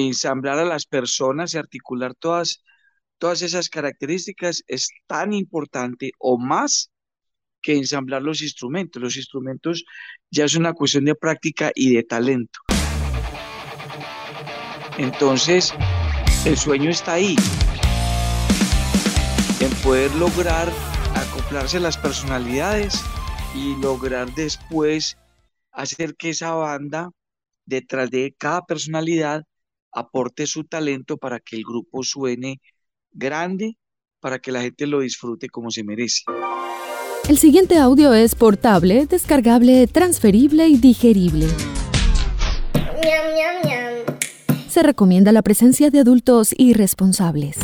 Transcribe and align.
ensamblar 0.00 0.58
a 0.58 0.64
las 0.64 0.86
personas 0.86 1.54
y 1.54 1.58
articular 1.58 2.14
todas, 2.14 2.62
todas 3.18 3.42
esas 3.42 3.68
características 3.68 4.62
es 4.66 4.88
tan 5.06 5.32
importante 5.32 6.12
o 6.18 6.38
más 6.38 6.90
que 7.60 7.76
ensamblar 7.76 8.22
los 8.22 8.42
instrumentos. 8.42 9.00
Los 9.00 9.16
instrumentos 9.16 9.84
ya 10.30 10.44
es 10.44 10.54
una 10.54 10.72
cuestión 10.72 11.04
de 11.04 11.14
práctica 11.14 11.70
y 11.74 11.94
de 11.94 12.02
talento. 12.02 12.60
Entonces, 14.98 15.72
el 16.44 16.56
sueño 16.56 16.90
está 16.90 17.14
ahí, 17.14 17.36
en 19.60 19.70
poder 19.82 20.14
lograr 20.16 20.70
acoplarse 21.14 21.80
las 21.80 21.96
personalidades 21.96 23.02
y 23.54 23.76
lograr 23.76 24.34
después 24.34 25.16
hacer 25.70 26.14
que 26.16 26.30
esa 26.30 26.52
banda, 26.52 27.10
detrás 27.64 28.10
de 28.10 28.34
cada 28.36 28.66
personalidad, 28.66 29.44
aporte 29.92 30.46
su 30.46 30.64
talento 30.64 31.16
para 31.16 31.40
que 31.40 31.56
el 31.56 31.64
grupo 31.64 32.02
suene 32.02 32.60
grande, 33.12 33.76
para 34.20 34.38
que 34.38 34.52
la 34.52 34.62
gente 34.62 34.86
lo 34.86 35.00
disfrute 35.00 35.48
como 35.48 35.70
se 35.70 35.84
merece. 35.84 36.22
El 37.28 37.38
siguiente 37.38 37.78
audio 37.78 38.14
es 38.14 38.34
portable, 38.34 39.06
descargable, 39.06 39.86
transferible 39.86 40.66
y 40.66 40.76
digerible. 40.76 41.46
Se 44.68 44.82
recomienda 44.82 45.32
la 45.32 45.42
presencia 45.42 45.90
de 45.90 46.00
adultos 46.00 46.54
irresponsables. 46.56 47.58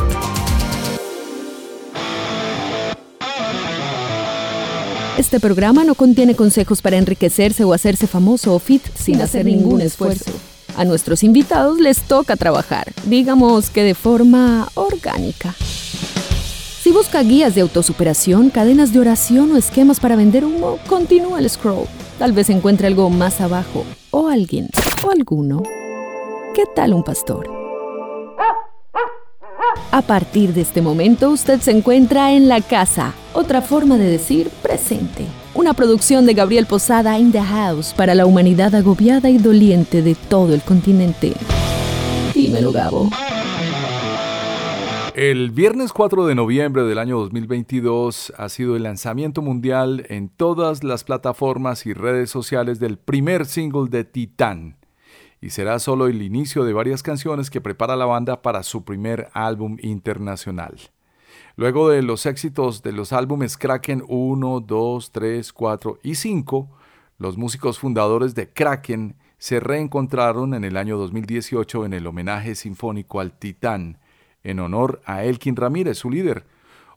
Este 5.16 5.41
programa 5.41 5.83
no 5.83 5.97
contiene 5.97 6.37
consejos 6.37 6.80
para 6.80 6.97
enriquecerse 6.97 7.65
o 7.65 7.73
hacerse 7.73 8.07
famoso 8.07 8.55
o 8.55 8.59
fit 8.60 8.83
sin 8.95 9.21
hacer 9.21 9.47
ningún 9.47 9.80
esfuerzo. 9.80 10.30
A 10.78 10.84
nuestros 10.84 11.24
invitados 11.24 11.80
les 11.80 12.02
toca 12.02 12.37
trabajar, 12.37 12.92
digamos 13.05 13.68
que 13.68 13.82
de 13.82 13.96
forma 13.96 14.68
orgánica. 14.74 15.52
Si 15.59 16.93
busca 16.93 17.20
guías 17.24 17.57
de 17.57 17.62
autosuperación, 17.62 18.48
cadenas 18.48 18.93
de 18.93 19.01
oración 19.01 19.51
o 19.51 19.57
esquemas 19.57 19.98
para 19.98 20.15
vender 20.15 20.45
humo, 20.45 20.79
continúa 20.88 21.40
el 21.40 21.51
scroll. 21.51 21.88
Tal 22.20 22.30
vez 22.30 22.48
encuentre 22.48 22.87
algo 22.87 23.10
más 23.10 23.40
abajo, 23.40 23.85
o 24.12 24.29
alguien, 24.29 24.68
o 25.04 25.10
alguno. 25.10 25.65
¿Qué 26.54 26.62
tal 26.76 26.95
un 26.95 27.02
pastor? 27.02 27.51
A 29.90 30.02
partir 30.02 30.54
de 30.54 30.60
este 30.60 30.80
momento 30.80 31.30
usted 31.30 31.60
se 31.60 31.73
encuentra 31.73 32.30
en 32.35 32.48
la 32.48 32.60
casa, 32.60 33.15
otra 33.35 33.63
forma 33.63 33.98
de 33.98 34.09
decir 34.09 34.48
presente. 34.63 35.24
Una 35.59 35.74
producción 35.74 36.24
de 36.24 36.34
Gabriel 36.34 36.66
Posada 36.66 37.18
in 37.18 37.32
the 37.32 37.42
House 37.42 37.92
para 37.92 38.14
la 38.14 38.26
humanidad 38.26 38.76
agobiada 38.76 39.28
y 39.28 39.38
doliente 39.38 40.02
de 40.02 40.14
todo 40.14 40.54
el 40.54 40.62
continente. 40.62 41.32
Dímelo, 42.32 42.70
Gabo. 42.70 43.10
El 45.16 45.51
viernes 45.51 45.92
4 45.92 46.26
de 46.26 46.36
noviembre 46.36 46.84
del 46.84 47.01
año 47.01 47.18
2022 47.18 48.34
ha 48.38 48.48
sido 48.51 48.76
el 48.76 48.84
lanzamiento 48.84 49.42
mundial 49.42 50.06
en 50.09 50.29
todas 50.29 50.84
las 50.84 51.02
plataformas 51.02 51.86
y 51.86 51.92
redes 51.92 52.30
sociales 52.30 52.79
del 52.79 52.96
primer 52.96 53.45
single 53.45 53.88
de 53.90 54.04
Titán 54.04 54.76
y 55.40 55.51
será 55.51 55.80
solo 55.80 56.06
el 56.06 56.23
inicio 56.23 56.62
de 56.62 56.73
varias 56.73 57.02
canciones 57.02 57.51
que 57.51 57.60
prepara 57.60 57.96
la 57.96 58.06
banda 58.06 58.42
para 58.42 58.62
su 58.62 58.84
primer 58.84 59.29
álbum 59.32 59.76
internacional. 59.82 60.76
Luego 61.59 61.88
de 61.88 62.02
los 62.02 62.24
éxitos 62.24 62.84
de 62.84 62.92
los 62.92 63.12
álbumes 63.12 63.56
Kraken 63.56 64.04
1, 64.06 64.60
2, 64.60 65.10
3, 65.10 65.53
4 65.53 65.98
y 66.04 66.14
5, 66.14 66.69
los 67.19 67.37
músicos 67.37 67.81
fundadores 67.81 68.37
de 68.37 68.48
Kraken 68.48 69.16
se 69.38 69.59
reencontraron 69.59 70.54
en 70.54 70.62
el 70.62 70.76
año 70.76 70.97
2018 70.98 71.84
en 71.84 71.94
el 71.94 72.06
homenaje 72.06 72.54
sinfónico 72.54 73.19
al 73.19 73.36
Titán, 73.36 73.98
en 74.44 74.60
honor 74.60 75.03
a 75.04 75.25
Elkin 75.25 75.56
Ramírez, 75.56 75.98
su 75.98 76.10
líder. 76.10 76.47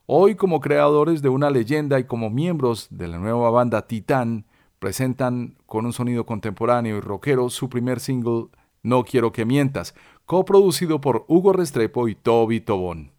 Hoy 0.06 0.36
como 0.36 0.60
creadores 0.60 1.22
de 1.22 1.28
una 1.28 1.50
leyenda 1.50 1.98
y 1.98 2.04
como 2.04 2.30
miembros 2.30 2.86
de 2.90 3.08
la 3.08 3.18
nueva 3.18 3.50
banda 3.50 3.88
Titán, 3.88 4.44
presentan 4.78 5.56
con 5.66 5.86
un 5.86 5.92
sonido 5.92 6.24
contemporáneo 6.24 6.98
y 6.98 7.00
rockero 7.00 7.50
su 7.50 7.68
primer 7.68 7.98
single 7.98 8.46
No 8.84 9.02
quiero 9.02 9.32
que 9.32 9.44
mientas, 9.44 9.96
coproducido 10.24 11.00
por 11.00 11.24
Hugo 11.26 11.52
Restrepo 11.52 12.06
y 12.06 12.14
Toby 12.14 12.60
Tobón. 12.60 13.11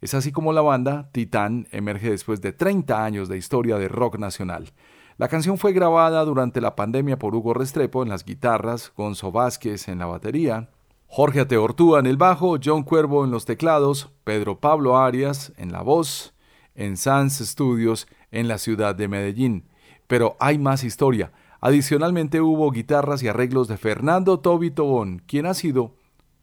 Es 0.00 0.14
así 0.14 0.30
como 0.30 0.52
la 0.52 0.60
banda 0.60 1.10
Titán 1.12 1.66
emerge 1.72 2.10
después 2.10 2.40
de 2.40 2.52
30 2.52 3.04
años 3.04 3.28
de 3.28 3.36
historia 3.36 3.78
de 3.78 3.88
rock 3.88 4.18
nacional. 4.18 4.72
La 5.16 5.26
canción 5.26 5.58
fue 5.58 5.72
grabada 5.72 6.24
durante 6.24 6.60
la 6.60 6.76
pandemia 6.76 7.18
por 7.18 7.34
Hugo 7.34 7.52
Restrepo 7.52 8.04
en 8.04 8.08
las 8.08 8.24
guitarras, 8.24 8.92
Gonzo 8.96 9.32
Vázquez 9.32 9.88
en 9.88 9.98
la 9.98 10.06
batería, 10.06 10.70
Jorge 11.08 11.40
Ateortúa 11.40 11.98
en 11.98 12.06
el 12.06 12.16
bajo, 12.16 12.58
John 12.62 12.84
Cuervo 12.84 13.24
en 13.24 13.32
los 13.32 13.44
teclados, 13.44 14.12
Pedro 14.22 14.60
Pablo 14.60 14.96
Arias 14.96 15.52
en 15.56 15.72
la 15.72 15.82
voz, 15.82 16.34
en 16.76 16.96
Sans 16.96 17.36
Studios 17.36 18.06
en 18.30 18.46
la 18.46 18.58
ciudad 18.58 18.94
de 18.94 19.08
Medellín. 19.08 19.68
Pero 20.06 20.36
hay 20.38 20.58
más 20.58 20.84
historia. 20.84 21.32
Adicionalmente 21.60 22.40
hubo 22.40 22.70
guitarras 22.70 23.22
y 23.24 23.28
arreglos 23.28 23.66
de 23.66 23.76
Fernando 23.76 24.38
Tobi 24.38 24.70
Tobón, 24.70 25.22
quien 25.26 25.46
ha 25.46 25.54
sido 25.54 25.96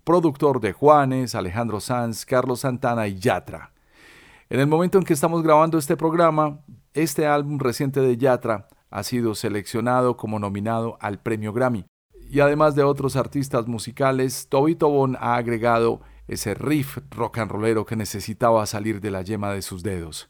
productor 0.05 0.61
de 0.61 0.71
Juanes, 0.71 1.35
Alejandro 1.35 1.81
Sanz, 1.81 2.25
Carlos 2.25 2.61
Santana 2.61 3.07
y 3.07 3.19
Yatra. 3.19 3.71
En 4.49 4.59
el 4.59 4.67
momento 4.67 4.99
en 4.99 5.03
que 5.03 5.13
estamos 5.13 5.43
grabando 5.43 5.77
este 5.77 5.97
programa, 5.97 6.59
este 6.93 7.25
álbum 7.25 7.59
reciente 7.59 7.99
de 7.99 8.15
Yatra 8.15 8.67
ha 8.91 9.03
sido 9.03 9.35
seleccionado 9.35 10.15
como 10.15 10.39
nominado 10.39 10.97
al 11.01 11.19
premio 11.19 11.51
Grammy 11.51 11.85
y 12.29 12.39
además 12.39 12.75
de 12.75 12.83
otros 12.83 13.15
artistas 13.15 13.67
musicales, 13.67 14.47
Toby 14.49 14.75
Tobón 14.75 15.17
ha 15.19 15.35
agregado 15.35 16.01
ese 16.27 16.53
riff 16.53 16.97
rock 17.11 17.39
and 17.39 17.51
rollero 17.51 17.85
que 17.85 17.95
necesitaba 17.95 18.65
salir 18.65 19.01
de 19.01 19.11
la 19.11 19.21
yema 19.23 19.51
de 19.53 19.61
sus 19.61 19.83
dedos. 19.83 20.29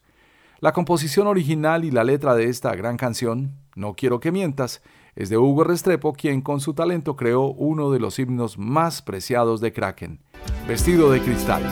La 0.60 0.72
composición 0.72 1.28
original 1.28 1.84
y 1.84 1.92
la 1.92 2.04
letra 2.04 2.34
de 2.34 2.46
esta 2.46 2.76
gran 2.76 2.98
canción, 2.98 3.58
No 3.76 3.94
quiero 3.94 4.22
que 4.22 4.32
mientas, 4.32 4.82
es 5.16 5.30
de 5.30 5.38
Hugo 5.38 5.64
Restrepo, 5.64 6.14
quien 6.14 6.42
con 6.42 6.60
su 6.60 6.74
talento 6.74 7.16
creó 7.16 7.48
uno 7.48 7.92
de 7.92 8.00
los 8.00 8.20
himnos 8.20 8.58
más 8.58 9.02
preciados 9.02 9.62
de 9.62 9.72
Kraken, 9.72 10.20
Vestido 10.68 11.10
de 11.12 11.22
Cristal. 11.22 11.64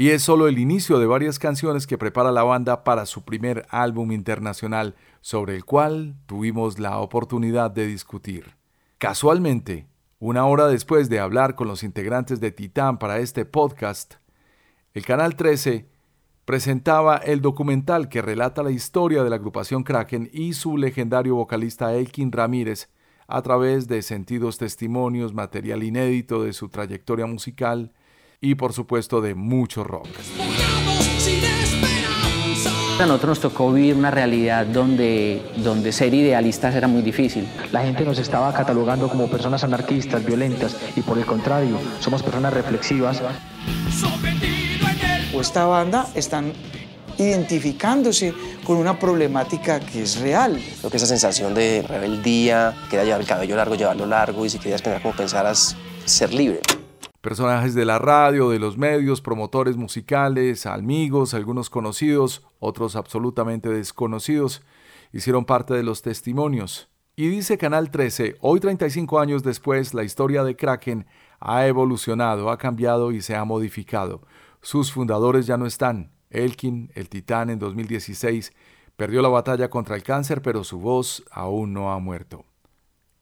y 0.00 0.08
es 0.08 0.22
solo 0.22 0.48
el 0.48 0.58
inicio 0.58 0.98
de 0.98 1.04
varias 1.04 1.38
canciones 1.38 1.86
que 1.86 1.98
prepara 1.98 2.32
la 2.32 2.42
banda 2.42 2.84
para 2.84 3.04
su 3.04 3.22
primer 3.22 3.66
álbum 3.68 4.12
internacional, 4.12 4.94
sobre 5.20 5.54
el 5.54 5.66
cual 5.66 6.16
tuvimos 6.24 6.78
la 6.78 6.96
oportunidad 7.00 7.70
de 7.70 7.86
discutir. 7.86 8.56
Casualmente, 8.96 9.88
una 10.18 10.46
hora 10.46 10.68
después 10.68 11.10
de 11.10 11.20
hablar 11.20 11.54
con 11.54 11.68
los 11.68 11.82
integrantes 11.82 12.40
de 12.40 12.50
Titán 12.50 12.98
para 12.98 13.18
este 13.18 13.44
podcast, 13.44 14.14
el 14.94 15.04
Canal 15.04 15.36
13 15.36 15.86
presentaba 16.44 17.16
el 17.16 17.40
documental 17.40 18.08
que 18.08 18.22
relata 18.22 18.62
la 18.62 18.70
historia 18.70 19.22
de 19.22 19.30
la 19.30 19.36
agrupación 19.36 19.82
Kraken 19.84 20.30
y 20.32 20.54
su 20.54 20.76
legendario 20.76 21.36
vocalista 21.36 21.94
Elkin 21.94 22.32
Ramírez 22.32 22.88
a 23.28 23.42
través 23.42 23.86
de 23.86 24.02
sentidos 24.02 24.58
testimonios, 24.58 25.32
material 25.32 25.84
inédito 25.84 26.42
de 26.42 26.52
su 26.52 26.68
trayectoria 26.68 27.26
musical, 27.26 27.92
y 28.40 28.54
por 28.56 28.72
supuesto 28.72 29.20
de 29.20 29.34
mucho 29.34 29.84
rock. 29.84 30.08
A 32.98 33.06
nosotros 33.06 33.28
nos 33.28 33.40
tocó 33.40 33.72
vivir 33.72 33.94
una 33.94 34.10
realidad 34.10 34.66
donde, 34.66 35.42
donde 35.58 35.92
ser 35.92 36.12
idealistas 36.12 36.74
era 36.74 36.86
muy 36.86 37.00
difícil. 37.00 37.48
La 37.72 37.82
gente 37.82 38.04
nos 38.04 38.18
estaba 38.18 38.52
catalogando 38.52 39.08
como 39.08 39.30
personas 39.30 39.64
anarquistas, 39.64 40.24
violentas, 40.24 40.76
y 40.96 41.00
por 41.00 41.16
el 41.16 41.24
contrario, 41.24 41.78
somos 42.00 42.22
personas 42.22 42.52
reflexivas. 42.52 43.22
Esta 45.32 45.64
banda 45.66 46.08
están 46.14 46.52
identificándose 47.16 48.34
con 48.64 48.76
una 48.76 48.98
problemática 48.98 49.78
que 49.78 50.02
es 50.02 50.20
real. 50.20 50.60
Creo 50.78 50.90
que 50.90 50.96
esa 50.96 51.06
sensación 51.06 51.54
de 51.54 51.82
rebeldía, 51.86 52.74
que 52.90 53.02
llevar 53.02 53.20
el 53.20 53.26
cabello 53.26 53.56
largo, 53.56 53.74
llevarlo 53.74 54.06
largo, 54.06 54.44
y 54.44 54.50
si 54.50 54.58
querías 54.58 54.82
pensar 54.82 55.00
como 55.02 55.14
pensaras, 55.14 55.76
ser 56.04 56.34
libre. 56.34 56.60
Personajes 57.20 57.74
de 57.74 57.84
la 57.84 57.98
radio, 57.98 58.50
de 58.50 58.58
los 58.58 58.76
medios, 58.76 59.20
promotores 59.20 59.76
musicales, 59.76 60.66
amigos, 60.66 61.32
algunos 61.32 61.70
conocidos, 61.70 62.42
otros 62.58 62.96
absolutamente 62.96 63.68
desconocidos, 63.68 64.62
hicieron 65.12 65.44
parte 65.44 65.74
de 65.74 65.82
los 65.82 66.02
testimonios. 66.02 66.88
Y 67.16 67.28
dice 67.28 67.58
Canal 67.58 67.90
13, 67.90 68.36
hoy 68.40 68.60
35 68.60 69.20
años 69.20 69.42
después, 69.42 69.94
la 69.94 70.04
historia 70.04 70.42
de 70.42 70.56
Kraken 70.56 71.06
ha 71.38 71.66
evolucionado, 71.66 72.50
ha 72.50 72.58
cambiado 72.58 73.12
y 73.12 73.20
se 73.20 73.36
ha 73.36 73.44
modificado. 73.44 74.22
Sus 74.62 74.92
fundadores 74.92 75.46
ya 75.46 75.56
no 75.56 75.66
están. 75.66 76.12
Elkin, 76.30 76.90
el 76.94 77.08
titán 77.08 77.50
en 77.50 77.58
2016, 77.58 78.52
perdió 78.96 79.22
la 79.22 79.28
batalla 79.28 79.70
contra 79.70 79.96
el 79.96 80.02
cáncer, 80.02 80.42
pero 80.42 80.64
su 80.64 80.78
voz 80.78 81.24
aún 81.30 81.72
no 81.72 81.92
ha 81.92 81.98
muerto. 81.98 82.44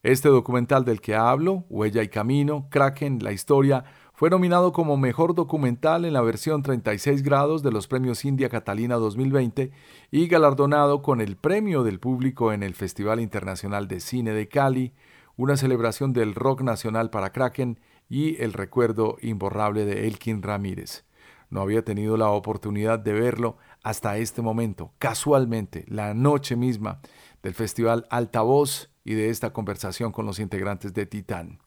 Este 0.02 0.28
documental 0.28 0.84
del 0.84 1.00
que 1.00 1.14
hablo, 1.14 1.64
Huella 1.68 2.02
y 2.02 2.08
Camino, 2.08 2.68
Kraken, 2.70 3.18
la 3.22 3.32
historia, 3.32 3.84
Fue 4.12 4.30
nominado 4.30 4.72
como 4.72 4.96
Mejor 4.96 5.36
Documental 5.36 6.04
en 6.04 6.12
la 6.12 6.22
versión 6.22 6.64
36 6.64 7.22
grados 7.22 7.62
de 7.62 7.70
los 7.70 7.86
Premios 7.86 8.24
India 8.24 8.48
Catalina 8.48 8.96
2020 8.96 9.70
y 10.10 10.26
galardonado 10.26 11.02
con 11.02 11.20
el 11.20 11.36
Premio 11.36 11.84
del 11.84 12.00
Público 12.00 12.52
en 12.52 12.64
el 12.64 12.74
Festival 12.74 13.20
Internacional 13.20 13.86
de 13.86 14.00
Cine 14.00 14.32
de 14.32 14.48
Cali, 14.48 14.92
una 15.36 15.56
celebración 15.56 16.12
del 16.12 16.34
rock 16.34 16.62
nacional 16.62 17.10
para 17.10 17.30
Kraken 17.30 17.78
y 18.08 18.42
el 18.42 18.54
recuerdo 18.54 19.18
imborrable 19.20 19.84
de 19.84 20.08
Elkin 20.08 20.42
Ramírez. 20.42 21.04
No 21.50 21.60
había 21.62 21.84
tenido 21.84 22.16
la 22.16 22.30
oportunidad 22.30 22.98
de 22.98 23.12
verlo 23.12 23.56
hasta 23.82 24.18
este 24.18 24.42
momento, 24.42 24.92
casualmente, 24.98 25.84
la 25.88 26.14
noche 26.14 26.56
misma 26.56 27.00
del 27.42 27.54
Festival 27.54 28.06
Altavoz 28.10 28.90
y 29.04 29.14
de 29.14 29.30
esta 29.30 29.52
conversación 29.52 30.12
con 30.12 30.26
los 30.26 30.38
integrantes 30.38 30.92
de 30.92 31.06
Titán. 31.06 31.60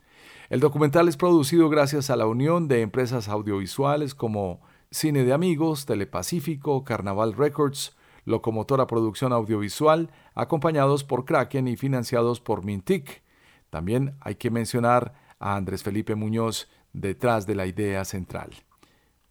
El 0.49 0.59
documental 0.59 1.07
es 1.07 1.17
producido 1.17 1.69
gracias 1.69 2.09
a 2.09 2.15
la 2.15 2.27
unión 2.27 2.67
de 2.67 2.81
empresas 2.81 3.27
audiovisuales 3.27 4.13
como 4.13 4.61
Cine 4.91 5.23
de 5.23 5.33
Amigos, 5.33 5.85
Telepacífico, 5.85 6.83
Carnaval 6.83 7.33
Records, 7.33 7.95
Locomotora 8.25 8.85
Producción 8.85 9.33
Audiovisual, 9.33 10.11
acompañados 10.35 11.03
por 11.03 11.25
Kraken 11.25 11.67
y 11.67 11.77
financiados 11.77 12.41
por 12.41 12.63
Mintic. 12.63 13.23
También 13.69 14.15
hay 14.19 14.35
que 14.35 14.51
mencionar 14.51 15.13
a 15.39 15.55
Andrés 15.55 15.81
Felipe 15.81 16.15
Muñoz 16.15 16.69
detrás 16.93 17.47
de 17.47 17.55
la 17.55 17.65
idea 17.65 18.05
central. 18.05 18.51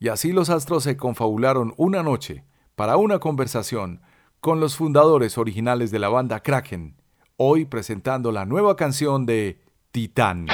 Y 0.03 0.09
así 0.09 0.33
los 0.33 0.49
astros 0.49 0.83
se 0.85 0.97
confabularon 0.97 1.75
una 1.77 2.03
noche 2.03 2.43
para 2.75 2.97
una 2.97 3.19
conversación 3.19 4.01
con 4.41 4.59
los 4.59 4.75
fundadores 4.75 5.37
originales 5.37 5.91
de 5.91 5.99
la 5.99 6.09
banda 6.09 6.41
Kraken, 6.41 6.97
hoy 7.37 7.67
presentando 7.67 8.33
la 8.33 8.47
nueva 8.47 8.77
canción 8.77 9.27
de 9.27 9.61
Titán. 9.93 10.47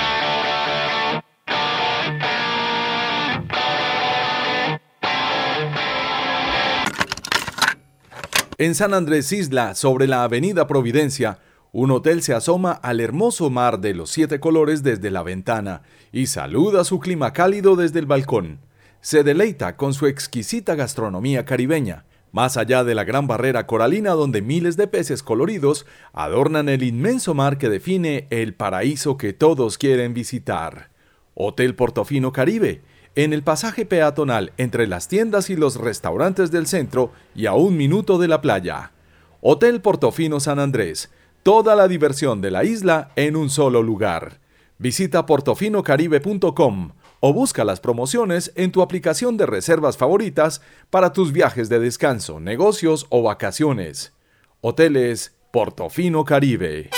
En 8.59 8.75
San 8.75 8.95
Andrés 8.95 9.31
Isla, 9.31 9.77
sobre 9.77 10.09
la 10.09 10.25
avenida 10.25 10.67
Providencia, 10.67 11.39
un 11.71 11.93
hotel 11.93 12.23
se 12.23 12.35
asoma 12.35 12.73
al 12.73 12.99
hermoso 12.99 13.49
mar 13.49 13.79
de 13.79 13.95
los 13.95 14.11
siete 14.11 14.41
colores 14.41 14.83
desde 14.83 15.13
la 15.13 15.23
ventana 15.23 15.83
y 16.11 16.27
saluda 16.27 16.83
su 16.83 16.99
clima 16.99 17.33
cálido 17.33 17.77
desde 17.77 18.01
el 18.01 18.07
balcón. 18.07 18.59
Se 19.01 19.23
deleita 19.23 19.77
con 19.77 19.95
su 19.95 20.07
exquisita 20.07 20.75
gastronomía 20.75 21.45
caribeña, 21.45 22.05
más 22.33 22.57
allá 22.57 22.85
de 22.85 22.95
la 22.95 23.05
gran 23.05 23.27
barrera 23.27 23.67
coralina 23.67 24.11
donde 24.11 24.43
miles 24.43 24.77
de 24.77 24.89
peces 24.89 25.23
coloridos 25.23 25.87
adornan 26.13 26.69
el 26.69 26.83
inmenso 26.83 27.33
mar 27.35 27.57
que 27.57 27.69
define 27.69 28.27
el 28.31 28.55
paraíso 28.55 29.17
que 29.17 29.33
todos 29.33 29.79
quieren 29.79 30.13
visitar. 30.13 30.91
Hotel 31.35 31.75
Portofino 31.75 32.33
Caribe, 32.33 32.83
en 33.15 33.33
el 33.33 33.43
pasaje 33.43 33.87
peatonal 33.87 34.53
entre 34.59 34.87
las 34.87 35.09
tiendas 35.09 35.49
y 35.49 35.57
los 35.57 35.77
restaurantes 35.77 36.51
del 36.51 36.67
centro 36.67 37.13
y 37.35 37.47
a 37.47 37.55
un 37.55 37.77
minuto 37.77 38.19
de 38.19 38.29
la 38.29 38.43
playa. 38.43 38.93
Hotel 39.41 39.81
Portofino 39.81 40.41
San 40.41 40.59
Andrés, 40.59 41.11
toda 41.43 41.75
la 41.75 41.89
diversión 41.89 42.41
de 42.41 42.51
la 42.51 42.65
isla 42.65 43.13
en 43.17 43.37
un 43.37 43.49
solo 43.49 43.83
lugar. 43.83 44.41
Visita 44.79 45.25
portofinocaribe.com 45.25 46.91
o 47.21 47.33
busca 47.33 47.65
las 47.65 47.81
promociones 47.81 48.53
en 48.57 48.73
tu 48.73 48.83
aplicación 48.83 49.37
de 49.37 49.47
reservas 49.47 49.97
favoritas 49.97 50.61
para 50.91 51.13
tus 51.13 51.33
viajes 51.33 51.69
de 51.69 51.79
descanso, 51.79 52.41
negocios 52.41 53.07
o 53.11 53.23
vacaciones. 53.23 54.13
Hoteles 54.61 55.37
Portofino 55.53 56.25
Caribe. 56.25 56.91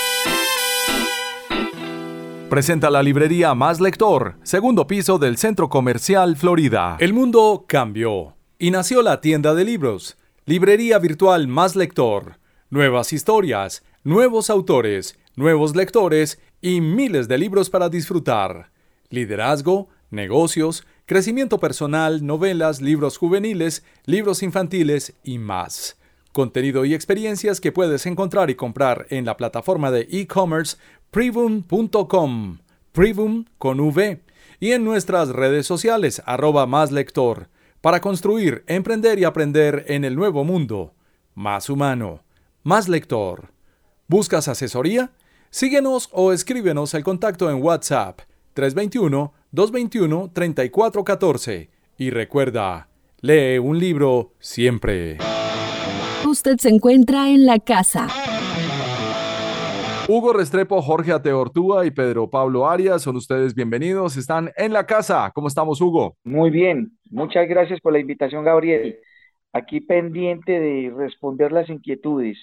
Presenta 2.49 2.89
la 2.89 3.03
librería 3.03 3.53
Más 3.53 3.79
Lector, 3.79 4.37
segundo 4.41 4.87
piso 4.87 5.19
del 5.19 5.37
Centro 5.37 5.69
Comercial 5.69 6.35
Florida. 6.35 6.97
El 6.99 7.13
mundo 7.13 7.65
cambió 7.67 8.35
y 8.57 8.71
nació 8.71 9.03
la 9.03 9.21
tienda 9.21 9.53
de 9.53 9.63
libros, 9.65 10.17
librería 10.45 10.97
virtual 10.97 11.47
Más 11.47 11.75
Lector. 11.75 12.39
Nuevas 12.71 13.13
historias, 13.13 13.83
nuevos 14.03 14.49
autores, 14.49 15.19
nuevos 15.35 15.75
lectores 15.75 16.39
y 16.59 16.81
miles 16.81 17.27
de 17.27 17.37
libros 17.37 17.69
para 17.69 17.87
disfrutar. 17.87 18.71
Liderazgo, 19.09 19.89
negocios, 20.11 20.85
crecimiento 21.05 21.59
personal, 21.59 22.25
novelas, 22.25 22.81
libros 22.81 23.17
juveniles, 23.17 23.83
libros 24.05 24.43
infantiles 24.43 25.13
y 25.23 25.37
más 25.37 25.99
contenido 26.31 26.85
y 26.85 26.93
experiencias 26.93 27.59
que 27.59 27.71
puedes 27.71 28.05
encontrar 28.05 28.49
y 28.49 28.55
comprar 28.55 29.07
en 29.09 29.25
la 29.25 29.37
plataforma 29.37 29.91
de 29.91 30.07
e-commerce 30.09 30.77
privum.com, 31.11 32.59
privum 32.91 33.45
con 33.57 33.79
V, 33.79 34.21
y 34.59 34.71
en 34.71 34.83
nuestras 34.83 35.29
redes 35.29 35.65
sociales 35.65 36.21
arroba 36.25 36.65
más 36.65 36.91
lector, 36.91 37.49
para 37.81 38.01
construir, 38.01 38.63
emprender 38.67 39.19
y 39.19 39.23
aprender 39.23 39.85
en 39.87 40.03
el 40.03 40.15
nuevo 40.15 40.43
mundo, 40.43 40.93
más 41.33 41.69
humano, 41.69 42.23
más 42.63 42.87
lector. 42.89 43.51
¿Buscas 44.07 44.47
asesoría? 44.47 45.11
Síguenos 45.49 46.09
o 46.11 46.33
escríbenos 46.33 46.93
el 46.93 47.03
contacto 47.03 47.49
en 47.49 47.61
WhatsApp 47.63 48.21
321-221-3414 49.53 51.69
y 51.97 52.11
recuerda, 52.11 52.89
lee 53.21 53.57
un 53.57 53.79
libro 53.79 54.33
siempre 54.39 55.17
usted 56.29 56.57
se 56.57 56.69
encuentra 56.69 57.29
en 57.29 57.45
la 57.45 57.59
casa. 57.59 58.07
Hugo 60.07 60.33
Restrepo, 60.33 60.81
Jorge 60.81 61.11
Ateortúa 61.11 61.85
y 61.85 61.91
Pedro 61.91 62.29
Pablo 62.29 62.67
Arias, 62.67 63.01
son 63.01 63.15
ustedes 63.15 63.53
bienvenidos, 63.53 64.17
están 64.17 64.51
en 64.57 64.73
la 64.73 64.85
casa. 64.85 65.31
¿Cómo 65.33 65.47
estamos, 65.47 65.81
Hugo? 65.81 66.15
Muy 66.23 66.49
bien, 66.49 66.91
muchas 67.09 67.47
gracias 67.47 67.79
por 67.81 67.93
la 67.93 67.99
invitación, 67.99 68.43
Gabriel. 68.43 68.97
Aquí 69.53 69.81
pendiente 69.81 70.59
de 70.59 70.93
responder 70.95 71.51
las 71.51 71.69
inquietudes. 71.69 72.37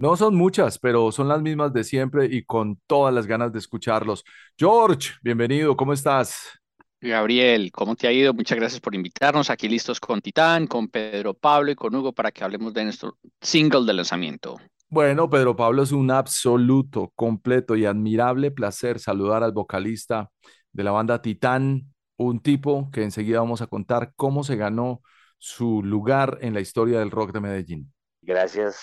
No 0.00 0.16
son 0.16 0.34
muchas, 0.34 0.78
pero 0.78 1.12
son 1.12 1.28
las 1.28 1.42
mismas 1.42 1.74
de 1.74 1.84
siempre 1.84 2.24
y 2.24 2.42
con 2.42 2.80
todas 2.86 3.12
las 3.12 3.26
ganas 3.26 3.52
de 3.52 3.58
escucharlos. 3.58 4.24
George, 4.56 5.10
bienvenido, 5.22 5.76
¿cómo 5.76 5.92
estás? 5.92 6.58
Gabriel, 7.02 7.70
¿cómo 7.70 7.94
te 7.94 8.06
ha 8.06 8.12
ido? 8.12 8.32
Muchas 8.32 8.56
gracias 8.56 8.80
por 8.80 8.94
invitarnos. 8.94 9.50
Aquí 9.50 9.68
listos 9.68 10.00
con 10.00 10.22
Titán, 10.22 10.66
con 10.66 10.88
Pedro 10.88 11.34
Pablo 11.34 11.70
y 11.70 11.74
con 11.74 11.94
Hugo 11.94 12.14
para 12.14 12.32
que 12.32 12.42
hablemos 12.42 12.72
de 12.72 12.84
nuestro 12.84 13.18
single 13.42 13.84
de 13.84 13.92
lanzamiento. 13.92 14.56
Bueno, 14.88 15.28
Pedro 15.28 15.54
Pablo, 15.54 15.82
es 15.82 15.92
un 15.92 16.10
absoluto, 16.10 17.12
completo 17.14 17.76
y 17.76 17.84
admirable 17.84 18.50
placer 18.50 19.00
saludar 19.00 19.42
al 19.42 19.52
vocalista 19.52 20.30
de 20.72 20.82
la 20.82 20.92
banda 20.92 21.20
Titán, 21.20 21.92
un 22.16 22.40
tipo 22.40 22.88
que 22.90 23.02
enseguida 23.02 23.40
vamos 23.40 23.60
a 23.60 23.66
contar 23.66 24.14
cómo 24.16 24.44
se 24.44 24.56
ganó 24.56 25.02
su 25.36 25.82
lugar 25.82 26.38
en 26.40 26.54
la 26.54 26.60
historia 26.60 27.00
del 27.00 27.10
rock 27.10 27.32
de 27.32 27.40
Medellín. 27.40 27.92
Gracias, 28.22 28.80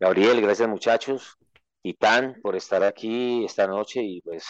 Gabriel, 0.00 0.40
gracias 0.40 0.68
muchachos. 0.68 1.36
Titán 1.82 2.36
por 2.40 2.54
estar 2.54 2.84
aquí 2.84 3.44
esta 3.44 3.66
noche 3.66 4.00
y 4.00 4.20
pues 4.20 4.46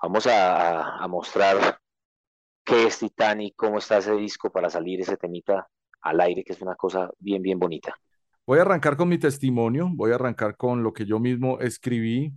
vamos 0.00 0.28
a, 0.30 1.04
mostrar 1.08 1.80
qué 2.64 2.86
es 2.86 3.00
Titanic, 3.00 3.54
cómo 3.56 3.78
está 3.78 3.98
ese 3.98 4.14
disco 4.14 4.50
para 4.50 4.70
salir 4.70 5.00
ese 5.00 5.16
temita 5.16 5.66
al 6.02 6.20
aire, 6.20 6.44
que 6.44 6.52
es 6.52 6.62
una 6.62 6.76
cosa 6.76 7.10
bien, 7.18 7.42
bien 7.42 7.58
bonita. 7.58 7.96
Voy 8.46 8.60
a 8.60 8.62
arrancar 8.62 8.96
con 8.96 9.08
mi 9.08 9.18
testimonio, 9.18 9.88
voy 9.92 10.12
a 10.12 10.16
arrancar 10.16 10.56
con 10.56 10.84
lo 10.84 10.92
que 10.92 11.04
yo 11.04 11.18
mismo 11.18 11.58
escribí 11.58 12.32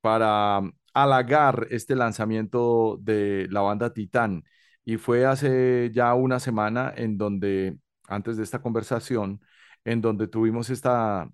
para 0.00 0.62
halagar 0.94 1.68
este 1.70 1.94
lanzamiento 1.94 2.98
de 3.00 3.46
la 3.50 3.60
banda 3.60 3.92
Titán. 3.92 4.42
Y 4.84 4.96
fue 4.96 5.26
hace 5.26 5.90
ya 5.92 6.12
una 6.14 6.40
semana 6.40 6.92
en 6.96 7.18
donde, 7.18 7.78
antes 8.08 8.36
de 8.36 8.42
esta 8.42 8.60
conversación, 8.60 9.40
en 9.84 10.00
donde 10.00 10.26
tuvimos 10.26 10.70
esta 10.70 11.28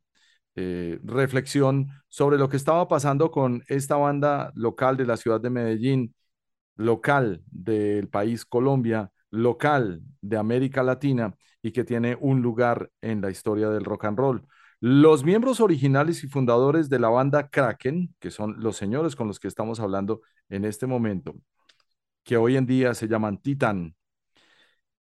eh, 0.57 0.99
reflexión 1.05 1.89
sobre 2.09 2.39
lo 2.39 2.49
que 2.49 2.57
estaba 2.57 2.89
pasando 2.89 3.31
con 3.31 3.63
esta 3.69 3.97
banda 3.97 4.53
local 4.55 4.97
de 4.97 5.07
la 5.07 5.17
ciudad 5.17 5.41
de 5.41 5.51
Medellín, 5.51 6.15
local 6.77 7.43
del 7.47 8.09
país 8.09 8.45
Colombia, 8.45 9.11
local 9.31 10.03
de 10.21 10.37
América 10.37 10.83
Latina 10.83 11.35
y 11.63 11.73
que 11.73 11.85
tiene 11.85 12.17
un 12.21 12.43
lugar 12.43 12.91
en 13.01 13.21
la 13.21 13.31
historia 13.31 13.69
del 13.71 13.85
rock 13.85 14.07
and 14.07 14.19
roll. 14.19 14.47
Los 14.81 15.25
miembros 15.25 15.61
originales 15.61 16.25
y 16.25 16.29
fundadores 16.29 16.89
de 16.89 16.99
la 16.99 17.11
banda 17.11 17.49
Kraken, 17.51 18.15
que 18.19 18.31
son 18.31 18.57
los 18.61 18.77
señores 18.77 19.15
con 19.15 19.29
los 19.29 19.39
que 19.39 19.49
estamos 19.49 19.79
hablando 19.79 20.23
en 20.49 20.65
este 20.65 20.87
momento, 20.87 21.35
que 22.25 22.37
hoy 22.39 22.57
en 22.57 22.67
día 22.67 22.95
se 22.95 23.09
llaman 23.09 23.39
Titan, 23.39 23.95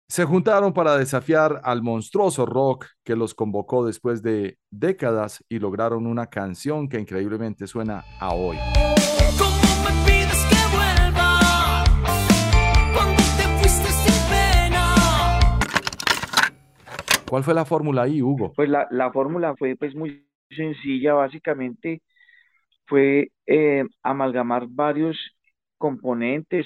se 0.10 0.26
juntaron 0.26 0.74
para 0.74 0.98
desafiar 0.98 1.62
al 1.64 1.84
monstruoso 1.84 2.48
rock 2.48 2.88
que 3.04 3.16
los 3.16 3.36
convocó 3.36 3.86
después 3.86 4.24
de 4.24 4.58
décadas 4.72 5.46
y 5.48 5.60
lograron 5.60 6.08
una 6.08 6.26
canción 6.26 6.90
que 6.90 7.00
increíblemente 7.00 7.68
suena 7.68 8.04
a 8.20 8.34
hoy. 8.34 8.58
¿Cuál 17.30 17.44
fue 17.44 17.54
la 17.54 17.66
fórmula 17.66 18.02
ahí, 18.02 18.24
Hugo? 18.24 18.54
Pues 18.56 18.68
la, 18.68 18.88
la 18.90 19.12
fórmula 19.12 19.56
fue 19.56 19.76
pues 19.76 19.94
muy 19.94 20.26
sencilla, 20.50 21.14
básicamente 21.14 22.02
fue 22.88 23.30
eh, 23.46 23.84
amalgamar 24.02 24.66
varios 24.68 25.16
componentes 25.78 26.66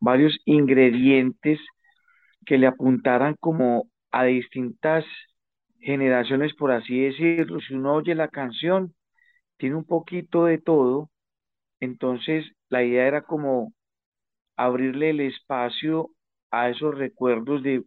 varios 0.00 0.38
ingredientes 0.44 1.58
que 2.46 2.58
le 2.58 2.68
apuntaran 2.68 3.36
como 3.40 3.88
a 4.12 4.24
distintas 4.26 5.04
generaciones, 5.80 6.54
por 6.54 6.72
así 6.72 7.00
decirlo. 7.02 7.60
Si 7.60 7.74
uno 7.74 7.94
oye 7.94 8.14
la 8.14 8.28
canción, 8.28 8.94
tiene 9.58 9.76
un 9.76 9.84
poquito 9.86 10.46
de 10.46 10.58
todo, 10.58 11.10
entonces 11.80 12.46
la 12.70 12.84
idea 12.84 13.06
era 13.08 13.22
como 13.24 13.74
abrirle 14.56 15.10
el 15.10 15.20
espacio 15.20 16.10
a 16.50 16.70
esos 16.70 16.96
recuerdos 16.96 17.62
de, 17.62 17.84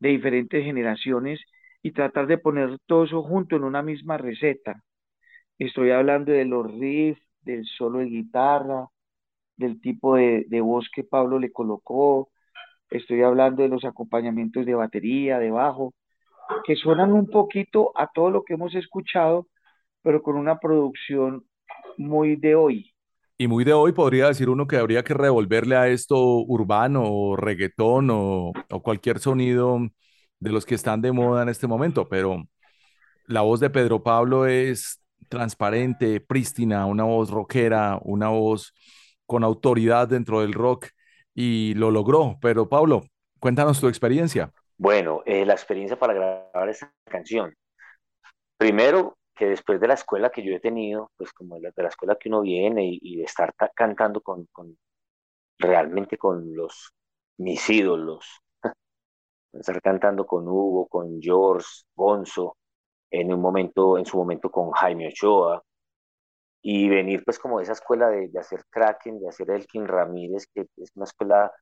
de 0.00 0.08
diferentes 0.10 0.64
generaciones 0.64 1.40
y 1.82 1.92
tratar 1.92 2.26
de 2.28 2.38
poner 2.38 2.78
todo 2.86 3.04
eso 3.04 3.22
junto 3.22 3.56
en 3.56 3.64
una 3.64 3.82
misma 3.82 4.18
receta. 4.18 4.82
Estoy 5.58 5.90
hablando 5.92 6.32
de 6.32 6.44
los 6.44 6.66
riffs, 6.72 7.22
del 7.42 7.64
solo 7.66 8.00
de 8.00 8.06
guitarra, 8.06 8.88
del 9.56 9.80
tipo 9.82 10.16
de, 10.16 10.46
de 10.48 10.62
voz 10.62 10.90
que 10.94 11.04
Pablo 11.04 11.40
le 11.40 11.52
colocó, 11.52 12.31
estoy 12.92 13.22
hablando 13.22 13.62
de 13.62 13.68
los 13.68 13.84
acompañamientos 13.84 14.66
de 14.66 14.74
batería, 14.74 15.38
de 15.38 15.50
bajo, 15.50 15.94
que 16.64 16.76
suenan 16.76 17.12
un 17.12 17.26
poquito 17.28 17.92
a 17.96 18.08
todo 18.12 18.30
lo 18.30 18.44
que 18.44 18.54
hemos 18.54 18.74
escuchado, 18.74 19.48
pero 20.02 20.22
con 20.22 20.36
una 20.36 20.58
producción 20.58 21.44
muy 21.96 22.36
de 22.36 22.54
hoy. 22.54 22.94
Y 23.38 23.48
muy 23.48 23.64
de 23.64 23.72
hoy 23.72 23.92
podría 23.92 24.28
decir 24.28 24.48
uno 24.48 24.66
que 24.66 24.76
habría 24.76 25.02
que 25.02 25.14
revolverle 25.14 25.76
a 25.76 25.88
esto 25.88 26.16
urbano 26.18 27.04
o 27.04 27.36
reggaetón 27.36 28.10
o, 28.10 28.52
o 28.70 28.82
cualquier 28.82 29.18
sonido 29.18 29.80
de 30.38 30.50
los 30.50 30.66
que 30.66 30.74
están 30.74 31.00
de 31.00 31.12
moda 31.12 31.42
en 31.42 31.48
este 31.48 31.66
momento, 31.66 32.08
pero 32.08 32.44
la 33.26 33.40
voz 33.40 33.60
de 33.60 33.70
Pedro 33.70 34.02
Pablo 34.02 34.46
es 34.46 35.00
transparente, 35.28 36.20
prístina, 36.20 36.86
una 36.86 37.04
voz 37.04 37.30
rockera, 37.30 37.98
una 38.02 38.28
voz 38.28 38.74
con 39.26 39.44
autoridad 39.44 40.08
dentro 40.08 40.42
del 40.42 40.52
rock 40.52 40.88
y 41.34 41.74
lo 41.74 41.90
logró. 41.90 42.38
Pero 42.40 42.68
Pablo, 42.68 43.02
cuéntanos 43.38 43.80
tu 43.80 43.88
experiencia. 43.88 44.52
Bueno, 44.76 45.22
eh, 45.26 45.44
la 45.46 45.52
experiencia 45.52 45.98
para 45.98 46.14
grabar 46.14 46.68
esa 46.68 46.92
canción. 47.04 47.54
Primero, 48.56 49.16
que 49.34 49.46
después 49.46 49.80
de 49.80 49.88
la 49.88 49.94
escuela 49.94 50.30
que 50.30 50.42
yo 50.42 50.54
he 50.54 50.60
tenido, 50.60 51.10
pues 51.16 51.32
como 51.32 51.58
de 51.58 51.72
la, 51.76 51.88
escuela 51.88 52.16
que 52.16 52.28
uno 52.28 52.42
viene 52.42 52.98
y, 53.00 53.16
de 53.16 53.24
estar 53.24 53.54
cantando 53.74 54.20
con, 54.20 54.46
con, 54.52 54.76
realmente 55.58 56.18
con 56.18 56.54
los 56.54 56.92
mis 57.38 57.68
ídolos, 57.70 58.26
estar 59.52 59.80
cantando 59.82 60.26
con 60.26 60.46
Hugo, 60.46 60.86
con 60.86 61.20
George, 61.20 61.66
Gonzo, 61.94 62.56
en 63.10 63.32
un 63.32 63.40
momento, 63.40 63.98
en 63.98 64.06
su 64.06 64.16
momento 64.16 64.50
con 64.50 64.70
Jaime 64.72 65.08
Ochoa, 65.08 65.62
y 66.62 66.88
venir 66.88 67.24
pues 67.24 67.38
como 67.38 67.58
de 67.58 67.64
esa 67.64 67.72
escuela 67.72 68.08
de, 68.08 68.28
de 68.28 68.38
hacer 68.38 68.64
Kraken, 68.70 69.20
de 69.20 69.28
hacer 69.28 69.50
Elkin 69.50 69.86
Ramírez, 69.86 70.46
que 70.54 70.66
es 70.76 70.92
una 70.94 71.04
escuela 71.04 71.52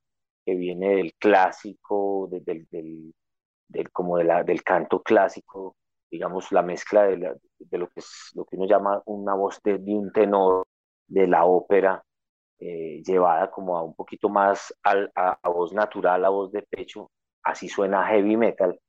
que 0.45 0.55
viene 0.55 0.95
del 0.95 1.13
clásico, 1.15 2.27
de, 2.31 2.41
del, 2.41 2.67
del, 3.67 3.91
como 3.91 4.17
de 4.17 4.25
la, 4.25 4.43
del 4.43 4.63
canto 4.63 5.01
clásico, 5.01 5.75
digamos, 6.09 6.51
la 6.51 6.61
mezcla 6.61 7.03
de, 7.03 7.17
la, 7.17 7.35
de, 7.59 7.77
lo, 7.79 7.87
que 7.87 7.99
es, 8.01 8.31
lo 8.35 8.45
que 8.45 8.57
uno 8.57 8.67
llama 8.67 9.01
una 9.05 9.33
voz 9.33 9.59
de, 9.63 9.79
de 9.79 9.91
un 9.91 10.11
tenor 10.11 10.65
de 11.07 11.27
la 11.27 11.45
ópera, 11.45 12.03
eh, 12.59 13.01
llevada 13.03 13.49
como 13.49 13.77
a 13.77 13.83
un 13.83 13.95
poquito 13.95 14.29
más 14.29 14.73
al, 14.83 15.11
a, 15.15 15.37
a, 15.41 15.49
voz 15.49 15.73
natural, 15.73 16.23
a 16.23 16.29
voz 16.29 16.51
de 16.51 16.61
pecho, 16.61 17.09
así 17.43 17.67
suena 17.67 18.05
heavy 18.07 18.37
metal. 18.37 18.79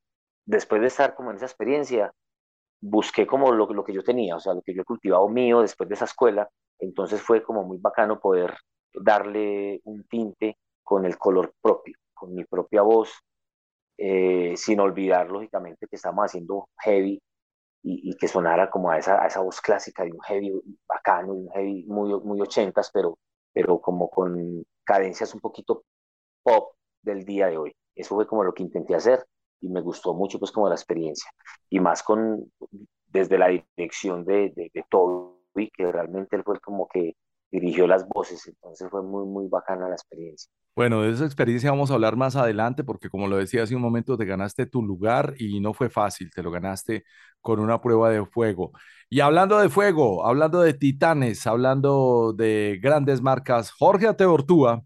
Después 0.45 0.83
de 0.83 0.89
estar 0.89 1.15
como 1.15 1.31
en 1.31 1.37
esa 1.37 1.47
experiencia, 1.47 2.13
busqué 2.83 3.27
como 3.27 3.53
lo, 3.53 3.67
lo 3.73 3.85
que 3.85 3.95
yo 3.95 4.03
tenía, 4.03 4.37
o 4.37 4.41
sea, 4.41 4.55
lo 4.55 4.63
que 4.63 4.75
yo 4.75 4.83
he 4.83 4.85
cultivado 4.85 5.29
mío 5.29 5.61
después 5.61 5.89
de 5.89 5.95
esa 5.95 6.05
escuela, 6.05 6.49
entonces 6.81 7.23
fue 7.23 7.43
como 7.43 7.63
muy 7.65 7.79
bacano 7.79 8.21
poder 8.21 8.55
darle 8.93 9.81
un 9.85 10.05
tinte 10.05 10.59
con 10.83 11.07
el 11.07 11.17
color 11.17 11.55
propio, 11.63 11.97
con 12.13 12.35
mi 12.35 12.45
propia 12.45 12.83
voz, 12.83 13.23
eh, 13.97 14.55
sin 14.57 14.81
olvidar 14.81 15.31
lógicamente 15.31 15.87
que 15.87 15.97
estamos 15.97 16.25
haciendo 16.25 16.69
heavy 16.81 17.23
y, 17.85 18.11
y, 18.11 18.17
que 18.17 18.29
sonara 18.29 18.71
como 18.71 18.91
a 18.91 18.99
esa, 18.99 19.23
a 19.23 19.27
esa 19.29 19.41
voz 19.41 19.61
clásica 19.61 20.05
de 20.05 20.13
un 20.13 20.21
heavy 20.23 20.53
bacano, 20.89 21.35
un 21.35 21.51
heavy 21.51 21.85
muy, 21.87 22.13
muy 22.21 22.41
ochentas, 22.41 22.91
pero, 22.93 23.19
pero 23.53 23.81
como 23.81 24.11
con 24.11 24.65
cadencias 24.85 25.35
un 25.35 25.41
poquito 25.41 25.85
pop 26.43 26.75
del 27.03 27.25
día 27.25 27.47
de 27.49 27.59
hoy. 27.59 27.73
Eso 27.95 28.17
fue 28.17 28.27
como 28.27 28.45
lo 28.45 28.55
que 28.55 28.63
intenté 28.65 28.95
hacer 28.95 29.25
y 29.63 29.71
me 29.71 29.81
gustó 29.81 30.15
mucho 30.15 30.39
pues 30.39 30.53
como 30.53 30.69
la 30.69 30.75
experiencia. 30.77 31.31
Y 31.71 31.81
más 31.81 32.03
con, 32.03 32.53
desde 33.07 33.39
la 33.39 33.49
dirección 33.49 34.25
de, 34.27 34.53
de, 34.57 34.71
de 34.75 34.85
Toby, 34.91 35.71
que 35.77 35.91
realmente 35.93 36.37
él 36.37 36.45
fue 36.45 36.61
como 36.61 36.89
que 36.89 37.17
dirigió 37.51 37.87
las 37.87 38.07
voces, 38.09 38.47
entonces 38.49 38.89
fue 38.91 39.03
muy, 39.03 39.27
muy 39.27 39.49
bacana 39.49 39.89
la 39.89 39.95
experiencia. 39.95 40.51
Bueno, 40.75 41.03
de 41.03 41.11
esa 41.13 41.27
experiencia 41.27 41.71
vamos 41.71 41.91
a 41.91 41.95
hablar 41.95 42.17
más 42.17 42.35
adelante 42.35 42.83
porque 42.83 43.11
como 43.11 43.29
lo 43.29 43.37
decía 43.37 43.63
hace 43.63 43.77
un 43.77 43.83
momento, 43.83 44.17
te 44.17 44.25
ganaste 44.25 44.65
tu 44.67 44.83
lugar 44.83 45.35
y 45.39 45.61
no 45.61 45.75
fue 45.75 45.91
fácil, 45.91 46.31
te 46.33 46.43
lo 46.43 46.51
ganaste 46.51 47.05
con 47.43 47.61
una 47.61 47.81
prueba 47.83 48.09
de 48.11 48.25
fuego. 48.27 48.73
Y 49.11 49.21
hablando 49.21 49.59
de 49.59 49.69
fuego, 49.69 50.27
hablando 50.27 50.63
de 50.63 50.73
titanes, 50.75 51.47
hablando 51.47 52.33
de 52.35 52.79
grandes 52.83 53.21
marcas, 53.21 53.71
Jorge 53.71 54.09
Ateortúa, 54.09 54.83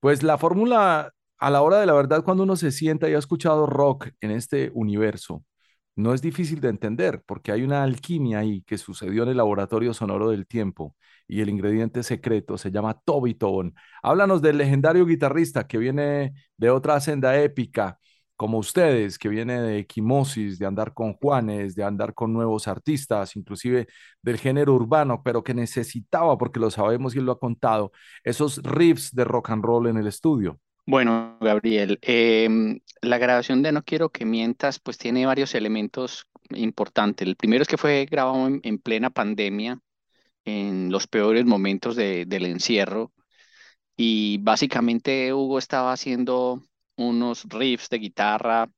pues 0.00 0.22
la 0.22 0.38
fórmula 0.38 1.12
a 1.38 1.50
la 1.50 1.62
hora 1.62 1.78
de 1.80 1.86
la 1.86 1.94
verdad, 1.94 2.24
cuando 2.24 2.42
uno 2.42 2.56
se 2.56 2.72
sienta 2.72 3.08
y 3.08 3.14
ha 3.14 3.18
escuchado 3.18 3.66
rock 3.66 4.08
en 4.20 4.30
este 4.30 4.70
universo, 4.74 5.44
no 5.96 6.14
es 6.14 6.22
difícil 6.22 6.60
de 6.60 6.68
entender 6.68 7.22
porque 7.26 7.52
hay 7.52 7.62
una 7.62 7.82
alquimia 7.82 8.38
ahí 8.40 8.62
que 8.62 8.78
sucedió 8.78 9.24
en 9.24 9.30
el 9.30 9.36
laboratorio 9.38 9.92
sonoro 9.94 10.30
del 10.30 10.46
tiempo 10.46 10.94
y 11.26 11.40
el 11.40 11.48
ingrediente 11.48 12.02
secreto 12.04 12.56
se 12.58 12.70
llama 12.70 12.94
Toby 13.04 13.34
Tone. 13.34 13.72
Háblanos 14.02 14.40
del 14.42 14.58
legendario 14.58 15.04
guitarrista 15.06 15.66
que 15.66 15.78
viene 15.78 16.34
de 16.56 16.70
otra 16.70 17.00
senda 17.00 17.36
épica, 17.40 17.98
como 18.36 18.58
ustedes, 18.58 19.18
que 19.18 19.28
viene 19.28 19.60
de 19.60 19.78
equimosis, 19.80 20.58
de 20.58 20.66
andar 20.66 20.94
con 20.94 21.14
Juanes, 21.14 21.74
de 21.74 21.82
andar 21.84 22.14
con 22.14 22.32
nuevos 22.32 22.68
artistas, 22.68 23.34
inclusive 23.36 23.88
del 24.22 24.38
género 24.38 24.74
urbano, 24.74 25.22
pero 25.24 25.42
que 25.42 25.54
necesitaba, 25.54 26.38
porque 26.38 26.60
lo 26.60 26.70
sabemos 26.70 27.14
y 27.14 27.18
él 27.18 27.24
lo 27.26 27.32
ha 27.32 27.40
contado, 27.40 27.90
esos 28.22 28.62
riffs 28.62 29.12
de 29.14 29.24
rock 29.24 29.50
and 29.50 29.64
roll 29.64 29.88
en 29.88 29.96
el 29.96 30.06
estudio. 30.06 30.60
Bueno, 30.90 31.36
Gabriel, 31.42 31.98
eh, 32.00 32.48
la 33.02 33.18
grabación 33.18 33.62
de 33.62 33.72
No 33.72 33.84
Quiero 33.84 34.08
que 34.08 34.24
Mientas 34.24 34.78
pues 34.80 34.96
tiene 34.96 35.26
varios 35.26 35.54
elementos 35.54 36.26
importantes. 36.48 37.28
El 37.28 37.36
primero 37.36 37.60
es 37.60 37.68
que 37.68 37.76
fue 37.76 38.06
grabado 38.10 38.46
en, 38.46 38.60
en 38.62 38.78
plena 38.78 39.10
pandemia, 39.10 39.80
en 40.46 40.90
los 40.90 41.06
peores 41.06 41.44
momentos 41.44 41.94
de, 41.94 42.24
del 42.26 42.46
encierro, 42.46 43.12
y 43.96 44.38
básicamente 44.38 45.34
Hugo 45.34 45.58
estaba 45.58 45.92
haciendo 45.92 46.62
unos 46.96 47.44
riffs 47.50 47.90
de 47.90 47.98
guitarra, 47.98 48.70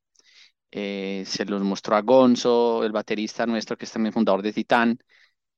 eh, 0.72 1.24
se 1.26 1.44
los 1.44 1.62
mostró 1.62 1.96
a 1.96 2.02
Gonzo, 2.02 2.84
el 2.84 2.92
baterista 2.92 3.46
nuestro 3.46 3.78
que 3.78 3.84
es 3.86 3.92
también 3.92 4.12
fundador 4.12 4.42
de 4.42 4.52
Titán, 4.52 4.98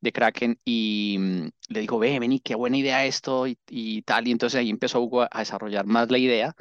de 0.02 0.12
Kraken 0.12 0.58
y 0.64 1.16
mm, 1.18 1.48
le 1.70 1.80
dijo, 1.80 1.98
ve, 1.98 2.18
vení, 2.20 2.40
qué 2.40 2.54
buena 2.56 2.76
idea 2.78 3.06
esto 3.06 3.46
y, 3.46 3.58
y, 3.70 4.02
tal. 4.02 4.28
Y 4.28 4.32
entonces 4.32 4.60
ahí 4.60 4.70
empezó 4.70 5.00
Hugo 5.00 5.22
a, 5.22 5.28
desarrollar 5.38 5.86
más 5.86 6.10
la 6.10 6.18
idea. 6.18 6.54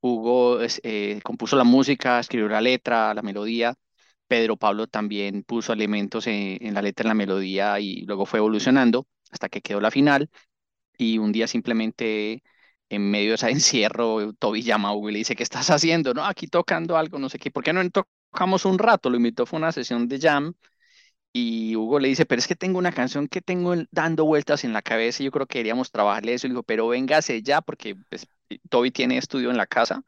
Hugo 0.00 0.60
eh, 0.62 1.20
compuso 1.24 1.56
la 1.56 1.64
música, 1.64 2.20
escribió 2.20 2.48
la 2.48 2.60
letra, 2.60 3.14
la 3.14 3.22
melodía. 3.22 3.74
Pedro 4.28 4.56
Pablo 4.56 4.86
también 4.88 5.42
puso 5.44 5.72
elementos 5.72 6.26
en, 6.26 6.58
en 6.64 6.74
la 6.74 6.82
letra, 6.82 7.04
en 7.04 7.08
la 7.08 7.14
melodía 7.14 7.80
y 7.80 8.02
luego 8.06 8.26
fue 8.26 8.38
evolucionando 8.40 9.06
hasta 9.30 9.48
que 9.48 9.62
quedó 9.62 9.80
la 9.80 9.90
final. 9.90 10.30
Y 10.98 11.18
un 11.18 11.32
día 11.32 11.46
simplemente 11.48 12.42
en 12.90 13.10
medio 13.10 13.30
de 13.30 13.34
ese 13.36 13.50
encierro, 13.50 14.32
Toby 14.34 14.62
llama 14.62 14.90
a 14.90 14.92
Hugo 14.94 15.10
y 15.10 15.12
le 15.14 15.18
dice, 15.20 15.36
¿qué 15.36 15.42
estás 15.42 15.70
haciendo? 15.70 16.14
No, 16.14 16.24
aquí 16.24 16.46
tocando 16.48 16.96
algo, 16.96 17.18
no 17.18 17.28
sé 17.28 17.38
qué. 17.38 17.50
¿Por 17.50 17.64
qué 17.64 17.72
no 17.72 17.82
tocamos 17.90 18.64
un 18.64 18.78
rato? 18.78 19.10
Lo 19.10 19.16
invitó, 19.16 19.46
fue 19.46 19.58
una 19.58 19.72
sesión 19.72 20.08
de 20.08 20.18
jam 20.20 20.54
y 21.32 21.76
Hugo 21.76 22.00
le 22.00 22.08
dice, 22.08 22.26
pero 22.26 22.40
es 22.40 22.48
que 22.48 22.56
tengo 22.56 22.78
una 22.78 22.92
canción 22.92 23.28
que 23.28 23.40
tengo 23.40 23.74
dando 23.90 24.24
vueltas 24.24 24.64
en 24.64 24.72
la 24.72 24.82
cabeza 24.82 25.22
y 25.22 25.26
yo 25.26 25.30
creo 25.32 25.46
que 25.46 25.58
queríamos 25.58 25.90
trabajarle 25.90 26.34
eso. 26.34 26.46
Y 26.46 26.50
dijo, 26.50 26.62
pero 26.62 26.88
véngase 26.88 27.42
ya, 27.42 27.60
porque 27.60 27.96
pues, 28.08 28.26
Toby 28.70 28.90
tiene 28.90 29.18
estudio 29.18 29.50
en 29.50 29.56
la 29.56 29.66
casa. 29.66 30.02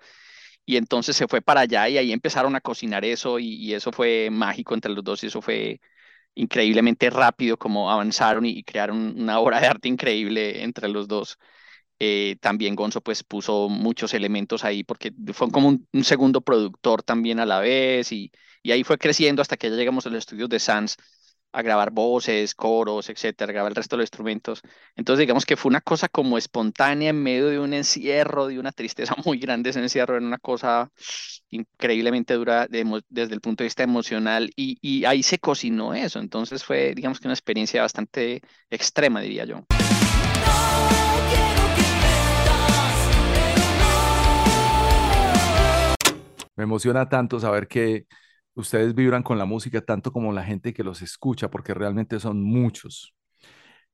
Y 0.67 0.77
entonces 0.77 1.17
se 1.17 1.29
fue 1.29 1.43
para 1.43 1.63
allá 1.63 1.89
y 1.89 1.99
ahí 1.99 2.13
empezaron 2.13 2.57
a 2.57 2.61
cocinar 2.61 3.05
eso 3.05 3.39
y, 3.39 3.75
eso 3.75 3.93
fue 3.93 4.31
mágico 4.31 4.75
entre 4.75 4.93
los 4.93 5.05
dos 5.05 5.23
y 5.25 5.29
eso 5.29 5.43
fue 5.43 5.81
increíblemente 6.35 7.11
rápido 7.11 7.59
como 7.59 7.91
avanzaron 7.91 8.47
y, 8.47 8.51
y 8.59 8.65
crearon 8.65 9.21
una 9.21 9.41
obra 9.41 9.61
de 9.61 9.69
arte 9.69 9.89
increíble 9.89 10.65
entre 10.65 10.89
los 10.89 11.09
dos. 11.09 11.39
Eh, 12.01 12.37
también 12.41 12.77
Gonzo 12.77 13.03
pues 13.03 13.25
puso 13.25 13.69
muchos 13.69 14.15
elementos 14.15 14.65
ahí 14.65 14.85
porque 14.85 15.13
fue 15.35 15.51
como 15.51 15.69
un, 15.69 15.89
un 15.93 16.05
segundo 16.05 16.41
productor 16.43 17.03
también 17.03 17.41
a 17.41 17.47
la 17.47 17.61
vez 17.61 18.13
y, 18.13 18.33
y 18.63 18.73
ahí 18.73 18.85
fue 18.85 18.99
creciendo 18.99 19.43
hasta 19.43 19.57
que 19.57 19.71
ya 19.71 19.77
llegamos 19.77 20.07
a 20.07 20.11
los 20.11 20.19
estudios 20.19 20.49
de 20.49 20.59
Sanz 20.59 20.97
a 21.53 21.63
grabar 21.63 21.91
voces, 21.91 22.55
coros, 22.55 23.09
etcétera, 23.09 23.53
grabar 23.53 23.73
el 23.73 23.77
resto 23.77 23.97
de 23.97 24.03
los 24.03 24.05
instrumentos. 24.05 24.63
Entonces, 24.95 25.21
digamos 25.21 25.45
que 25.45 25.57
fue 25.57 25.71
una 25.71 25.81
cosa 25.81 26.09
como 26.09 26.39
espontánea 26.39 27.11
en 27.11 27.23
medio 27.23 27.49
de 27.49 27.59
un 27.59 27.75
encierro, 27.75 28.47
de 28.47 28.59
una 28.59 28.71
tristeza 28.71 29.17
muy 29.25 29.39
grande 29.39 29.71
ese 29.71 29.81
encierro, 29.81 30.17
era 30.17 30.25
una 30.25 30.39
cosa 30.39 30.91
increíblemente 31.51 32.35
dura 32.35 32.67
de, 32.69 33.03
desde 33.09 33.35
el 33.35 33.41
punto 33.41 33.65
de 33.65 33.67
vista 33.67 33.83
emocional 33.83 34.53
y, 34.55 34.79
y 34.81 35.05
ahí 35.07 35.23
se 35.23 35.39
cocinó 35.39 35.95
eso. 35.95 36.21
Entonces, 36.21 36.63
fue, 36.63 36.95
digamos 36.95 37.19
que 37.19 37.27
una 37.27 37.35
experiencia 37.35 37.83
bastante 37.83 38.43
extrema, 38.71 39.21
diría 39.21 39.45
yo. 39.45 39.65
Me 46.57 46.65
emociona 46.65 47.09
tanto 47.09 47.41
saber 47.41 47.67
que 47.67 48.05
ustedes 48.61 48.95
vibran 48.95 49.23
con 49.23 49.39
la 49.39 49.45
música 49.45 49.81
tanto 49.81 50.13
como 50.13 50.33
la 50.33 50.45
gente 50.45 50.73
que 50.73 50.85
los 50.85 51.03
escucha, 51.03 51.51
porque 51.51 51.75
realmente 51.75 52.21
son 52.21 52.43
muchos. 52.43 53.15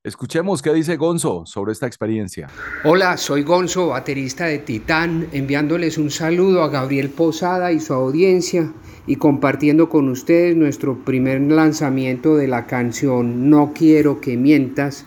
Escuchemos 0.07 0.63
qué 0.63 0.73
dice 0.73 0.97
Gonzo 0.97 1.47
sobre 1.47 1.73
esta 1.73 1.89
experiencia. 1.89 2.47
Hola, 2.85 3.17
soy 3.17 3.43
Gonzo, 3.43 3.89
baterista 3.89 4.45
de 4.45 4.61
Titán, 4.61 5.27
enviándoles 5.33 5.99
un 5.99 6.13
saludo 6.13 6.63
a 6.63 6.69
Gabriel 6.69 7.11
Posada 7.11 7.73
y 7.73 7.81
su 7.81 7.93
audiencia 7.93 8.73
y 9.09 9.17
compartiendo 9.17 9.89
con 9.89 10.09
ustedes 10.09 10.55
nuestro 10.55 11.05
primer 11.05 11.41
lanzamiento 11.41 12.37
de 12.37 12.47
la 12.47 12.67
canción 12.67 13.51
No 13.51 13.73
quiero 13.75 14.21
que 14.21 14.37
mientas, 14.37 15.07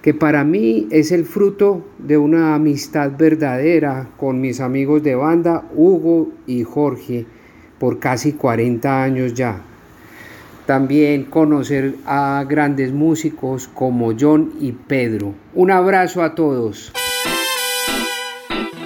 que 0.00 0.14
para 0.14 0.44
mí 0.44 0.86
es 0.92 1.10
el 1.10 1.24
fruto 1.24 1.84
de 1.98 2.16
una 2.16 2.54
amistad 2.54 3.10
verdadera 3.18 4.10
con 4.16 4.40
mis 4.40 4.60
amigos 4.60 5.02
de 5.02 5.16
banda 5.16 5.68
Hugo 5.74 6.30
y 6.46 6.62
Jorge 6.62 7.26
por 7.78 7.98
casi 7.98 8.32
40 8.32 9.02
años 9.02 9.34
ya. 9.34 9.60
También 10.66 11.24
conocer 11.24 11.96
a 12.06 12.44
grandes 12.48 12.92
músicos 12.92 13.68
como 13.68 14.12
John 14.18 14.52
y 14.60 14.72
Pedro. 14.72 15.34
Un 15.54 15.70
abrazo 15.70 16.22
a 16.22 16.34
todos. 16.34 16.92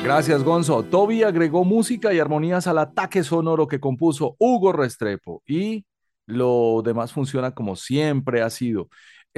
Gracias, 0.02 0.42
Gonzo. 0.42 0.82
Toby 0.84 1.22
agregó 1.22 1.64
música 1.64 2.12
y 2.12 2.18
armonías 2.18 2.66
al 2.66 2.78
ataque 2.78 3.22
sonoro 3.22 3.68
que 3.68 3.78
compuso 3.78 4.36
Hugo 4.38 4.72
Restrepo 4.72 5.42
y 5.46 5.84
lo 6.26 6.82
demás 6.84 7.12
funciona 7.12 7.52
como 7.52 7.76
siempre 7.76 8.42
ha 8.42 8.50
sido. 8.50 8.88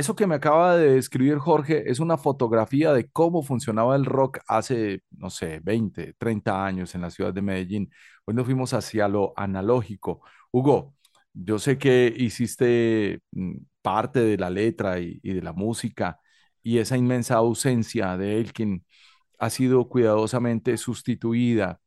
Eso 0.00 0.16
que 0.16 0.26
me 0.26 0.36
acaba 0.36 0.78
de 0.78 0.94
describir 0.94 1.36
Jorge 1.36 1.90
es 1.90 2.00
una 2.00 2.16
fotografía 2.16 2.94
de 2.94 3.10
cómo 3.10 3.42
funcionaba 3.42 3.94
el 3.96 4.06
rock 4.06 4.38
hace, 4.48 5.02
no 5.10 5.28
sé, 5.28 5.60
20, 5.62 6.14
30 6.14 6.64
años 6.64 6.94
en 6.94 7.02
la 7.02 7.10
ciudad 7.10 7.34
de 7.34 7.42
Medellín. 7.42 7.90
Hoy 8.24 8.32
nos 8.32 8.46
fuimos 8.46 8.72
hacia 8.72 9.08
lo 9.08 9.34
analógico. 9.36 10.22
Hugo, 10.52 10.94
yo 11.34 11.58
sé 11.58 11.76
que 11.76 12.10
hiciste 12.16 13.20
mm, 13.32 13.56
parte 13.82 14.20
de 14.20 14.38
la 14.38 14.48
letra 14.48 14.98
y, 15.00 15.20
de 15.20 15.42
la 15.42 15.52
música 15.52 16.18
y 16.62 16.78
esa 16.78 16.96
inmensa 16.96 17.34
ausencia 17.34 18.16
de 18.16 18.40
Elkin 18.40 18.82
ha 19.38 19.50
sido 19.50 19.86
cuidadosamente 19.86 20.78
sustituida, 20.78 21.78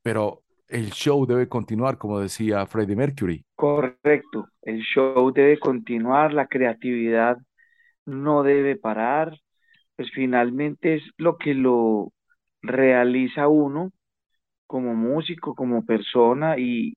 pero 0.00 0.42
el 0.68 0.90
show 0.92 1.26
debe 1.26 1.50
continuar, 1.50 1.98
como 1.98 2.18
decía 2.18 2.64
Freddie 2.64 2.96
Mercury. 2.96 3.44
Correcto, 3.54 4.48
el 4.62 4.80
show 4.80 5.30
debe 5.34 5.58
continuar, 5.58 6.32
la 6.32 6.46
creatividad 6.46 7.36
no 8.08 8.42
debe 8.42 8.76
parar, 8.76 9.38
pues 9.96 10.10
finalmente 10.12 10.96
es 10.96 11.02
lo 11.18 11.38
que 11.38 11.54
lo 11.54 12.12
realiza 12.62 13.48
uno 13.48 13.92
como 14.66 14.94
músico, 14.94 15.54
como 15.54 15.84
persona 15.86 16.58
y, 16.58 16.94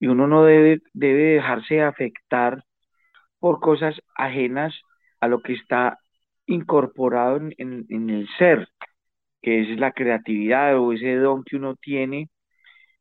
y 0.00 0.08
uno 0.08 0.26
no 0.28 0.44
debe, 0.44 0.82
debe 0.94 1.34
dejarse 1.34 1.82
afectar 1.82 2.64
por 3.40 3.60
cosas 3.60 3.96
ajenas 4.16 4.74
a 5.20 5.28
lo 5.28 5.42
que 5.42 5.54
está 5.54 5.98
incorporado 6.46 7.38
en, 7.38 8.10
el 8.10 8.28
ser, 8.38 8.68
que 9.42 9.62
es 9.62 9.78
la 9.78 9.92
creatividad 9.92 10.78
o 10.78 10.92
ese 10.92 11.16
don 11.16 11.44
que 11.44 11.56
uno 11.56 11.76
tiene 11.76 12.28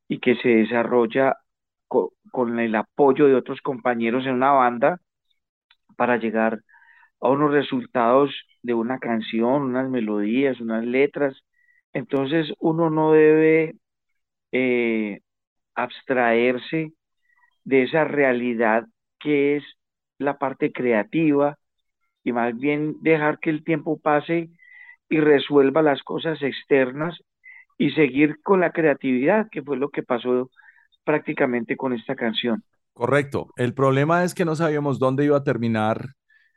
y 0.07 0.19
que 0.19 0.35
se 0.37 0.49
desarrolla 0.49 1.37
con 1.87 2.59
el 2.59 2.75
apoyo 2.75 3.27
de 3.27 3.35
otros 3.35 3.61
compañeros 3.61 4.25
en 4.25 4.33
una 4.35 4.51
banda 4.51 4.99
para 5.97 6.17
llegar 6.17 6.61
a 7.21 7.29
unos 7.29 7.51
resultados 7.51 8.31
de 8.61 8.73
una 8.73 8.99
canción, 8.99 9.63
unas 9.63 9.89
melodías, 9.89 10.59
unas 10.59 10.85
letras. 10.85 11.35
Entonces 11.93 12.53
uno 12.59 12.89
no 12.89 13.11
debe 13.11 13.75
eh, 14.51 15.21
abstraerse 15.75 16.93
de 17.63 17.83
esa 17.83 18.03
realidad 18.03 18.85
que 19.19 19.57
es 19.57 19.63
la 20.17 20.37
parte 20.37 20.71
creativa 20.71 21.57
y 22.23 22.31
más 22.31 22.57
bien 22.57 22.95
dejar 23.01 23.39
que 23.39 23.49
el 23.49 23.63
tiempo 23.63 23.99
pase 23.99 24.49
y 25.09 25.19
resuelva 25.19 25.81
las 25.81 26.03
cosas 26.03 26.41
externas 26.41 27.17
y 27.77 27.91
seguir 27.91 28.41
con 28.43 28.59
la 28.59 28.71
creatividad, 28.71 29.47
que 29.49 29.63
fue 29.63 29.77
lo 29.77 29.89
que 29.89 30.03
pasó 30.03 30.51
prácticamente 31.03 31.77
con 31.77 31.93
esta 31.93 32.15
canción. 32.15 32.63
Correcto. 32.93 33.47
El 33.55 33.73
problema 33.73 34.23
es 34.23 34.35
que 34.35 34.45
no 34.45 34.55
sabíamos 34.55 34.99
dónde 34.99 35.25
iba 35.25 35.37
a 35.37 35.43
terminar 35.43 36.09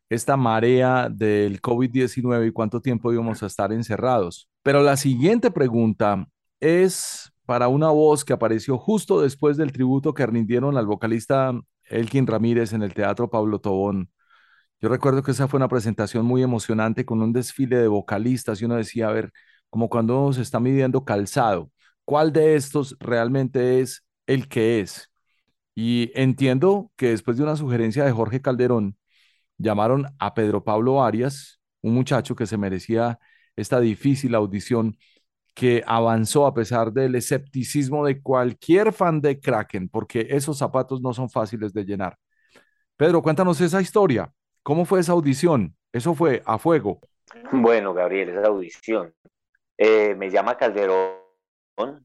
esta 0.09 0.37
marea 0.37 1.09
del 1.09 1.61
COVID-19 1.61 2.49
y 2.49 2.53
cuánto 2.53 2.81
tiempo 2.81 3.13
íbamos 3.13 3.43
a 3.43 3.47
estar 3.47 3.73
encerrados. 3.73 4.49
Pero 4.63 4.83
la 4.83 4.97
siguiente 4.97 5.51
pregunta 5.51 6.27
es 6.61 7.33
para 7.47 7.69
una 7.69 7.89
voz 7.91 8.25
que 8.25 8.33
apareció 8.33 8.79
justo 8.79 9.21
después 9.21 9.57
del 9.57 9.73
tributo 9.73 10.15
que 10.15 10.27
rindieron 10.27 10.77
al 10.77 10.87
vocalista 10.87 11.53
Elkin 11.85 12.27
Ramírez 12.27 12.73
en 12.73 12.83
el 12.83 12.95
Teatro 12.95 13.31
Pablo 13.31 13.61
Tobón. 13.61 14.11
Yo 14.81 14.89
recuerdo 14.89 15.23
que 15.23 15.31
esa 15.31 15.49
fue 15.49 15.59
una 15.59 15.69
presentación 15.69 16.25
muy 16.27 16.43
emocionante 16.43 17.05
con 17.05 17.23
un 17.23 17.33
desfile 17.33 17.77
de 17.77 17.89
vocalistas 17.89 18.61
y 18.61 18.65
uno 18.65 18.77
decía, 18.77 19.09
a 19.09 19.13
ver, 19.13 19.33
como 19.71 19.89
cuando 19.89 20.33
se 20.33 20.43
está 20.43 20.61
midiendo 20.61 21.05
calzado, 21.05 21.71
¿cuál 22.05 22.33
de 22.33 22.57
estos 22.57 22.97
realmente 23.01 23.81
es 23.81 24.05
el 24.27 24.49
que 24.49 24.81
es? 24.81 25.11
Y 25.75 26.11
entiendo 26.15 26.91
que 26.97 27.11
después 27.11 27.37
de 27.37 27.45
una 27.45 27.57
sugerencia 27.57 28.05
de 28.05 28.13
Jorge 28.13 28.43
Calderón, 28.43 28.97
llamaron 29.63 30.07
a 30.19 30.35
Pedro 30.35 30.63
Pablo 30.65 31.03
Arias, 31.03 31.61
un 31.81 31.95
muchacho 31.95 32.37
que 32.37 32.47
se 32.47 32.59
merecía 32.59 33.19
esta 33.57 33.81
difícil 33.81 34.35
audición 34.35 34.97
que 35.55 35.83
avanzó 35.87 36.47
a 36.47 36.55
pesar 36.55 36.93
del 36.93 37.15
escepticismo 37.15 38.05
de 38.07 38.23
cualquier 38.23 38.93
fan 38.93 39.21
de 39.21 39.41
Kraken, 39.41 39.89
porque 39.89 40.27
esos 40.31 40.59
zapatos 40.59 41.01
no 41.03 41.13
son 41.13 41.29
fáciles 41.29 41.73
de 41.73 41.85
llenar. 41.85 42.17
Pedro, 42.97 43.23
cuéntanos 43.23 43.61
esa 43.61 43.81
historia. 43.81 44.33
¿Cómo 44.63 44.85
fue 44.85 45.01
esa 45.01 45.13
audición? 45.13 45.77
Eso 45.93 46.15
fue 46.15 46.43
a 46.47 46.59
fuego. 46.59 47.01
Bueno, 47.51 47.93
Gabriel, 47.93 48.31
esa 48.31 48.49
audición. 48.49 49.13
Eh, 49.77 50.15
me 50.15 50.31
llama 50.31 50.57
Calderón, 50.57 51.17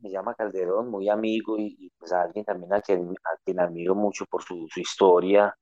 me 0.01 0.09
llama 0.09 0.33
Calderón, 0.33 0.89
muy 0.89 1.09
amigo 1.09 1.57
y, 1.57 1.91
pues 1.97 2.11
alguien 2.11 2.43
también 2.43 2.73
a 2.73 2.81
quien, 2.81 3.59
admiro 3.59 3.95
mucho 3.95 4.25
por 4.25 4.43
su, 4.43 4.67
historia 4.75 5.55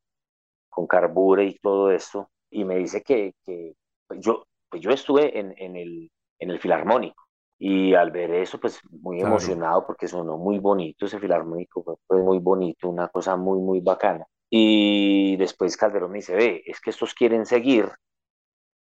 con 0.76 0.88
Carbure 0.88 1.46
y 1.46 1.58
todo 1.60 1.90
esto. 1.92 2.30
Y 2.52 2.66
me 2.66 2.76
dice 2.76 3.02
que, 3.02 3.34
pues 4.08 4.20
yo, 4.20 4.46
pues 4.70 4.82
yo 4.82 4.92
estuve 4.92 5.40
en, 5.40 5.56
en, 5.58 5.76
el, 5.78 6.12
en 6.40 6.52
el 6.52 6.60
Filarmónico 6.60 7.26
y 7.58 7.94
al 7.94 8.12
ver 8.12 8.32
eso, 8.32 8.60
pues 8.60 8.80
muy 8.92 9.22
emocionado 9.22 9.86
porque 9.86 10.08
sonó 10.08 10.38
muy 10.38 10.60
bonito 10.60 11.06
ese 11.06 11.20
filarmónico, 11.20 12.00
fue 12.06 12.22
muy 12.22 12.40
bonito, 12.40 12.90
una 12.90 13.08
cosa 13.08 13.38
muy, 13.38 13.60
muy 13.60 13.80
bacana. 13.80 14.26
Y 14.50 15.38
después 15.38 15.78
Calderón 15.78 16.12
me 16.12 16.18
dice, 16.18 16.36
ve, 16.36 16.64
es 16.66 16.82
que 16.82 16.90
estos 16.90 17.14
quieren 17.14 17.46
seguir 17.46 17.90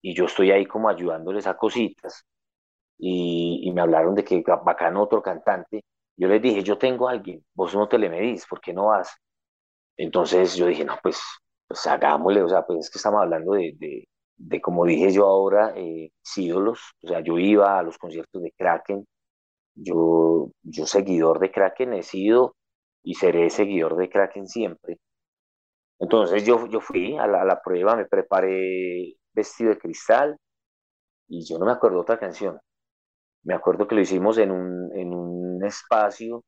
y 0.02 0.14
yo 0.14 0.26
estoy 0.26 0.52
ahí 0.52 0.66
como 0.66 0.88
ayudándoles 0.88 1.46
a 1.46 1.56
cositas. 1.56 2.24
Y, 2.98 3.60
y 3.64 3.72
me 3.72 3.80
hablaron 3.80 4.14
de 4.14 4.24
que 4.24 4.42
bacano 4.64 5.02
otro 5.02 5.22
cantante. 5.22 5.84
Yo 6.16 6.28
les 6.28 6.40
dije, 6.40 6.62
yo 6.62 6.78
tengo 6.78 7.08
a 7.08 7.12
alguien, 7.12 7.44
vos 7.54 7.74
no 7.74 7.88
te 7.88 7.98
le 7.98 8.08
medís, 8.10 8.46
¿por 8.46 8.60
qué 8.60 8.72
no 8.72 8.86
vas? 8.86 9.16
Entonces 9.96 10.54
yo 10.56 10.66
dije, 10.66 10.84
no, 10.84 10.98
pues, 11.02 11.20
pues 11.70 11.86
hagámosle, 11.88 12.42
o 12.44 12.50
sea, 12.50 12.66
pues 12.66 12.80
es 12.80 12.90
que 12.90 12.98
estamos 12.98 13.22
hablando 13.22 13.54
de, 13.54 13.74
de 14.36 14.60
como 14.60 14.84
dije 14.86 15.12
yo 15.12 15.26
ahora, 15.26 15.72
eh, 15.76 16.10
ídolos, 16.36 16.80
o 17.02 17.08
sea, 17.08 17.20
yo 17.20 17.38
iba 17.38 17.78
a 17.78 17.82
los 17.82 17.98
conciertos 17.98 18.42
de 18.42 18.52
Kraken, 18.56 19.06
yo, 19.74 20.50
yo 20.62 20.86
seguidor 20.86 21.40
de 21.40 21.52
Kraken 21.52 21.94
he 21.94 22.02
sido 22.04 22.56
y 23.04 23.14
seré 23.14 23.50
seguidor 23.50 23.96
de 23.96 24.10
Kraken 24.10 24.48
siempre. 24.48 24.98
Entonces 25.98 26.44
yo, 26.44 26.66
yo 26.68 26.80
fui 26.80 27.16
a 27.18 27.26
la, 27.26 27.42
a 27.42 27.44
la 27.44 27.60
prueba, 27.62 27.96
me 27.96 28.06
preparé 28.06 29.14
vestido 29.34 29.70
de 29.70 29.78
cristal 29.78 30.36
y 31.28 31.44
yo 31.46 31.58
no 31.58 31.66
me 31.66 31.72
acuerdo 31.72 32.00
otra 32.00 32.18
canción. 32.18 32.58
Me 33.44 33.54
acuerdo 33.54 33.88
que 33.88 33.94
lo 33.96 34.02
hicimos 34.02 34.38
en 34.38 34.50
un, 34.52 34.90
en 34.98 35.14
un 35.14 35.64
espacio 35.64 36.44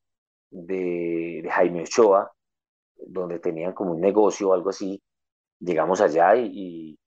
de, 0.51 1.41
de 1.43 1.51
Jaime 1.51 1.83
Ochoa, 1.83 2.33
donde 3.09 3.41
tenían 3.41 3.75
como 3.75 3.93
un 3.93 4.01
negocio 4.01 4.51
o 4.51 4.55
algo 4.55 4.71
así. 4.71 5.01
Llegamos 5.65 6.01
allá 6.01 6.35
y, 6.35 6.99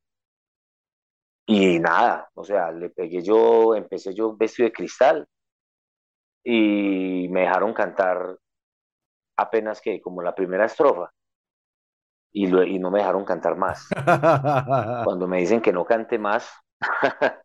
y 1.46 1.80
nada, 1.80 2.30
o 2.34 2.44
sea, 2.44 2.72
le 2.72 2.90
pegué 2.90 3.22
yo, 3.22 3.76
empecé 3.76 4.14
yo 4.14 4.36
vestido 4.36 4.68
de 4.68 4.74
cristal 4.74 5.28
y 6.44 7.28
me 7.30 7.42
dejaron 7.42 7.74
cantar 7.74 8.38
apenas 9.38 9.82
que 9.82 10.00
como 10.00 10.22
la 10.22 10.34
primera 10.34 10.66
estrofa 10.66 11.12
y, 12.32 12.48
y 12.48 12.80
no 12.80 12.92
me 12.92 13.00
dejaron 13.00 13.26
cantar 13.26 13.58
más. 13.58 13.88
Cuando 15.04 15.28
me 15.28 15.40
dicen 15.40 15.62
que 15.62 15.74
no 15.74 15.86
cante 15.86 16.18
más, 16.18 16.50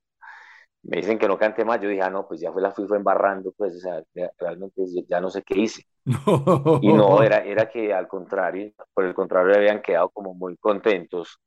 me 0.82 0.98
dicen 0.98 1.18
que 1.18 1.28
no 1.28 1.38
cante 1.38 1.64
más, 1.64 1.80
yo 1.80 1.88
dije, 1.88 2.02
ah, 2.02 2.10
no, 2.10 2.26
pues 2.26 2.40
ya 2.40 2.52
fue 2.52 2.62
la 2.62 2.72
fui 2.72 2.86
fue 2.86 2.96
embarrando, 2.96 3.52
pues, 3.52 3.76
o 3.76 3.80
sea, 3.80 4.02
realmente 4.38 4.82
ya 5.08 5.20
no 5.20 5.30
sé 5.30 5.42
qué 5.42 5.58
hice. 5.60 5.84
Y 6.82 6.92
no, 6.92 7.22
era, 7.22 7.38
era 7.44 7.68
que 7.68 7.92
al 7.92 8.08
contrario, 8.08 8.72
por 8.94 9.04
el 9.04 9.14
contrario, 9.14 9.54
habían 9.56 9.82
quedado 9.82 10.08
como 10.10 10.34
muy 10.34 10.56
contentos 10.56 11.38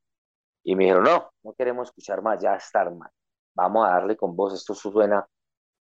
y 0.63 0.76
me 0.76 0.86
dijeron, 0.86 1.04
no, 1.06 1.32
no 1.43 1.54
queremos 1.54 1.89
escuchar 1.89 2.22
más, 2.22 2.41
ya 2.41 2.56
estar 2.56 2.93
mal. 2.93 3.10
Vamos 3.56 3.88
a 3.88 3.91
darle 3.91 4.15
con 4.17 4.36
voz, 4.36 4.54
esto 4.54 4.76
suena 4.76 5.26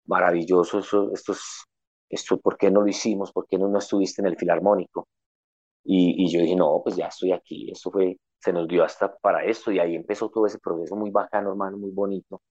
maravilloso, 0.06 0.80
estos 1.12 1.66
esto, 2.12 2.38
¿por 2.38 2.58
qué 2.58 2.70
no 2.70 2.82
lo 2.82 2.88
hicimos? 2.88 3.32
¿Por 3.32 3.46
qué 3.48 3.58
no, 3.58 3.68
no 3.68 3.78
estuviste 3.78 4.20
en 4.20 4.28
el 4.28 4.36
filarmónico? 4.36 5.08
Y, 5.84 6.24
y 6.24 6.30
yo 6.30 6.40
dije, 6.40 6.56
no, 6.56 6.80
pues 6.84 6.96
ya 6.96 7.06
estoy 7.06 7.32
aquí, 7.32 7.70
esto 7.70 7.90
fue, 7.90 8.18
se 8.38 8.52
nos 8.52 8.68
dio 8.68 8.84
hasta 8.84 9.16
para 9.16 9.44
esto 9.44 9.72
y 9.72 9.78
ahí 9.78 9.96
empezó 9.96 10.28
todo 10.30 10.46
ese 10.46 10.58
proceso 10.58 10.94
muy 10.96 11.10
bacano, 11.10 11.50
hermano, 11.50 11.78
muy 11.78 11.90
bonito, 11.90 12.42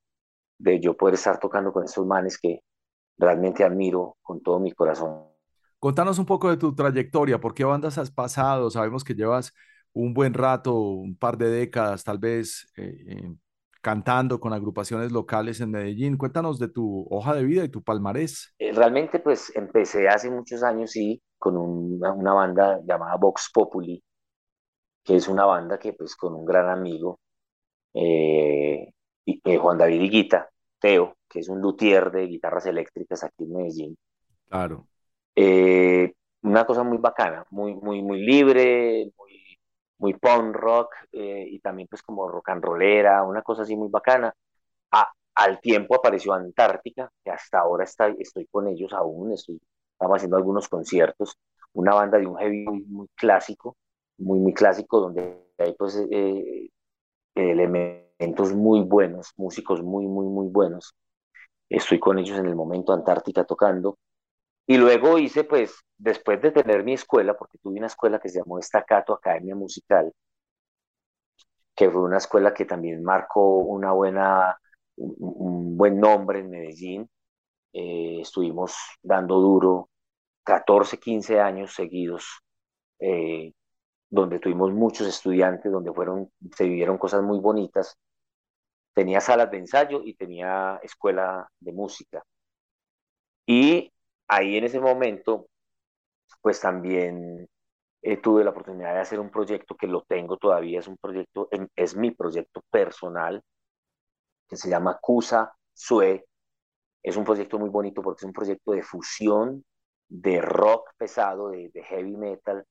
de 0.62 0.80
yo 0.80 0.96
poder 0.96 1.16
estar 1.16 1.40
tocando 1.40 1.74
con 1.74 1.84
estos 1.84 2.06
manes 2.06 2.38
que 2.38 2.62
realmente 3.18 3.64
admiro 3.64 4.18
con 4.22 4.42
todo 4.42 4.60
mi 4.60 4.72
corazón. 4.72 5.26
Contanos 5.80 6.20
un 6.20 6.26
poco 6.26 6.50
de 6.50 6.58
tu 6.58 6.76
trayectoria, 6.76 7.40
¿por 7.40 7.54
qué 7.54 7.64
bandas 7.64 7.98
has 7.98 8.12
pasado? 8.12 8.70
Sabemos 8.70 9.04
que 9.04 9.16
llevas 9.16 9.54
un 9.94 10.14
buen 10.14 10.34
rato, 10.34 10.76
un 10.76 11.18
par 11.18 11.38
de 11.38 11.50
décadas 11.50 12.04
tal 12.04 12.20
vez, 12.20 12.72
eh, 12.78 12.96
eh, 13.08 13.36
cantando 13.82 14.40
con 14.40 14.54
agrupaciones 14.54 15.12
locales 15.12 15.60
en 15.60 15.72
Medellín. 15.72 16.18
Cuéntanos 16.18 16.60
de 16.60 16.70
tu 16.70 17.08
hoja 17.10 17.34
de 17.34 17.44
vida 17.44 17.64
y 17.64 17.70
tu 17.70 17.82
palmarés. 17.82 18.54
Eh, 18.60 18.72
realmente 18.72 19.20
pues 19.20 19.52
empecé 19.56 20.08
hace 20.08 20.30
muchos 20.30 20.62
años, 20.62 20.92
sí, 20.92 21.22
con 21.40 21.58
una, 21.58 22.14
una, 22.14 22.34
banda 22.34 22.80
llamada 22.86 23.16
Vox 23.16 23.50
Populi, 23.52 24.04
que 25.04 25.16
es 25.16 25.28
una 25.28 25.46
banda 25.46 25.80
que 25.80 25.94
pues 25.94 26.16
con 26.16 26.36
un 26.36 26.46
gran 26.46 26.70
amigo, 26.70 27.20
eh, 27.96 28.92
Juan 29.60 29.78
David 29.80 30.02
Higuita, 30.02 30.51
Teo, 30.82 31.16
que 31.30 31.40
es 31.40 31.48
un 31.48 31.62
luthier 31.62 32.12
de 32.12 32.28
guitarras 32.28 32.66
eléctricas 32.66 33.24
aquí 33.24 33.46
en 33.46 33.54
Medellín. 33.54 33.98
Claro. 34.50 34.88
una 36.44 36.66
cosa 36.66 36.84
muy 36.84 36.98
bacana, 36.98 37.46
muy, 37.52 37.74
muy, 37.76 38.02
muy 38.02 38.22
libre, 38.22 39.10
muy 39.18 39.32
muy 40.02 40.16
punk 40.16 40.56
rock 40.56 40.96
eh, 41.12 41.46
y 41.48 41.60
también 41.60 41.88
pues 41.88 42.02
como 42.02 42.28
rock 42.28 42.50
and 42.50 42.64
rollera, 42.64 43.24
una 43.24 43.44
cosa 43.44 43.62
así 43.62 43.76
muy 43.76 43.90
bacana. 43.90 44.34
al 45.36 45.60
tiempo 45.62 45.96
apareció 45.96 46.34
Antártica, 46.34 47.10
que 47.24 47.32
hasta 47.32 47.60
ahora 47.60 47.86
está, 47.86 48.08
estoy 48.20 48.48
con 48.48 48.68
ellos 48.68 48.92
aún, 48.94 49.32
estoy, 49.32 49.60
estamos 49.94 50.18
haciendo 50.18 50.38
algunos 50.38 50.68
conciertos, 50.68 51.38
una 51.74 51.94
banda 51.94 52.18
de 52.18 52.28
un 52.28 52.38
heavy 52.38 52.66
muy, 52.66 53.08
clásico, 53.16 53.78
muy, 54.18 54.40
muy 54.40 54.54
clásico, 54.54 55.00
donde 55.00 55.54
hay 55.58 55.74
pues 55.78 55.96
eh, 56.12 56.70
elementos 57.36 58.11
muy 58.56 58.82
buenos, 58.82 59.32
músicos 59.38 59.82
muy, 59.82 60.08
muy, 60.08 60.26
muy 60.28 60.48
buenos. 60.48 60.96
Estoy 61.70 62.00
con 62.00 62.20
ellos 62.20 62.38
en 62.38 62.46
el 62.46 62.56
momento 62.56 62.94
Antártica 62.94 63.44
tocando. 63.46 63.98
Y 64.68 64.78
luego 64.78 65.18
hice, 65.18 65.44
pues, 65.44 65.76
después 65.98 66.42
de 66.42 66.52
tener 66.52 66.84
mi 66.84 66.94
escuela, 66.94 67.36
porque 67.38 67.58
tuve 67.58 67.78
una 67.78 67.88
escuela 67.88 68.20
que 68.20 68.30
se 68.30 68.40
llamó 68.40 68.60
Estacato 68.60 69.14
Academia 69.14 69.56
Musical, 69.56 70.12
que 71.76 71.90
fue 71.90 72.02
una 72.02 72.18
escuela 72.18 72.54
que 72.54 72.66
también 72.66 73.04
marcó 73.04 73.58
una 73.58 73.92
buena, 73.94 74.58
un, 74.98 75.78
buen 75.78 76.00
nombre 76.00 76.40
en 76.40 76.50
Medellín. 76.50 77.10
Eh, 77.74 78.20
estuvimos 78.22 78.76
dando 79.02 79.40
duro 79.40 79.90
14, 80.44 81.00
15 81.00 81.40
años 81.40 81.74
seguidos, 81.74 82.26
eh, 83.00 83.54
donde 84.10 84.40
tuvimos 84.40 84.72
muchos 84.74 85.08
estudiantes, 85.08 85.72
donde 85.72 85.94
fueron, 85.94 86.32
se 86.56 86.66
vivieron 86.66 86.98
cosas 86.98 87.24
muy 87.24 87.40
bonitas. 87.40 87.98
Tenía 88.94 89.22
salas 89.22 89.52
de 89.52 89.58
ensayo 89.58 90.02
y 90.04 90.16
tenía 90.16 90.80
escuela 90.84 91.50
de 91.60 91.72
música. 91.74 92.24
Y 93.46 93.92
ahí 94.28 94.58
en 94.58 94.66
ese 94.66 94.80
momento, 94.80 95.48
pues 96.42 96.60
también 96.60 97.48
eh, 98.02 98.18
tuve 98.18 98.44
la 98.44 98.52
oportunidad 98.52 98.94
de 98.94 99.02
hacer 99.02 99.20
un 99.20 99.30
proyecto 99.30 99.76
que 99.76 99.88
lo 99.88 100.04
tengo 100.04 100.38
todavía, 100.38 100.80
es 100.80 100.88
un 100.88 100.98
proyecto, 100.98 101.50
es 101.76 101.96
mi 101.96 102.12
proyecto 102.12 102.62
personal, 102.70 103.42
que 104.48 104.58
se 104.58 104.70
llama 104.70 105.00
CUSA 105.02 105.54
SUE. 105.74 106.26
Es 107.04 107.16
un 107.18 107.24
proyecto 107.24 107.58
muy 107.58 107.70
bonito 107.70 108.02
porque 108.02 108.20
es 108.20 108.26
un 108.26 108.34
proyecto 108.34 108.74
de 108.74 108.84
fusión 108.84 109.64
de 110.10 110.42
rock 110.42 110.90
pesado, 110.98 111.50
de, 111.50 111.72
heavy 111.88 112.18
metal 112.18 112.66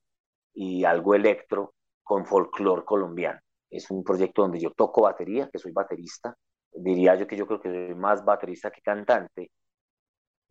y 0.53 0.83
algo 0.85 1.15
electro 1.15 1.73
con 2.03 2.25
folclore 2.25 2.85
colombiano. 2.85 3.39
Es 3.71 3.89
un 3.91 4.03
proyecto 4.03 4.43
donde 4.43 4.59
yo 4.59 4.71
toco 4.71 5.03
batería, 5.03 5.49
que 5.51 5.59
soy 5.59 5.71
baterista. 5.71 6.35
Diría 6.71 7.15
yo 7.15 7.27
que 7.27 7.37
yo 7.37 7.47
creo 7.47 7.61
que 7.61 7.69
soy 7.69 7.95
más 7.95 8.23
baterista 8.23 8.71
que 8.71 8.81
cantante 8.81 9.51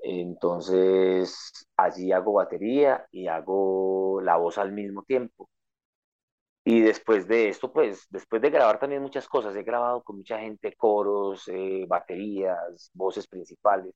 entonces, 0.02 1.66
allí 1.76 2.12
hago 2.12 2.32
batería 2.34 3.06
y 3.10 3.26
hago 3.28 4.20
la 4.22 4.36
voz 4.36 4.58
al 4.58 4.72
mismo 4.72 5.02
tiempo. 5.04 5.50
Y 6.64 6.80
después 6.82 7.26
de 7.26 7.48
esto, 7.48 7.72
pues, 7.72 8.06
después 8.10 8.42
de 8.42 8.50
grabar 8.50 8.78
también 8.78 9.02
muchas 9.02 9.26
cosas, 9.28 9.56
he 9.56 9.62
grabado 9.62 10.02
con 10.02 10.16
mucha 10.18 10.38
gente, 10.38 10.74
coros, 10.76 11.48
eh, 11.48 11.84
baterías, 11.88 12.90
voces 12.94 13.26
principales. 13.26 13.92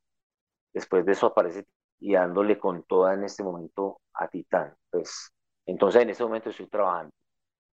Después 0.72 1.04
de 1.06 1.12
eso 1.12 1.26
aparece 1.28 1.66
y 2.00 2.14
dándole 2.14 2.58
con 2.58 2.84
toda 2.84 3.14
en 3.14 3.24
este 3.24 3.42
momento 3.44 4.00
a 4.14 4.28
Titán. 4.28 4.74
Pues, 4.90 5.30
entonces 5.66 6.02
en 6.02 6.10
este 6.10 6.24
momento 6.24 6.50
estoy 6.50 6.68
trabajando 6.68 7.12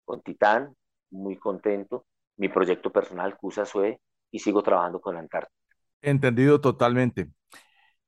con 0.04 0.22
Titán, 0.22 0.74
muy 1.10 1.36
contento. 1.36 2.06
Mi 2.36 2.48
proyecto 2.48 2.90
personal, 2.92 3.36
Cusa 3.36 3.64
Sue, 3.64 4.00
y 4.30 4.38
sigo 4.38 4.62
trabajando 4.62 5.00
con 5.00 5.16
Antártica. 5.16 5.54
Entendido 6.02 6.60
totalmente. 6.60 7.28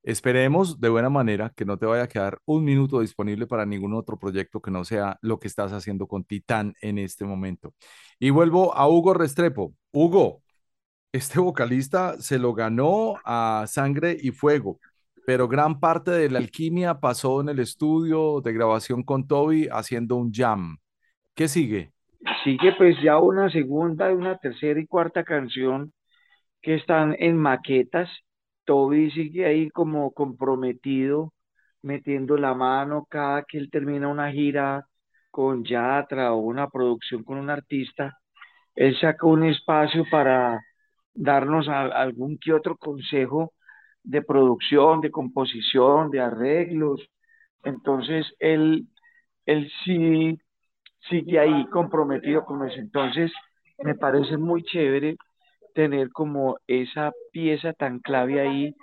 Esperemos 0.03 0.81
de 0.81 0.89
buena 0.89 1.11
manera 1.11 1.53
que 1.55 1.67
no 1.67 1.77
te 1.77 1.85
vaya 1.85 2.05
a 2.05 2.09
quedar 2.09 2.39
un 2.47 2.65
minuto 2.65 3.01
disponible 3.01 3.47
para 3.47 3.67
ningún 3.67 3.93
otro 3.93 4.19
proyecto 4.19 4.61
que 4.63 4.71
no 4.71 4.85
sea 4.85 5.19
lo 5.21 5.39
que 5.39 5.49
estás 5.49 5.73
haciendo 5.73 6.07
con 6.07 6.25
Titán 6.25 6.75
en 6.81 6.99
este 6.99 7.27
momento. 7.27 7.75
Y 8.19 8.31
vuelvo 8.31 8.75
a 8.75 8.89
Hugo 8.89 9.13
Restrepo. 9.13 9.75
Hugo, 9.93 10.43
este 11.13 11.39
vocalista 11.41 12.19
se 12.21 12.39
lo 12.39 12.55
ganó 12.55 13.17
a 13.25 13.67
sangre 13.69 14.17
y 14.19 14.31
fuego, 14.31 14.81
pero 15.27 15.49
gran 15.49 15.81
parte 15.81 16.13
de 16.13 16.31
la 16.31 16.39
alquimia 16.39 17.01
pasó 17.01 17.41
en 17.43 17.51
el 17.51 17.59
estudio 17.59 18.41
de 18.41 18.53
grabación 18.53 19.03
con 19.03 19.27
Toby 19.27 19.69
haciendo 19.71 20.17
un 20.17 20.33
jam. 20.33 20.79
¿Qué 21.35 21.49
sigue? 21.49 21.93
Sigue 22.45 22.73
pues 22.77 22.97
ya 23.03 23.19
una 23.19 23.51
segunda, 23.51 24.13
una 24.13 24.37
tercera 24.39 24.81
y 24.81 24.87
cuarta 24.87 25.25
canción 25.25 25.93
que 26.63 26.75
están 26.77 27.17
en 27.19 27.37
maquetas 27.37 28.11
Toby 28.71 29.11
sigue 29.11 29.47
ahí 29.47 29.69
como 29.71 30.13
comprometido, 30.13 31.33
metiendo 31.83 32.37
la 32.37 32.55
mano 32.55 33.05
cada 33.11 33.43
que 33.43 33.59
él 33.59 33.69
termina 33.69 34.07
una 34.09 34.31
gira 34.31 34.87
con 35.33 35.65
Yatra 35.65 36.33
o 36.35 36.39
una 36.39 36.69
producción 36.69 37.25
con 37.25 37.39
un 37.39 37.51
artista, 37.51 38.17
él 38.77 38.97
saca 39.01 39.27
un 39.27 39.45
espacio 39.45 40.05
para 40.11 40.61
darnos 41.15 41.69
algún 41.69 42.39
que 42.39 42.53
otro 42.53 42.77
consejo 42.77 43.55
de 44.05 44.23
producción, 44.23 45.01
de 45.01 45.11
composición, 45.11 46.11
de 46.11 46.21
arreglos. 46.21 47.01
Entonces, 47.65 48.27
él, 48.39 48.87
él 49.47 49.71
sí 49.85 50.39
sigue 51.09 51.39
ahí 51.39 51.67
comprometido 51.67 52.45
con 52.45 52.67
eso. 52.69 52.79
Entonces, 52.79 53.33
me 53.83 53.95
parece 53.95 54.37
muy 54.37 54.63
chévere 54.63 55.17
tener 55.75 56.11
como 56.11 56.59
esa 56.67 57.13
pieza 57.33 57.73
tan 57.73 58.01
clave 58.01 58.41
ahí 58.41 58.75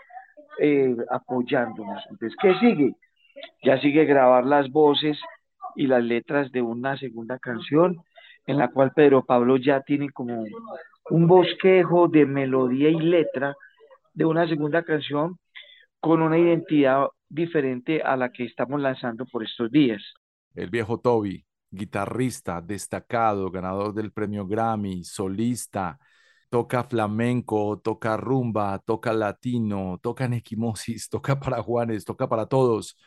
eh, 0.59 0.95
apoyándonos. 1.11 2.03
Entonces, 2.09 2.37
¿qué 2.41 2.55
sigue? 2.59 2.95
Ya 3.63 3.79
sigue 3.79 4.05
grabar 4.05 4.45
las 4.45 4.69
voces 4.71 5.19
y 5.75 5.87
las 5.87 6.03
letras 6.03 6.51
de 6.51 6.61
una 6.61 6.97
segunda 6.97 7.37
canción 7.37 7.97
en 8.47 8.57
la 8.57 8.69
cual 8.69 8.91
Pedro 8.95 9.23
Pablo 9.25 9.57
ya 9.57 9.81
tiene 9.81 10.09
como 10.09 10.43
un 11.09 11.27
bosquejo 11.27 12.07
de 12.07 12.25
melodía 12.25 12.89
y 12.89 12.99
letra 12.99 13.55
de 14.13 14.25
una 14.25 14.47
segunda 14.47 14.83
canción 14.83 15.37
con 15.99 16.21
una 16.21 16.37
identidad 16.37 17.07
diferente 17.29 18.01
a 18.01 18.15
la 18.15 18.31
que 18.31 18.45
estamos 18.45 18.81
lanzando 18.81 19.25
por 19.25 19.43
estos 19.43 19.69
días. 19.69 20.01
El 20.55 20.69
viejo 20.69 20.99
Toby, 20.99 21.43
guitarrista 21.71 22.61
destacado, 22.61 23.51
ganador 23.51 23.93
del 23.93 24.11
premio 24.11 24.47
Grammy, 24.47 25.03
solista, 25.03 25.99
toca 26.49 26.83
flamenco, 26.83 27.79
toca 27.79 28.17
rumba, 28.17 28.79
toca 28.79 29.13
latino, 29.13 29.99
toca 30.01 30.25
en 30.25 30.41
toca 31.09 31.39
para 31.39 31.61
Juanes, 31.61 32.05
toca 32.05 32.27
para 32.29 32.45
todos. 32.47 32.97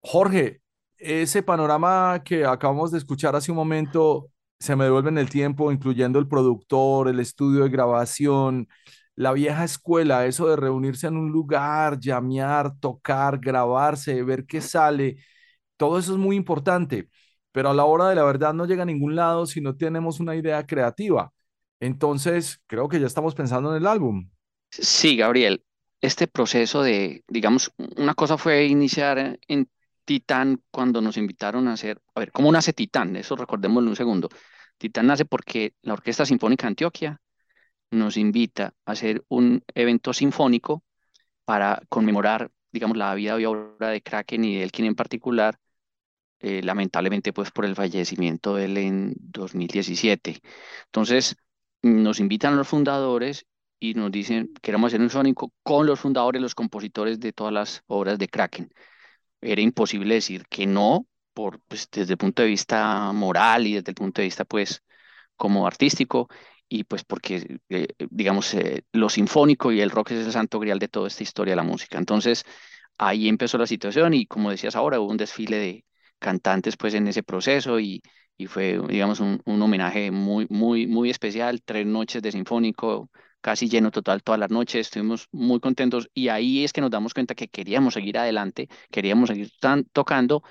Jorge, 0.00 0.60
ese 0.98 1.42
panorama 1.42 2.22
que 2.24 2.44
acabamos 2.46 2.90
de 2.92 2.98
escuchar 2.98 3.36
hace 3.36 3.50
un 3.50 3.56
momento 3.56 4.30
se 4.58 4.76
me 4.76 4.84
devuelve 4.84 5.10
en 5.10 5.18
el 5.18 5.28
tiempo, 5.30 5.70
incluyendo 5.72 6.18
el 6.18 6.28
productor, 6.28 7.08
el 7.08 7.20
estudio 7.20 7.64
de 7.64 7.70
grabación, 7.70 8.68
la 9.14 9.32
vieja 9.32 9.64
escuela, 9.64 10.26
eso 10.26 10.48
de 10.48 10.56
reunirse 10.56 11.06
en 11.06 11.16
un 11.16 11.30
lugar, 11.32 11.98
llamear, 12.00 12.78
tocar, 12.78 13.38
grabarse, 13.38 14.22
ver 14.22 14.46
qué 14.46 14.60
sale, 14.60 15.18
todo 15.76 15.98
eso 15.98 16.12
es 16.12 16.18
muy 16.18 16.36
importante, 16.36 17.10
pero 17.56 17.70
a 17.70 17.74
la 17.74 17.86
hora 17.86 18.10
de 18.10 18.14
la 18.14 18.22
verdad 18.22 18.52
no 18.52 18.66
llega 18.66 18.82
a 18.82 18.84
ningún 18.84 19.16
lado 19.16 19.46
si 19.46 19.62
no 19.62 19.74
tenemos 19.74 20.20
una 20.20 20.36
idea 20.36 20.66
creativa. 20.66 21.32
Entonces, 21.80 22.60
creo 22.66 22.86
que 22.86 23.00
ya 23.00 23.06
estamos 23.06 23.34
pensando 23.34 23.70
en 23.70 23.78
el 23.78 23.86
álbum. 23.86 24.28
Sí, 24.68 25.16
Gabriel, 25.16 25.64
este 26.02 26.26
proceso 26.26 26.82
de, 26.82 27.24
digamos, 27.26 27.72
una 27.96 28.12
cosa 28.12 28.36
fue 28.36 28.66
iniciar 28.66 29.38
en 29.48 29.70
Titán 30.04 30.62
cuando 30.70 31.00
nos 31.00 31.16
invitaron 31.16 31.66
a 31.68 31.72
hacer, 31.72 31.98
a 32.14 32.20
ver, 32.20 32.30
¿cómo 32.30 32.52
nace 32.52 32.74
Titán? 32.74 33.16
Eso 33.16 33.36
recordémoslo 33.36 33.88
un 33.88 33.96
segundo. 33.96 34.28
Titán 34.76 35.06
nace 35.06 35.24
porque 35.24 35.72
la 35.80 35.94
Orquesta 35.94 36.26
Sinfónica 36.26 36.66
de 36.66 36.72
Antioquia 36.72 37.22
nos 37.90 38.18
invita 38.18 38.74
a 38.84 38.92
hacer 38.92 39.24
un 39.28 39.64
evento 39.74 40.12
sinfónico 40.12 40.84
para 41.46 41.80
conmemorar 41.88 42.50
digamos, 42.70 42.98
la 42.98 43.14
vida 43.14 43.40
y 43.40 43.46
obra 43.46 43.88
de 43.88 44.02
Kraken 44.02 44.44
y 44.44 44.56
de 44.56 44.62
Elkin 44.64 44.84
en 44.84 44.94
particular, 44.94 45.58
eh, 46.40 46.62
lamentablemente 46.62 47.32
pues 47.32 47.50
por 47.50 47.64
el 47.64 47.74
fallecimiento 47.76 48.54
de 48.56 48.64
él 48.66 48.76
en 48.78 49.14
2017. 49.18 50.40
Entonces 50.86 51.36
nos 51.82 52.20
invitan 52.20 52.56
los 52.56 52.68
fundadores 52.68 53.46
y 53.78 53.94
nos 53.94 54.10
dicen, 54.10 54.52
queremos 54.62 54.88
hacer 54.88 55.00
un 55.00 55.10
sónico 55.10 55.52
con 55.62 55.86
los 55.86 56.00
fundadores, 56.00 56.40
los 56.42 56.54
compositores 56.54 57.20
de 57.20 57.32
todas 57.32 57.52
las 57.52 57.82
obras 57.86 58.18
de 58.18 58.28
Kraken. 58.28 58.70
Era 59.40 59.60
imposible 59.62 60.14
decir 60.14 60.46
que 60.48 60.66
no, 60.66 61.06
por, 61.34 61.60
pues, 61.68 61.88
desde 61.90 62.12
el 62.14 62.18
punto 62.18 62.42
de 62.42 62.48
vista 62.48 63.12
moral 63.12 63.66
y 63.66 63.74
desde 63.74 63.90
el 63.92 63.94
punto 63.94 64.20
de 64.22 64.26
vista 64.26 64.44
pues 64.44 64.82
como 65.36 65.66
artístico, 65.66 66.28
y 66.68 66.84
pues 66.84 67.04
porque, 67.04 67.60
eh, 67.68 67.88
digamos, 68.10 68.54
eh, 68.54 68.84
lo 68.92 69.08
sinfónico 69.08 69.72
y 69.72 69.80
el 69.80 69.90
rock 69.90 70.12
es 70.12 70.26
el 70.26 70.32
santo 70.32 70.58
grial 70.60 70.78
de 70.78 70.88
toda 70.88 71.08
esta 71.08 71.22
historia 71.22 71.52
de 71.52 71.56
la 71.56 71.62
música. 71.62 71.98
Entonces, 71.98 72.44
ahí 72.98 73.28
empezó 73.28 73.58
la 73.58 73.66
situación 73.66 74.14
y 74.14 74.26
como 74.26 74.50
decías 74.50 74.76
ahora, 74.76 75.00
hubo 75.00 75.10
un 75.10 75.16
desfile 75.16 75.58
de 75.58 75.84
cantantes 76.18 76.76
pues 76.76 76.94
en 76.94 77.08
ese 77.08 77.22
proceso 77.22 77.80
y, 77.80 78.02
y 78.36 78.46
fue, 78.46 78.80
digamos, 78.88 79.20
un, 79.20 79.40
un, 79.44 79.62
homenaje 79.62 80.10
muy, 80.10 80.46
muy, 80.50 80.86
muy 80.86 81.10
especial, 81.10 81.62
tres 81.64 81.86
noches 81.86 82.22
de 82.22 82.32
sinfónico, 82.32 83.10
casi 83.40 83.68
lleno 83.68 83.90
total 83.90 84.22
todas 84.22 84.40
las 84.40 84.50
noches, 84.50 84.86
estuvimos 84.88 85.28
muy 85.32 85.60
contentos 85.60 86.10
y 86.14 86.28
ahí 86.28 86.64
es 86.64 86.72
que 86.72 86.80
nos 86.80 86.90
damos 86.90 87.14
cuenta 87.14 87.34
que 87.34 87.48
queríamos 87.48 87.94
seguir 87.94 88.18
adelante, 88.18 88.68
queríamos 88.90 89.28
seguir 89.28 89.50
tocando 89.92 90.42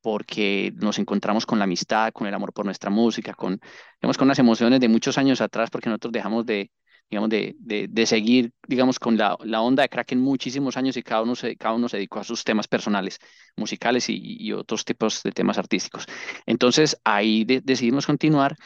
porque 0.00 0.72
nos 0.76 0.98
encontramos 0.98 1.46
con 1.46 1.58
la 1.58 1.64
amistad, 1.64 2.12
con 2.12 2.26
el 2.26 2.34
amor 2.34 2.52
por 2.52 2.64
nuestra 2.64 2.90
música, 2.90 3.34
con, 3.34 3.60
digamos, 4.00 4.18
con 4.18 4.28
las 4.28 4.38
emociones 4.38 4.80
de 4.80 4.88
muchos 4.88 5.16
años 5.18 5.40
atrás, 5.40 5.70
porque 5.70 5.88
nosotros 5.88 6.12
dejamos 6.12 6.44
de, 6.46 6.70
digamos, 7.12 7.28
de, 7.28 7.54
de, 7.58 7.88
de 7.88 8.06
seguir, 8.06 8.54
digamos, 8.66 8.98
con 8.98 9.18
la, 9.18 9.36
la, 9.44 9.60
onda 9.60 9.82
de 9.82 9.90
Kraken 9.90 10.18
muchísimos 10.18 10.78
años 10.78 10.96
y 10.96 11.02
cada 11.02 11.20
uno, 11.22 11.34
se, 11.34 11.56
cada 11.58 11.74
uno 11.74 11.86
se 11.86 11.98
dedicó 11.98 12.20
a 12.20 12.24
sus 12.24 12.42
temas 12.42 12.68
personales, 12.68 13.18
musicales 13.54 14.08
y, 14.08 14.18
y 14.18 14.52
otros 14.54 14.86
tipos 14.86 15.22
de 15.22 15.30
temas 15.30 15.58
artísticos. 15.58 16.06
Entonces, 16.46 16.98
ahí 17.04 17.44
decidimos 17.44 18.06
continuar 18.06 18.56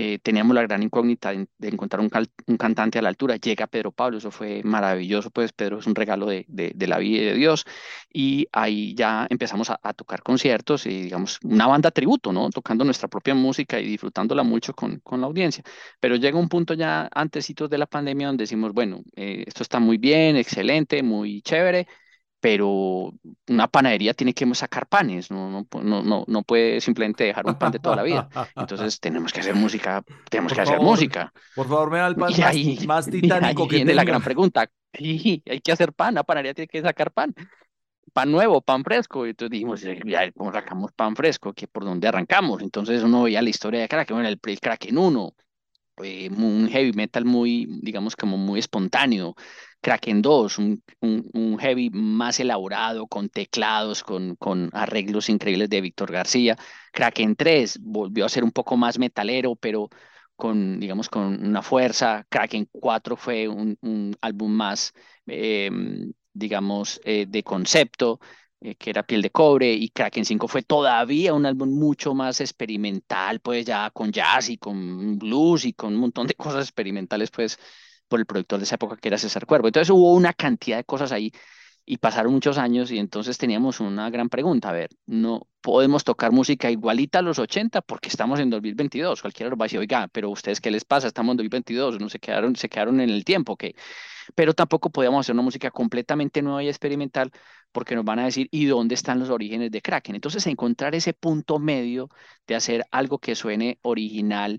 eh, 0.00 0.20
teníamos 0.22 0.54
la 0.54 0.62
gran 0.62 0.80
incógnita 0.80 1.32
de, 1.32 1.68
encontrar 1.68 2.00
un, 2.00 2.08
un, 2.46 2.56
cantante 2.56 3.00
a 3.00 3.02
la 3.02 3.08
altura. 3.08 3.34
Llega 3.34 3.66
Pedro 3.66 3.90
Pablo, 3.90 4.18
eso 4.18 4.30
fue 4.30 4.62
maravilloso, 4.62 5.30
pues 5.30 5.52
Pedro 5.52 5.80
es 5.80 5.88
un 5.88 5.96
regalo 5.96 6.26
de, 6.26 6.44
de, 6.46 6.70
de 6.72 6.86
la 6.86 6.98
vida 6.98 7.22
de 7.22 7.34
Dios. 7.34 7.64
Y 8.12 8.46
ahí 8.52 8.94
ya 8.94 9.26
empezamos 9.28 9.70
a, 9.70 9.80
a, 9.82 9.92
tocar 9.94 10.22
conciertos 10.22 10.86
y, 10.86 11.02
digamos, 11.02 11.40
una 11.42 11.66
banda 11.66 11.90
tributo, 11.90 12.32
¿no? 12.32 12.48
Tocando 12.50 12.84
nuestra 12.84 13.08
propia 13.08 13.34
música 13.34 13.80
y 13.80 13.86
disfrutándola 13.88 14.44
mucho 14.44 14.72
con, 14.72 15.00
con 15.00 15.20
la 15.20 15.26
audiencia. 15.26 15.64
Pero 15.98 16.14
llega 16.14 16.38
un 16.38 16.48
punto 16.48 16.74
ya 16.74 17.08
antesitos 17.12 17.68
de 17.68 17.78
la 17.78 17.86
pandemia 17.86 18.28
donde 18.28 18.44
decimos, 18.44 18.72
bueno, 18.72 19.02
eh, 19.16 19.42
esto 19.48 19.64
está 19.64 19.80
muy 19.80 19.98
bien, 19.98 20.36
excelente, 20.36 21.02
muy 21.02 21.42
chévere, 21.42 21.88
pero 22.40 23.12
una 23.48 23.66
panadería 23.68 24.14
tiene 24.14 24.32
que 24.32 24.46
sacar 24.54 24.86
panes, 24.86 25.30
no, 25.30 25.66
no, 25.82 26.02
no, 26.02 26.24
no 26.26 26.42
puede 26.42 26.80
simplemente 26.80 27.24
dejar 27.24 27.46
un 27.46 27.56
pan 27.56 27.72
de 27.72 27.80
toda 27.80 27.96
la 27.96 28.02
vida. 28.02 28.28
Entonces 28.54 29.00
tenemos 29.00 29.32
que 29.32 29.40
hacer 29.40 29.54
música, 29.54 30.02
tenemos 30.30 30.52
por 30.52 30.58
que 30.58 30.64
favor, 30.64 30.74
hacer 30.74 30.86
música. 30.86 31.32
Por 31.54 31.68
favor, 31.68 31.90
me 31.90 31.98
da 31.98 32.06
el 32.06 32.16
pan 32.16 32.32
y 32.36 32.40
más, 32.40 32.54
ahí, 32.54 32.78
más 32.86 33.06
titánico 33.10 33.64
ahí 33.64 33.68
que 33.68 33.76
viene 33.76 33.92
tenga. 33.92 34.02
la 34.02 34.04
gran 34.04 34.22
pregunta. 34.22 34.70
Sí, 34.92 35.42
hay 35.46 35.60
que 35.60 35.72
hacer 35.72 35.92
pan, 35.92 36.14
la 36.14 36.22
panadería 36.24 36.54
tiene 36.54 36.68
que 36.68 36.80
sacar 36.82 37.12
pan. 37.12 37.34
Pan 38.12 38.30
nuevo, 38.30 38.62
pan 38.62 38.84
fresco. 38.84 39.26
Y 39.26 39.30
entonces 39.30 39.50
dijimos, 39.50 39.82
ya, 39.82 40.30
¿cómo 40.32 40.52
sacamos 40.52 40.92
pan 40.92 41.14
fresco? 41.16 41.52
¿Que 41.52 41.66
¿Por 41.68 41.84
dónde 41.84 42.08
arrancamos? 42.08 42.62
Entonces 42.62 43.02
uno 43.02 43.24
veía 43.24 43.42
la 43.42 43.50
historia 43.50 43.80
de 43.80 43.88
Kraken, 43.88 44.16
bueno, 44.16 44.28
el, 44.28 44.40
el 44.42 44.60
Kraken 44.60 44.96
1, 44.96 45.34
eh, 46.04 46.30
un 46.30 46.68
heavy 46.68 46.92
metal 46.92 47.24
muy, 47.24 47.66
digamos, 47.82 48.16
como 48.16 48.36
muy 48.38 48.60
espontáneo. 48.60 49.34
Kraken 49.80 50.22
2, 50.22 50.58
un, 50.58 50.82
un, 51.00 51.30
un, 51.32 51.58
heavy 51.58 51.90
más 51.90 52.40
elaborado, 52.40 53.06
con 53.06 53.28
teclados, 53.28 54.02
con, 54.02 54.36
con 54.36 54.70
arreglos 54.72 55.28
increíbles 55.28 55.70
de 55.70 55.80
Víctor 55.80 56.10
García. 56.12 56.56
Kraken 56.92 57.36
3 57.36 57.78
volvió 57.80 58.24
a 58.26 58.28
ser 58.28 58.44
un 58.44 58.52
poco 58.52 58.76
más 58.76 58.98
metalero, 58.98 59.54
pero 59.56 59.88
con, 60.36 60.80
digamos, 60.80 61.08
con 61.08 61.44
una 61.46 61.62
fuerza. 61.62 62.24
Kraken 62.28 62.68
4 62.72 63.16
fue 63.16 63.48
un, 63.48 63.76
un 63.82 64.16
álbum 64.20 64.52
más, 64.52 64.92
eh, 65.26 65.70
digamos, 66.32 67.00
eh, 67.04 67.26
de 67.28 67.42
concepto, 67.42 68.20
eh, 68.60 68.74
que 68.76 68.90
era 68.90 69.04
Piel 69.04 69.22
de 69.22 69.30
Cobre, 69.30 69.72
y 69.72 69.90
Kraken 69.90 70.24
5 70.24 70.48
fue 70.48 70.62
todavía 70.62 71.34
un 71.34 71.46
álbum 71.46 71.70
mucho 71.70 72.14
más 72.14 72.40
experimental, 72.40 73.40
pues 73.40 73.64
ya 73.66 73.90
con 73.90 74.12
jazz 74.12 74.48
y 74.48 74.58
con 74.58 75.18
blues 75.18 75.64
y 75.64 75.72
con 75.72 75.94
un 75.94 76.00
montón 76.00 76.26
de 76.26 76.34
cosas 76.36 76.64
experimentales, 76.64 77.30
pues 77.30 77.58
por 78.08 78.20
el 78.20 78.26
productor 78.26 78.58
de 78.58 78.64
esa 78.64 78.76
época 78.76 78.96
que 78.96 79.08
era 79.08 79.18
César 79.18 79.46
Cuervo. 79.46 79.68
Entonces 79.68 79.90
hubo 79.90 80.14
una 80.14 80.32
cantidad 80.32 80.78
de 80.78 80.84
cosas 80.84 81.12
ahí 81.12 81.32
y 81.84 81.98
pasaron 81.98 82.32
muchos 82.32 82.58
años 82.58 82.90
y 82.90 82.98
entonces 82.98 83.38
teníamos 83.38 83.80
una 83.80 84.10
gran 84.10 84.28
pregunta, 84.28 84.68
a 84.68 84.72
ver, 84.72 84.90
no 85.06 85.46
podemos 85.62 86.04
tocar 86.04 86.32
música 86.32 86.70
igualita 86.70 87.20
a 87.20 87.22
los 87.22 87.38
80 87.38 87.80
porque 87.82 88.10
estamos 88.10 88.40
en 88.40 88.50
2022, 88.50 89.22
cualquiera 89.22 89.50
nos 89.50 89.58
va 89.58 89.64
a 89.64 89.66
decir, 89.66 89.78
oiga, 89.78 90.08
pero 90.12 90.28
ustedes 90.30 90.60
qué 90.60 90.70
les 90.70 90.84
pasa, 90.84 91.06
estamos 91.06 91.32
en 91.32 91.38
2022, 91.38 91.98
no 91.98 92.10
se 92.10 92.18
quedaron, 92.18 92.56
se 92.56 92.68
quedaron 92.68 93.00
en 93.00 93.08
el 93.08 93.24
tiempo, 93.24 93.56
que 93.56 93.74
pero 94.34 94.54
tampoco 94.54 94.90
podíamos 94.90 95.20
hacer 95.20 95.34
una 95.34 95.42
música 95.42 95.70
completamente 95.70 96.42
nueva 96.42 96.62
y 96.62 96.68
experimental 96.68 97.32
porque 97.72 97.94
nos 97.94 98.04
van 98.04 98.18
a 98.18 98.24
decir, 98.24 98.48
¿y 98.50 98.66
dónde 98.66 98.94
están 98.94 99.18
los 99.18 99.30
orígenes 99.30 99.70
de 99.70 99.82
Kraken? 99.82 100.14
Entonces, 100.14 100.46
encontrar 100.46 100.94
ese 100.94 101.12
punto 101.14 101.58
medio 101.58 102.08
de 102.46 102.54
hacer 102.54 102.84
algo 102.90 103.18
que 103.18 103.34
suene 103.34 103.78
original, 103.82 104.58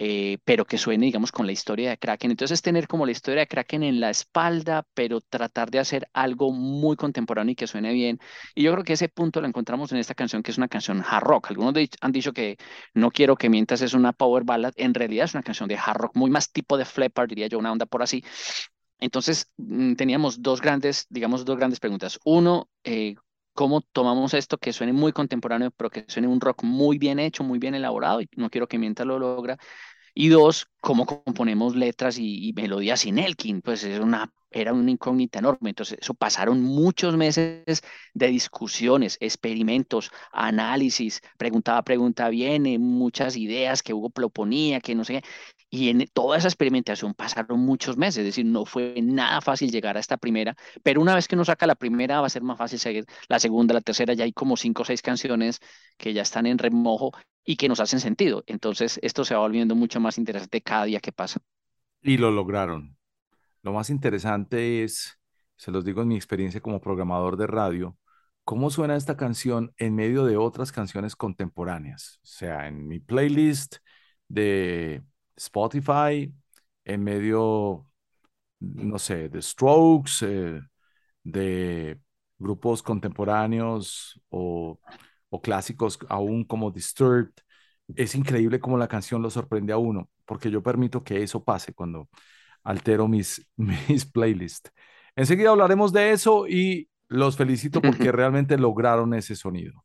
eh, 0.00 0.38
pero 0.44 0.64
que 0.64 0.78
suene, 0.78 1.06
digamos, 1.06 1.32
con 1.32 1.44
la 1.46 1.52
historia 1.52 1.90
de 1.90 1.98
Kraken. 1.98 2.30
Entonces, 2.30 2.62
tener 2.62 2.86
como 2.86 3.04
la 3.04 3.10
historia 3.12 3.40
de 3.40 3.48
Kraken 3.48 3.82
en 3.82 3.98
la 4.00 4.10
espalda, 4.10 4.86
pero 4.94 5.20
tratar 5.20 5.70
de 5.70 5.80
hacer 5.80 6.08
algo 6.12 6.52
muy 6.52 6.94
contemporáneo 6.96 7.52
y 7.52 7.56
que 7.56 7.66
suene 7.66 7.92
bien. 7.92 8.20
Y 8.54 8.62
yo 8.62 8.72
creo 8.72 8.84
que 8.84 8.92
ese 8.92 9.08
punto 9.08 9.40
lo 9.40 9.48
encontramos 9.48 9.90
en 9.90 9.98
esta 9.98 10.14
canción, 10.14 10.42
que 10.42 10.52
es 10.52 10.58
una 10.58 10.68
canción 10.68 11.02
hard 11.04 11.24
rock. 11.24 11.50
Algunos 11.50 11.74
de, 11.74 11.90
han 12.00 12.12
dicho 12.12 12.32
que 12.32 12.56
No 12.94 13.10
quiero 13.10 13.36
que 13.36 13.48
mientas 13.50 13.82
es 13.82 13.92
una 13.94 14.12
power 14.12 14.44
ballad. 14.44 14.72
En 14.76 14.94
realidad 14.94 15.24
es 15.24 15.34
una 15.34 15.42
canción 15.42 15.68
de 15.68 15.76
hard 15.76 15.96
rock, 15.98 16.16
muy 16.16 16.30
más 16.30 16.52
tipo 16.52 16.76
de 16.78 16.84
flipper, 16.84 17.26
diría 17.28 17.48
yo, 17.48 17.58
una 17.58 17.72
onda 17.72 17.86
por 17.86 18.02
así. 18.02 18.22
Entonces, 19.00 19.50
mm, 19.56 19.94
teníamos 19.94 20.42
dos 20.42 20.60
grandes, 20.60 21.06
digamos, 21.08 21.44
dos 21.44 21.56
grandes 21.56 21.80
preguntas. 21.80 22.18
Uno, 22.24 22.68
eh, 22.84 23.14
¿cómo 23.58 23.80
tomamos 23.80 24.34
esto 24.34 24.56
que 24.58 24.72
suene 24.72 24.92
muy 24.92 25.12
contemporáneo, 25.12 25.72
pero 25.72 25.90
que 25.90 26.04
suene 26.06 26.28
un 26.28 26.40
rock 26.40 26.62
muy 26.62 26.96
bien 26.98 27.18
hecho, 27.18 27.42
muy 27.42 27.58
bien 27.58 27.74
elaborado? 27.74 28.20
Y 28.20 28.28
no 28.36 28.50
quiero 28.50 28.68
que 28.68 28.78
mienta 28.78 29.04
lo 29.04 29.18
logra. 29.18 29.58
Y 30.14 30.28
dos, 30.28 30.68
cómo 30.80 31.06
componemos 31.06 31.76
letras 31.76 32.18
y, 32.18 32.48
y 32.48 32.52
melodías 32.52 33.00
sin 33.00 33.18
Elkin, 33.18 33.62
pues 33.62 33.84
es 33.84 34.00
una, 34.00 34.32
era 34.50 34.72
una 34.72 34.90
incógnita 34.92 35.38
enorme. 35.40 35.70
Entonces, 35.70 35.98
eso 36.00 36.14
pasaron 36.14 36.62
muchos 36.62 37.16
meses 37.16 37.82
de 38.14 38.28
discusiones, 38.28 39.16
experimentos, 39.20 40.10
análisis, 40.32 41.20
preguntaba, 41.38 41.82
pregunta 41.82 42.28
viene, 42.30 42.78
muchas 42.78 43.36
ideas 43.36 43.82
que 43.82 43.94
Hugo 43.94 44.10
proponía, 44.10 44.80
que 44.80 44.94
no 44.94 45.04
sé 45.04 45.22
qué. 45.22 45.28
Y 45.70 45.90
en 45.90 46.06
toda 46.12 46.38
esa 46.38 46.48
experimentación 46.48 47.12
pasaron 47.12 47.60
muchos 47.60 47.98
meses, 47.98 48.18
es 48.18 48.24
decir, 48.24 48.46
no 48.46 48.64
fue 48.64 48.94
nada 49.02 49.40
fácil 49.42 49.70
llegar 49.70 49.98
a 49.98 50.00
esta 50.00 50.16
primera, 50.16 50.56
pero 50.82 51.00
una 51.00 51.14
vez 51.14 51.28
que 51.28 51.34
uno 51.34 51.44
saca 51.44 51.66
la 51.66 51.74
primera 51.74 52.20
va 52.20 52.26
a 52.26 52.30
ser 52.30 52.42
más 52.42 52.56
fácil 52.56 52.78
seguir 52.78 53.04
la 53.28 53.38
segunda, 53.38 53.74
la 53.74 53.82
tercera, 53.82 54.14
ya 54.14 54.24
hay 54.24 54.32
como 54.32 54.56
cinco 54.56 54.82
o 54.82 54.84
seis 54.86 55.02
canciones 55.02 55.60
que 55.98 56.14
ya 56.14 56.22
están 56.22 56.46
en 56.46 56.56
remojo 56.56 57.12
y 57.44 57.56
que 57.56 57.68
nos 57.68 57.80
hacen 57.80 58.00
sentido. 58.00 58.44
Entonces, 58.46 58.98
esto 59.02 59.24
se 59.24 59.34
va 59.34 59.40
volviendo 59.40 59.74
mucho 59.74 60.00
más 60.00 60.16
interesante 60.16 60.62
cada 60.62 60.84
día 60.84 61.00
que 61.00 61.12
pasa. 61.12 61.40
Y 62.00 62.16
lo 62.16 62.30
lograron. 62.30 62.96
Lo 63.62 63.72
más 63.72 63.90
interesante 63.90 64.84
es, 64.84 65.18
se 65.56 65.70
los 65.70 65.84
digo 65.84 66.00
en 66.00 66.08
mi 66.08 66.16
experiencia 66.16 66.60
como 66.60 66.80
programador 66.80 67.36
de 67.36 67.46
radio, 67.46 67.98
cómo 68.44 68.70
suena 68.70 68.96
esta 68.96 69.18
canción 69.18 69.74
en 69.76 69.94
medio 69.94 70.24
de 70.24 70.38
otras 70.38 70.72
canciones 70.72 71.16
contemporáneas. 71.16 72.20
O 72.22 72.26
sea, 72.26 72.66
en 72.68 72.88
mi 72.88 72.98
playlist 73.00 73.76
de 74.28 75.02
Spotify, 75.38 76.32
en 76.84 77.04
medio, 77.04 77.86
no 78.60 78.98
sé, 78.98 79.28
de 79.28 79.40
Strokes, 79.42 80.12
eh, 80.22 80.60
de 81.22 81.98
grupos 82.38 82.82
contemporáneos 82.82 84.20
o, 84.28 84.78
o, 85.30 85.40
clásicos 85.42 85.98
aún 86.08 86.44
como 86.44 86.70
Disturbed. 86.70 87.32
Es 87.96 88.14
increíble 88.14 88.60
cómo 88.60 88.78
la 88.78 88.88
canción 88.88 89.22
lo 89.22 89.30
sorprende 89.30 89.72
a 89.72 89.78
uno, 89.78 90.10
porque 90.24 90.50
yo 90.50 90.62
permito 90.62 91.02
que 91.04 91.22
eso 91.22 91.44
pase 91.44 91.72
cuando 91.72 92.08
altero 92.62 93.08
mis, 93.08 93.46
mis 93.56 94.04
playlists. 94.04 94.72
Enseguida 95.16 95.50
hablaremos 95.50 95.92
de 95.92 96.12
eso 96.12 96.46
y 96.46 96.88
los 97.08 97.36
felicito 97.36 97.80
porque 97.80 98.12
realmente 98.12 98.58
lograron 98.58 99.14
ese 99.14 99.34
sonido. 99.34 99.82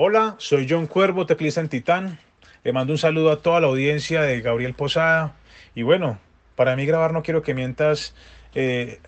Hola, 0.00 0.36
soy 0.38 0.68
John 0.70 0.86
Cuervo, 0.86 1.26
teclista 1.26 1.60
en 1.60 1.68
Titán. 1.68 2.20
Le 2.62 2.72
mando 2.72 2.92
un 2.92 2.98
saludo 2.98 3.32
a 3.32 3.42
toda 3.42 3.60
la 3.60 3.66
audiencia 3.66 4.22
de 4.22 4.40
Gabriel 4.40 4.72
Posada. 4.74 5.34
Y 5.74 5.82
bueno, 5.82 6.20
para 6.54 6.76
mí 6.76 6.86
grabar 6.86 7.12
No 7.12 7.24
Quiero 7.24 7.42
que 7.42 7.52
Mientas 7.52 8.14
eh, 8.54 9.00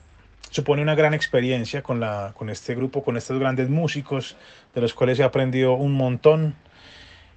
supone 0.51 0.83
una 0.83 0.97
gran 0.97 1.15
experiencia 1.15 1.85
con, 1.85 2.01
la, 2.01 2.35
con 2.37 2.51
este 2.51 2.75
grupo, 2.75 3.05
con 3.05 3.17
estos 3.17 3.39
grandes 3.39 3.69
músicos, 3.69 4.37
de 4.75 4.81
los 4.81 4.93
cuales 4.93 5.21
he 5.21 5.23
aprendido 5.23 5.75
un 5.75 5.93
montón. 5.93 6.57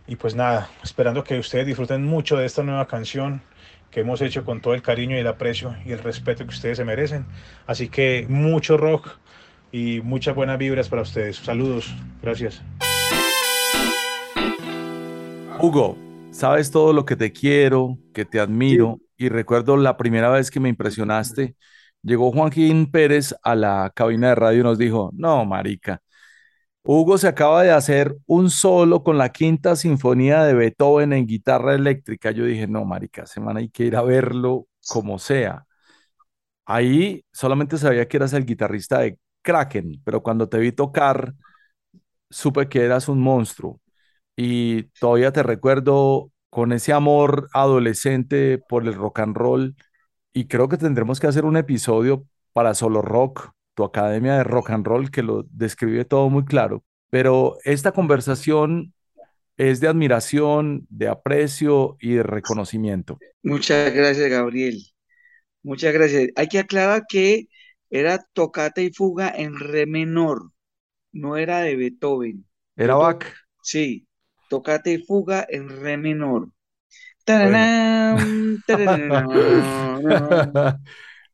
Y 0.07 0.15
pues 0.15 0.33
nada, 0.33 0.71
esperando 0.83 1.23
que 1.23 1.37
ustedes 1.37 1.67
disfruten 1.67 2.03
mucho 2.03 2.37
de 2.37 2.47
esta 2.47 2.63
nueva 2.63 2.87
canción 2.87 3.43
que 3.91 3.99
hemos 3.99 4.19
hecho 4.23 4.45
con 4.45 4.61
todo 4.61 4.73
el 4.73 4.81
cariño 4.81 5.15
y 5.15 5.19
el 5.19 5.27
aprecio 5.27 5.75
y 5.85 5.91
el 5.91 5.99
respeto 5.99 6.43
que 6.43 6.55
ustedes 6.55 6.77
se 6.77 6.85
merecen. 6.85 7.27
Así 7.67 7.87
que 7.87 8.25
mucho 8.27 8.77
rock 8.77 9.11
y 9.71 10.01
muchas 10.01 10.33
buenas 10.33 10.57
vibras 10.57 10.89
para 10.89 11.03
ustedes. 11.03 11.35
Saludos, 11.35 11.93
gracias. 12.19 12.63
Hugo, 15.59 15.97
sabes 16.31 16.71
todo 16.71 16.93
lo 16.93 17.05
que 17.05 17.15
te 17.15 17.31
quiero, 17.31 17.97
que 18.13 18.25
te 18.25 18.39
admiro 18.39 18.99
y 19.17 19.29
recuerdo 19.29 19.77
la 19.77 19.97
primera 19.97 20.29
vez 20.29 20.51
que 20.51 20.59
me 20.59 20.69
impresionaste. 20.69 21.55
Llegó 22.01 22.31
Joaquín 22.31 22.91
Pérez 22.91 23.35
a 23.43 23.55
la 23.55 23.91
cabina 23.95 24.29
de 24.29 24.35
radio 24.35 24.61
y 24.61 24.63
nos 24.63 24.77
dijo, 24.77 25.11
no, 25.13 25.45
marica, 25.45 26.01
Hugo 26.83 27.17
se 27.17 27.27
acaba 27.27 27.63
de 27.63 27.71
hacer 27.71 28.17
un 28.27 28.49
solo 28.49 29.03
con 29.03 29.17
la 29.17 29.29
quinta 29.31 29.75
sinfonía 29.75 30.43
de 30.43 30.53
Beethoven 30.55 31.13
en 31.13 31.27
guitarra 31.27 31.75
eléctrica. 31.75 32.31
Yo 32.31 32.45
dije, 32.45 32.67
no, 32.67 32.85
marica, 32.85 33.25
semana 33.27 33.59
hay 33.61 33.69
que 33.69 33.85
ir 33.85 33.95
a 33.95 34.03
verlo 34.03 34.67
como 34.89 35.19
sea. 35.19 35.65
Ahí 36.65 37.25
solamente 37.31 37.77
sabía 37.77 38.07
que 38.07 38.17
eras 38.17 38.33
el 38.33 38.45
guitarrista 38.45 38.99
de 38.99 39.17
Kraken, 39.41 40.01
pero 40.05 40.23
cuando 40.23 40.47
te 40.49 40.57
vi 40.59 40.71
tocar, 40.71 41.33
supe 42.29 42.67
que 42.69 42.83
eras 42.83 43.07
un 43.09 43.19
monstruo. 43.21 43.79
Y 44.35 44.83
todavía 44.99 45.31
te 45.31 45.43
recuerdo 45.43 46.31
con 46.49 46.71
ese 46.71 46.93
amor 46.93 47.49
adolescente 47.53 48.57
por 48.57 48.85
el 48.87 48.93
rock 48.93 49.19
and 49.19 49.35
roll. 49.35 49.75
Y 50.33 50.47
creo 50.47 50.69
que 50.69 50.77
tendremos 50.77 51.19
que 51.19 51.27
hacer 51.27 51.45
un 51.45 51.57
episodio 51.57 52.25
para 52.53 52.73
Solo 52.73 53.01
Rock 53.01 53.53
tu 53.73 53.83
academia 53.83 54.37
de 54.37 54.43
rock 54.43 54.71
and 54.71 54.85
roll, 54.85 55.11
que 55.11 55.23
lo 55.23 55.43
describe 55.49 56.05
todo 56.05 56.29
muy 56.29 56.45
claro. 56.45 56.83
Pero 57.09 57.57
esta 57.63 57.91
conversación 57.91 58.93
es 59.57 59.79
de 59.79 59.87
admiración, 59.87 60.87
de 60.89 61.07
aprecio 61.07 61.97
y 61.99 62.13
de 62.13 62.23
reconocimiento. 62.23 63.19
Muchas 63.43 63.93
gracias, 63.93 64.29
Gabriel. 64.29 64.79
Muchas 65.61 65.93
gracias. 65.93 66.29
Hay 66.35 66.47
que 66.47 66.59
aclarar 66.59 67.03
que 67.07 67.47
era 67.89 68.25
tocata 68.33 68.81
y 68.81 68.91
fuga 68.91 69.29
en 69.29 69.57
re 69.59 69.85
menor, 69.85 70.51
no 71.11 71.37
era 71.37 71.59
de 71.59 71.75
Beethoven. 71.75 72.45
¿Era 72.75 72.95
Bach? 72.95 73.23
Sí, 73.61 74.07
tocata 74.53 74.89
y 74.89 74.99
fuga 74.99 75.45
en 75.49 75.69
re 75.69 75.97
menor. 75.97 76.49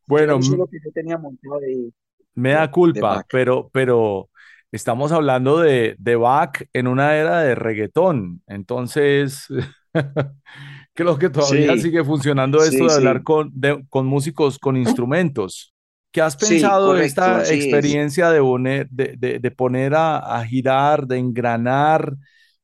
Bueno, 0.07 0.39
Eso 0.39 0.53
es 0.53 0.59
lo 0.59 0.67
que 0.67 0.79
yo 0.83 0.91
tenía 0.91 1.17
montado 1.17 1.59
de, 1.59 1.91
me 2.35 2.51
da 2.53 2.71
culpa, 2.71 3.25
pero, 3.29 3.69
pero 3.73 4.29
estamos 4.71 5.11
hablando 5.11 5.59
de, 5.59 5.95
de 5.99 6.15
Bach 6.15 6.63
en 6.73 6.87
una 6.87 7.15
era 7.17 7.41
de 7.41 7.55
reggaetón. 7.55 8.41
Entonces, 8.47 9.47
creo 10.93 11.17
que 11.17 11.29
todavía 11.29 11.77
Sí, 11.77 11.77
sigue 11.77 12.03
funcionando 12.03 12.63
esto 12.63 12.85
sí, 12.85 12.89
de 12.89 12.93
hablar 12.95 13.23
con, 13.23 13.51
de- 13.53 13.85
con 13.89 14.05
músicos 14.07 14.59
con 14.59 14.77
instrumentos. 14.77 15.73
¿Qué 16.11 16.21
has 16.21 16.37
pensado 16.37 16.95
de 16.95 17.05
correcto, 17.05 17.05
esta 17.05 17.49
así 17.49 17.71
es. 17.71 17.97
experiencia 17.97 18.29
de 18.31 18.39
poner, 18.41 18.89
de, 18.89 19.15
de- 19.17 19.39
de 19.39 19.51
poner 19.51 19.93
a, 19.95 20.17
a 20.19 20.45
girar, 20.45 21.05
de 21.07 21.17
engranar, 21.19 22.15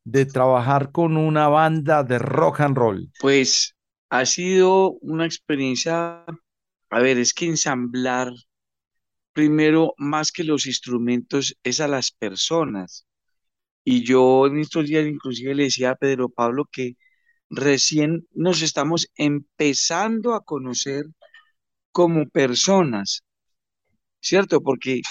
de 0.06 0.24
trabajar 0.24 0.92
con 0.92 1.16
una 1.16 1.48
banda 1.48 2.04
de 2.04 2.18
rock 2.18 2.60
and 2.60 2.76
roll? 2.76 3.10
Pues 3.20 3.74
ha 4.08 4.24
sido 4.24 4.92
una 5.00 5.26
experiencia, 5.26 6.24
a 6.90 7.00
ver, 7.00 7.18
es 7.18 7.34
que 7.34 7.46
ensamblar 7.46 8.32
primero, 9.32 9.94
más 9.98 10.32
que 10.32 10.44
los 10.44 10.66
instrumentos, 10.66 11.58
es 11.62 11.80
a 11.80 11.88
las 11.88 12.12
personas. 12.12 13.06
Y 13.84 14.04
yo 14.04 14.46
en 14.46 14.58
estos 14.60 14.86
días 14.86 15.06
inclusive 15.06 15.54
le 15.54 15.64
decía 15.64 15.90
a 15.90 15.96
Pedro 15.96 16.28
Pablo 16.28 16.66
que 16.70 16.96
recién 17.50 18.26
nos 18.32 18.62
estamos 18.62 19.08
empezando 19.16 20.34
a 20.34 20.44
conocer 20.44 21.04
como 21.92 22.28
personas, 22.28 23.24
¿cierto? 24.20 24.60
Porque 24.62 25.02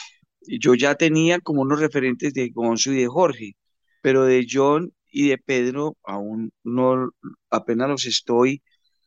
yo 0.47 0.75
ya 0.75 0.95
tenía 0.95 1.39
como 1.41 1.61
unos 1.63 1.79
referentes 1.79 2.33
de 2.33 2.49
Gonzo 2.49 2.91
y 2.93 3.01
de 3.01 3.07
Jorge, 3.07 3.55
pero 4.05 4.25
de 4.25 4.45
John 4.47 4.93
y 5.09 5.29
de 5.29 5.39
Pedro 5.39 5.97
aún 6.03 6.51
no, 6.63 7.09
apenas 7.49 7.89
los 7.89 8.05
estoy 8.05 8.61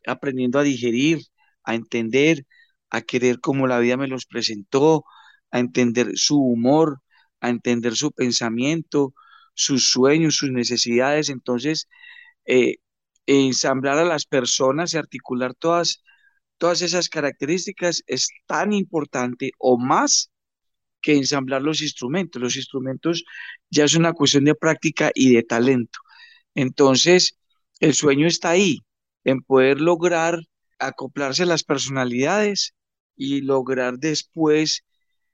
aprendiendo 0.04 0.58
a 0.58 0.64
digerir, 0.64 1.20
a 1.62 1.76
entender, 1.76 2.44
a 2.90 3.02
querer 3.02 3.38
como 3.38 3.68
la 3.68 3.78
vida 3.78 3.96
me 3.96 4.08
los 4.08 4.26
presentó, 4.26 5.04
a 5.52 5.60
entender 5.60 6.18
su 6.18 6.38
humor, 6.40 7.00
a 7.40 7.48
entender 7.48 7.94
su 7.94 8.10
pensamiento, 8.10 9.14
sus 9.54 9.88
sueños, 9.88 10.34
sus 10.34 10.50
necesidades. 10.50 11.28
Entonces, 11.28 11.86
eh, 12.46 12.78
ensamblar 13.26 13.98
a 13.98 14.04
las 14.04 14.26
personas 14.26 14.94
y 14.94 14.96
articular 14.98 15.54
todas, 15.54 16.02
todas 16.58 16.82
esas 16.82 17.08
características 17.08 18.02
es 18.08 18.30
tan 18.46 18.72
importante 18.72 19.52
o 19.58 19.78
más 19.78 20.32
que 21.00 21.14
ensamblar 21.16 21.62
los 21.62 21.82
instrumentos. 21.82 22.40
Los 22.40 22.56
instrumentos 22.56 23.24
ya 23.70 23.84
es 23.84 23.94
una 23.94 24.12
cuestión 24.12 24.44
de 24.44 24.54
práctica 24.54 25.10
y 25.14 25.34
de 25.34 25.42
talento. 25.42 25.98
Entonces, 26.54 27.38
el 27.80 27.94
sueño 27.94 28.26
está 28.26 28.50
ahí, 28.50 28.80
en 29.24 29.42
poder 29.42 29.80
lograr 29.80 30.40
acoplarse 30.78 31.46
las 31.46 31.64
personalidades 31.64 32.74
y 33.16 33.42
lograr 33.42 33.98
después 33.98 34.84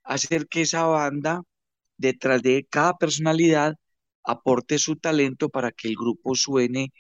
hacer 0.03 0.49
que 0.49 0.63
esa 0.63 0.85
banda, 0.85 1.43
detrás 1.97 2.43
de 2.43 2.67
cada 2.71 2.97
personalidad, 2.99 3.77
aporte 4.25 4.79
su 4.79 4.97
talento 4.97 5.49
para 5.51 5.73
que 5.73 5.89
el 5.89 5.97
grupo 5.97 6.35
suene 6.35 6.93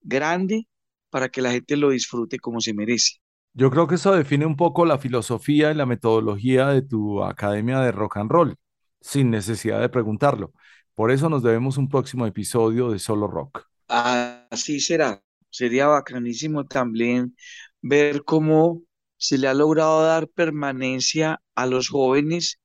grande, 0.00 0.68
para 1.10 1.28
que 1.30 1.42
la 1.42 1.52
gente 1.52 1.76
lo 1.76 1.90
disfrute 1.90 2.38
como 2.38 2.60
se 2.60 2.74
merece. 2.74 3.21
Yo 3.54 3.70
creo 3.70 3.86
que 3.86 3.96
eso 3.96 4.12
define 4.14 4.46
un 4.46 4.56
poco 4.56 4.86
la 4.86 4.98
filosofía 4.98 5.70
y 5.70 5.74
la 5.74 5.84
metodología 5.86 6.68
de 6.68 6.82
tu 6.82 7.22
academia 7.22 7.80
de 7.80 7.92
rock 7.92 8.16
and 8.18 8.30
roll, 8.30 8.56
sin 9.00 9.30
necesidad 9.30 9.80
de 9.80 9.88
preguntarlo. 9.90 10.52
Por 10.94 11.10
eso 11.10 11.28
nos 11.28 11.42
debemos 11.42 11.76
un 11.76 11.88
próximo 11.88 12.26
episodio 12.26 12.90
de 12.90 12.98
Solo 12.98 13.26
Rock. 13.26 13.66
Así 13.88 14.80
será. 14.80 15.22
Sería 15.50 15.86
bacanísimo 15.86 16.66
también 16.66 17.36
ver 17.82 18.24
cómo 18.24 18.82
se 19.18 19.38
le 19.38 19.48
ha 19.48 19.54
logrado 19.54 20.02
dar 20.02 20.28
permanencia 20.28 21.40
a 21.54 21.66
los 21.66 21.88
jóvenes 21.88 22.58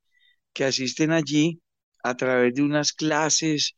que 0.54 0.66
asisten 0.66 1.12
allí 1.12 1.62
a 2.04 2.16
través 2.18 2.56
de 2.56 2.64
unas 2.64 2.94
clases, 2.94 3.76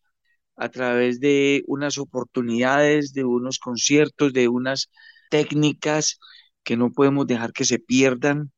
a 0.58 0.70
través 0.70 1.20
de 1.20 1.64
unas 1.68 1.98
oportunidades, 1.98 3.14
de 3.14 3.26
unos 3.26 3.60
conciertos, 3.60 4.34
de 4.34 4.48
unas 4.50 4.90
técnicas 5.30 6.20
que 6.64 6.78
no 6.78 6.92
podemos 6.92 7.28
dejar 7.28 7.54
que 7.54 7.66
se 7.66 7.80
pierdan 7.80 8.52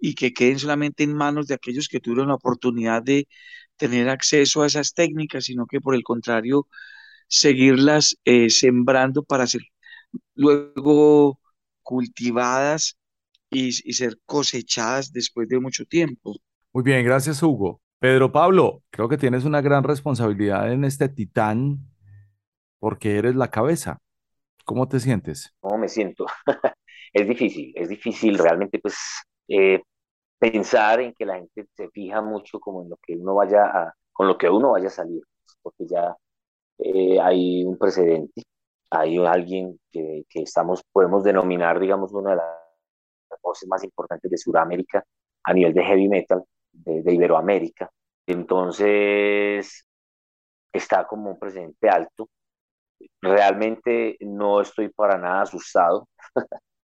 y 0.00 0.14
que 0.14 0.32
queden 0.32 0.58
solamente 0.58 1.04
en 1.04 1.14
manos 1.14 1.46
de 1.48 1.54
aquellos 1.54 1.88
que 1.88 2.00
tuvieron 2.00 2.28
la 2.28 2.34
oportunidad 2.36 3.02
de 3.02 3.28
tener 3.76 4.08
acceso 4.08 4.62
a 4.62 4.66
esas 4.66 4.94
técnicas, 4.94 5.44
sino 5.46 5.66
que 5.66 5.80
por 5.80 5.94
el 5.94 6.04
contrario, 6.04 6.68
seguirlas 7.28 8.16
eh, 8.24 8.50
sembrando 8.50 9.22
para 9.24 9.46
ser 9.46 9.62
luego 10.34 11.40
cultivadas 11.82 12.98
y, 13.50 13.68
y 13.68 13.92
ser 13.94 14.18
cosechadas 14.26 15.12
después 15.12 15.48
de 15.48 15.60
mucho 15.60 15.84
tiempo. 15.86 16.36
Muy 16.72 16.82
bien, 16.84 17.04
gracias 17.04 17.42
Hugo. 17.42 17.80
Pedro 17.98 18.30
Pablo, 18.30 18.82
creo 18.90 19.08
que 19.08 19.18
tienes 19.18 19.44
una 19.44 19.60
gran 19.60 19.82
responsabilidad 19.84 20.72
en 20.72 20.84
este 20.84 21.08
titán 21.08 21.80
porque 22.78 23.18
eres 23.18 23.34
la 23.36 23.50
cabeza. 23.50 23.98
¿Cómo 24.64 24.88
te 24.88 25.00
sientes? 25.00 25.54
¿Cómo 25.60 25.78
me 25.78 25.88
siento? 25.88 26.26
Es 27.12 27.26
difícil, 27.28 27.72
es 27.76 27.88
difícil 27.88 28.38
realmente 28.38 28.78
pues 28.80 28.96
eh, 29.48 29.82
pensar 30.38 31.00
en 31.00 31.14
que 31.14 31.26
la 31.26 31.36
gente 31.36 31.66
se 31.74 31.88
fija 31.90 32.22
mucho 32.22 32.60
como 32.60 32.82
en 32.82 32.90
lo 32.90 32.96
que 33.02 33.16
uno 33.16 33.34
vaya 33.34 33.64
a, 33.66 33.94
con 34.12 34.28
lo 34.28 34.38
que 34.38 34.48
uno 34.50 34.72
vaya 34.72 34.88
a 34.88 34.90
salir, 34.90 35.22
porque 35.62 35.86
ya 35.86 36.16
eh, 36.78 37.20
hay 37.20 37.64
un 37.64 37.78
precedente, 37.78 38.42
hay 38.90 39.18
alguien 39.18 39.78
que, 39.90 40.24
que 40.28 40.42
estamos, 40.42 40.82
podemos 40.92 41.24
denominar, 41.24 41.80
digamos, 41.80 42.12
una 42.12 42.30
de 42.30 42.36
las 42.36 43.40
voces 43.42 43.68
más 43.68 43.84
importantes 43.84 44.30
de 44.30 44.38
Sudamérica 44.38 45.04
a 45.44 45.52
nivel 45.54 45.74
de 45.74 45.84
heavy 45.84 46.08
metal, 46.08 46.44
de, 46.72 47.02
de 47.02 47.14
Iberoamérica. 47.14 47.90
Entonces, 48.26 49.86
está 50.72 51.06
como 51.06 51.30
un 51.30 51.38
precedente 51.38 51.88
alto. 51.88 52.28
Realmente 53.20 54.16
no 54.20 54.60
estoy 54.60 54.88
para 54.90 55.18
nada 55.18 55.42
asustado. 55.42 56.08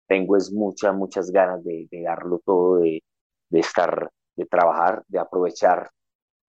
Tengo 0.07 0.37
es 0.37 0.53
muchas, 0.53 0.95
muchas 0.95 1.31
ganas 1.31 1.65
de, 1.65 1.89
darlo 2.05 2.41
todo, 2.45 2.79
de, 2.79 3.03
estar, 3.51 4.11
de 4.37 4.47
trabajar, 4.47 5.03
de 5.09 5.19
aprovechar 5.19 5.91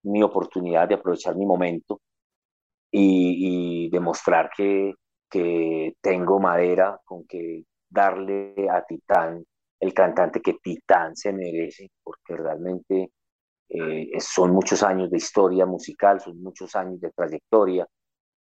mi 0.04 0.22
oportunidad, 0.24 0.88
de 0.88 0.96
aprovechar 0.96 1.36
mi 1.36 1.46
momento 1.46 2.02
y, 2.92 3.90
demostrar 3.90 4.50
que, 4.56 4.94
que 5.30 5.96
tengo 6.02 6.40
madera 6.40 7.00
con 7.06 7.26
que 7.26 7.64
darle 7.90 8.68
a 8.70 8.84
Titán 8.86 9.44
el 9.80 9.94
cantante 9.94 10.42
que 10.42 10.56
Titán 10.62 11.16
se 11.16 11.32
merece, 11.34 11.92
porque 12.04 12.36
realmente 12.36 13.12
eh, 13.70 14.20
son 14.20 14.52
muchos 14.52 14.84
años 14.84 15.10
de 15.10 15.18
historia 15.18 15.66
musical, 15.66 16.20
son 16.20 16.42
muchos 16.42 16.76
años 16.76 17.00
de 17.00 17.12
trayectoria, 17.12 17.88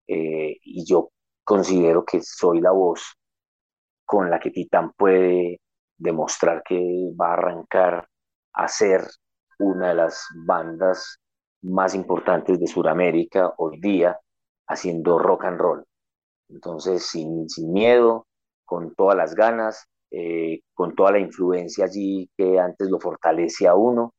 eh, 0.06 0.56
y 0.62 0.84
yo 0.84 1.10
considero 1.42 2.04
que 2.04 2.20
soy 2.22 2.60
la 2.60 2.72
voz 2.72 3.16
con 4.04 4.30
la 4.30 4.38
que 4.40 4.50
Titán 4.50 4.92
puede 4.96 5.60
demostrar 5.96 6.62
que 6.64 7.10
va 7.20 7.30
a 7.30 7.32
arrancar 7.34 8.08
a 8.52 8.68
ser 8.68 9.02
una 9.58 9.88
de 9.88 9.94
las 9.94 10.26
bandas 10.46 11.18
más 11.62 11.94
importantes 11.94 12.60
de 12.60 12.66
Sudamérica 12.66 13.54
hoy 13.58 13.80
día 13.80 14.18
haciendo 14.66 15.18
rock 15.18 15.44
and 15.44 15.58
roll. 15.58 15.84
Entonces, 16.48 17.06
sin, 17.06 17.48
sin 17.48 17.72
miedo, 17.72 18.26
con 18.64 18.94
todas 18.94 19.16
las 19.16 19.34
ganas, 19.34 19.86
eh, 20.10 20.60
con 20.74 20.94
toda 20.94 21.12
la 21.12 21.18
influencia 21.18 21.86
allí 21.86 22.30
que 22.36 22.58
antes 22.58 22.88
lo 22.90 23.00
fortalece 23.00 23.66
a 23.66 23.74
uno. 23.74 24.14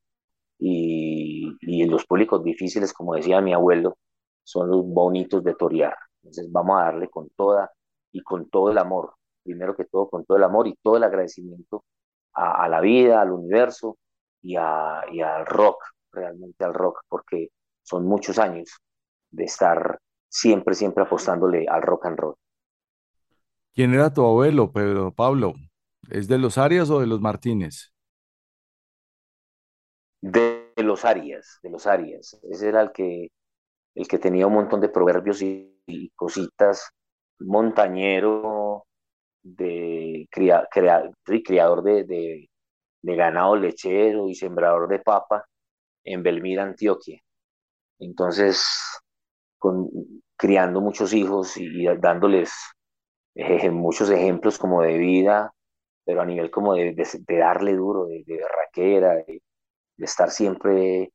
Y, 0.58 1.52
y 1.60 1.84
los 1.86 2.06
públicos 2.06 2.42
difíciles, 2.42 2.92
como 2.92 3.14
decía 3.14 3.40
mi 3.40 3.52
abuelo, 3.52 3.96
son 4.42 4.70
los 4.70 4.84
bonitos 4.86 5.44
de 5.44 5.54
torear. 5.54 5.96
Entonces 6.22 6.50
vamos 6.50 6.80
a 6.80 6.84
darle 6.84 7.08
con 7.10 7.28
toda 7.36 7.70
y 8.12 8.22
con 8.22 8.48
todo 8.48 8.70
el 8.70 8.78
amor, 8.78 9.14
primero 9.46 9.74
que 9.74 9.84
todo 9.84 10.08
con 10.08 10.24
todo 10.24 10.36
el 10.36 10.44
amor 10.44 10.66
y 10.68 10.76
todo 10.82 10.96
el 10.96 11.04
agradecimiento 11.04 11.84
a, 12.34 12.68
la 12.68 12.80
vida, 12.82 13.22
al 13.22 13.30
universo 13.30 13.96
y, 14.42 14.56
a, 14.56 15.04
y 15.10 15.22
al 15.22 15.46
rock, 15.46 15.82
realmente 16.12 16.64
al 16.64 16.74
rock, 16.74 17.00
porque 17.08 17.48
son 17.82 18.04
muchos 18.04 18.38
años 18.38 18.68
de 19.30 19.44
estar 19.44 19.98
siempre, 20.28 20.74
siempre 20.74 21.04
apostándole 21.04 21.66
al 21.66 21.80
rock 21.80 22.06
and 22.06 22.18
roll. 22.18 22.34
¿Quién 23.74 23.94
era 23.94 24.12
tu 24.12 24.24
abuelo, 24.24 24.72
Pedro 24.72 25.12
Pablo? 25.12 25.54
¿Es 26.10 26.28
de 26.28 26.38
los 26.38 26.58
Arias 26.58 26.90
o 26.90 27.00
de 27.00 27.06
los 27.06 27.20
Martínez? 27.20 27.92
De 30.20 30.72
los 30.76 31.04
Arias, 31.04 31.58
de 31.62 31.70
los 31.70 31.86
Arias. 31.86 32.38
Ese 32.50 32.68
era 32.68 32.80
el 32.80 32.92
que, 32.92 33.28
el 33.94 34.08
que 34.08 34.18
tenía 34.18 34.46
un 34.46 34.54
montón 34.54 34.80
de 34.80 34.88
proverbios 34.88 35.42
y, 35.42 35.72
cositas, 36.16 36.90
montañero, 37.38 38.86
de 39.54 40.28
criador 40.30 41.82
de, 41.82 42.04
de, 42.04 43.16
ganado 43.16 43.56
lechero 43.56 44.28
y 44.28 44.34
sembrador 44.34 44.88
de 44.88 44.98
papa 44.98 45.46
en 46.04 46.22
Belmira, 46.22 46.64
Antioquia. 46.64 47.20
Entonces, 47.98 48.64
con, 49.58 49.88
criando 50.36 50.80
muchos 50.80 51.12
hijos 51.12 51.56
y, 51.56 51.86
dándoles 51.98 52.52
eh, 53.34 53.70
muchos 53.70 54.10
ejemplos 54.10 54.58
como 54.58 54.82
de 54.82 54.98
vida, 54.98 55.52
pero 56.04 56.22
a 56.22 56.26
nivel 56.26 56.50
como 56.50 56.74
de, 56.74 56.94
darle 57.28 57.74
duro, 57.74 58.06
de, 58.06 58.24
de 58.26 58.40
raquera, 58.48 59.14
de, 59.14 59.42
estar 59.98 60.30
siempre 60.30 61.12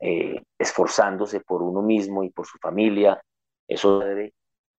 eh, 0.00 0.42
esforzándose 0.58 1.40
por 1.40 1.62
uno 1.62 1.82
mismo 1.82 2.22
y 2.22 2.30
por 2.30 2.46
su 2.46 2.58
familia, 2.58 3.20
eso 3.66 4.02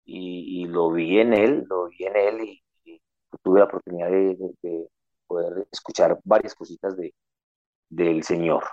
y, 0.06 0.62
y, 0.64 0.66
lo 0.68 0.92
vi 0.92 1.20
en 1.20 1.34
él, 1.34 1.66
lo 1.68 1.88
vi 1.88 2.06
en 2.06 2.16
él 2.16 2.62
tuve 3.44 3.60
la 3.60 3.66
oportunidad 3.66 4.10
de, 4.10 4.88
poder 5.28 5.68
escuchar 5.72 6.18
varias 6.24 6.56
cositas 6.56 6.96
de, 6.96 7.14
del 7.90 8.24
Señor. 8.24 8.64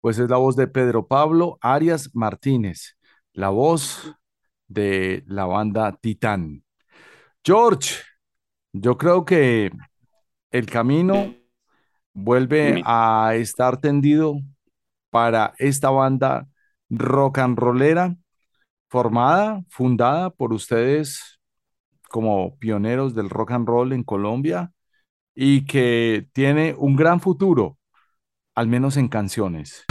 Pues 0.00 0.18
es 0.18 0.30
la 0.30 0.36
voz 0.36 0.54
de 0.54 0.68
Pedro 0.68 1.08
Pablo 1.08 1.58
Arias 1.60 2.10
Martínez, 2.14 2.96
la 3.32 3.48
voz 3.48 4.14
de 4.68 5.24
la 5.26 5.44
banda 5.46 5.92
Titán. 6.00 6.62
George, 7.42 7.96
yo 8.72 8.96
creo 8.96 9.24
que 9.24 9.72
el 10.50 10.66
camino 10.66 11.34
vuelve 12.12 12.80
a 12.84 13.32
estar 13.34 13.80
tendido 13.80 14.36
para 15.10 15.54
esta 15.58 15.90
banda 15.90 16.48
rock 16.88 17.38
and 17.38 17.58
rollera 17.58 18.16
formada, 18.88 19.64
fundada 19.68 20.30
por 20.30 20.52
ustedes 20.52 21.33
como 22.08 22.56
pioneros 22.58 23.14
del 23.14 23.30
rock 23.30 23.52
and 23.52 23.68
roll 23.68 23.92
en 23.92 24.04
Colombia 24.04 24.72
y 25.34 25.66
que 25.66 26.28
tiene 26.32 26.74
un 26.78 26.96
gran 26.96 27.20
futuro, 27.20 27.78
al 28.54 28.68
menos 28.68 28.96
en 28.96 29.08
canciones. 29.08 29.84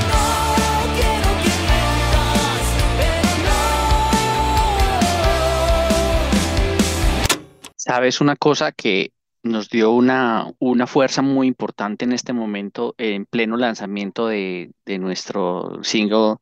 Sabes 7.75 8.21
una 8.21 8.37
cosa 8.37 8.71
que 8.71 9.11
nos 9.43 9.69
dio 9.69 9.91
una, 9.91 10.49
una 10.59 10.87
fuerza 10.87 11.21
muy 11.21 11.47
importante 11.47 12.05
en 12.05 12.13
este 12.13 12.31
momento, 12.31 12.95
en 12.97 13.25
pleno 13.25 13.57
lanzamiento 13.57 14.27
de, 14.27 14.71
de 14.85 14.99
nuestro 14.99 15.83
single 15.83 16.37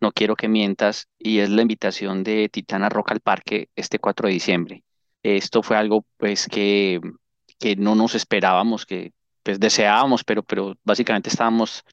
No 0.00 0.12
Quiero 0.12 0.36
que 0.36 0.48
Mientas, 0.48 1.08
y 1.18 1.38
es 1.38 1.48
la 1.48 1.62
invitación 1.62 2.22
de 2.22 2.50
Titana 2.50 2.90
Rock 2.90 3.12
al 3.12 3.20
Parque 3.20 3.70
este 3.74 3.98
4 3.98 4.28
de 4.28 4.34
diciembre. 4.34 4.84
Esto 5.22 5.62
fue 5.62 5.76
algo 5.76 6.04
pues 6.16 6.46
que, 6.48 7.00
que 7.58 7.76
no 7.76 7.94
nos 7.94 8.14
esperábamos, 8.14 8.86
que 8.86 9.12
pues 9.42 9.58
deseábamos, 9.60 10.24
pero, 10.24 10.42
pero 10.42 10.74
básicamente 10.84 11.28
estábamos, 11.28 11.84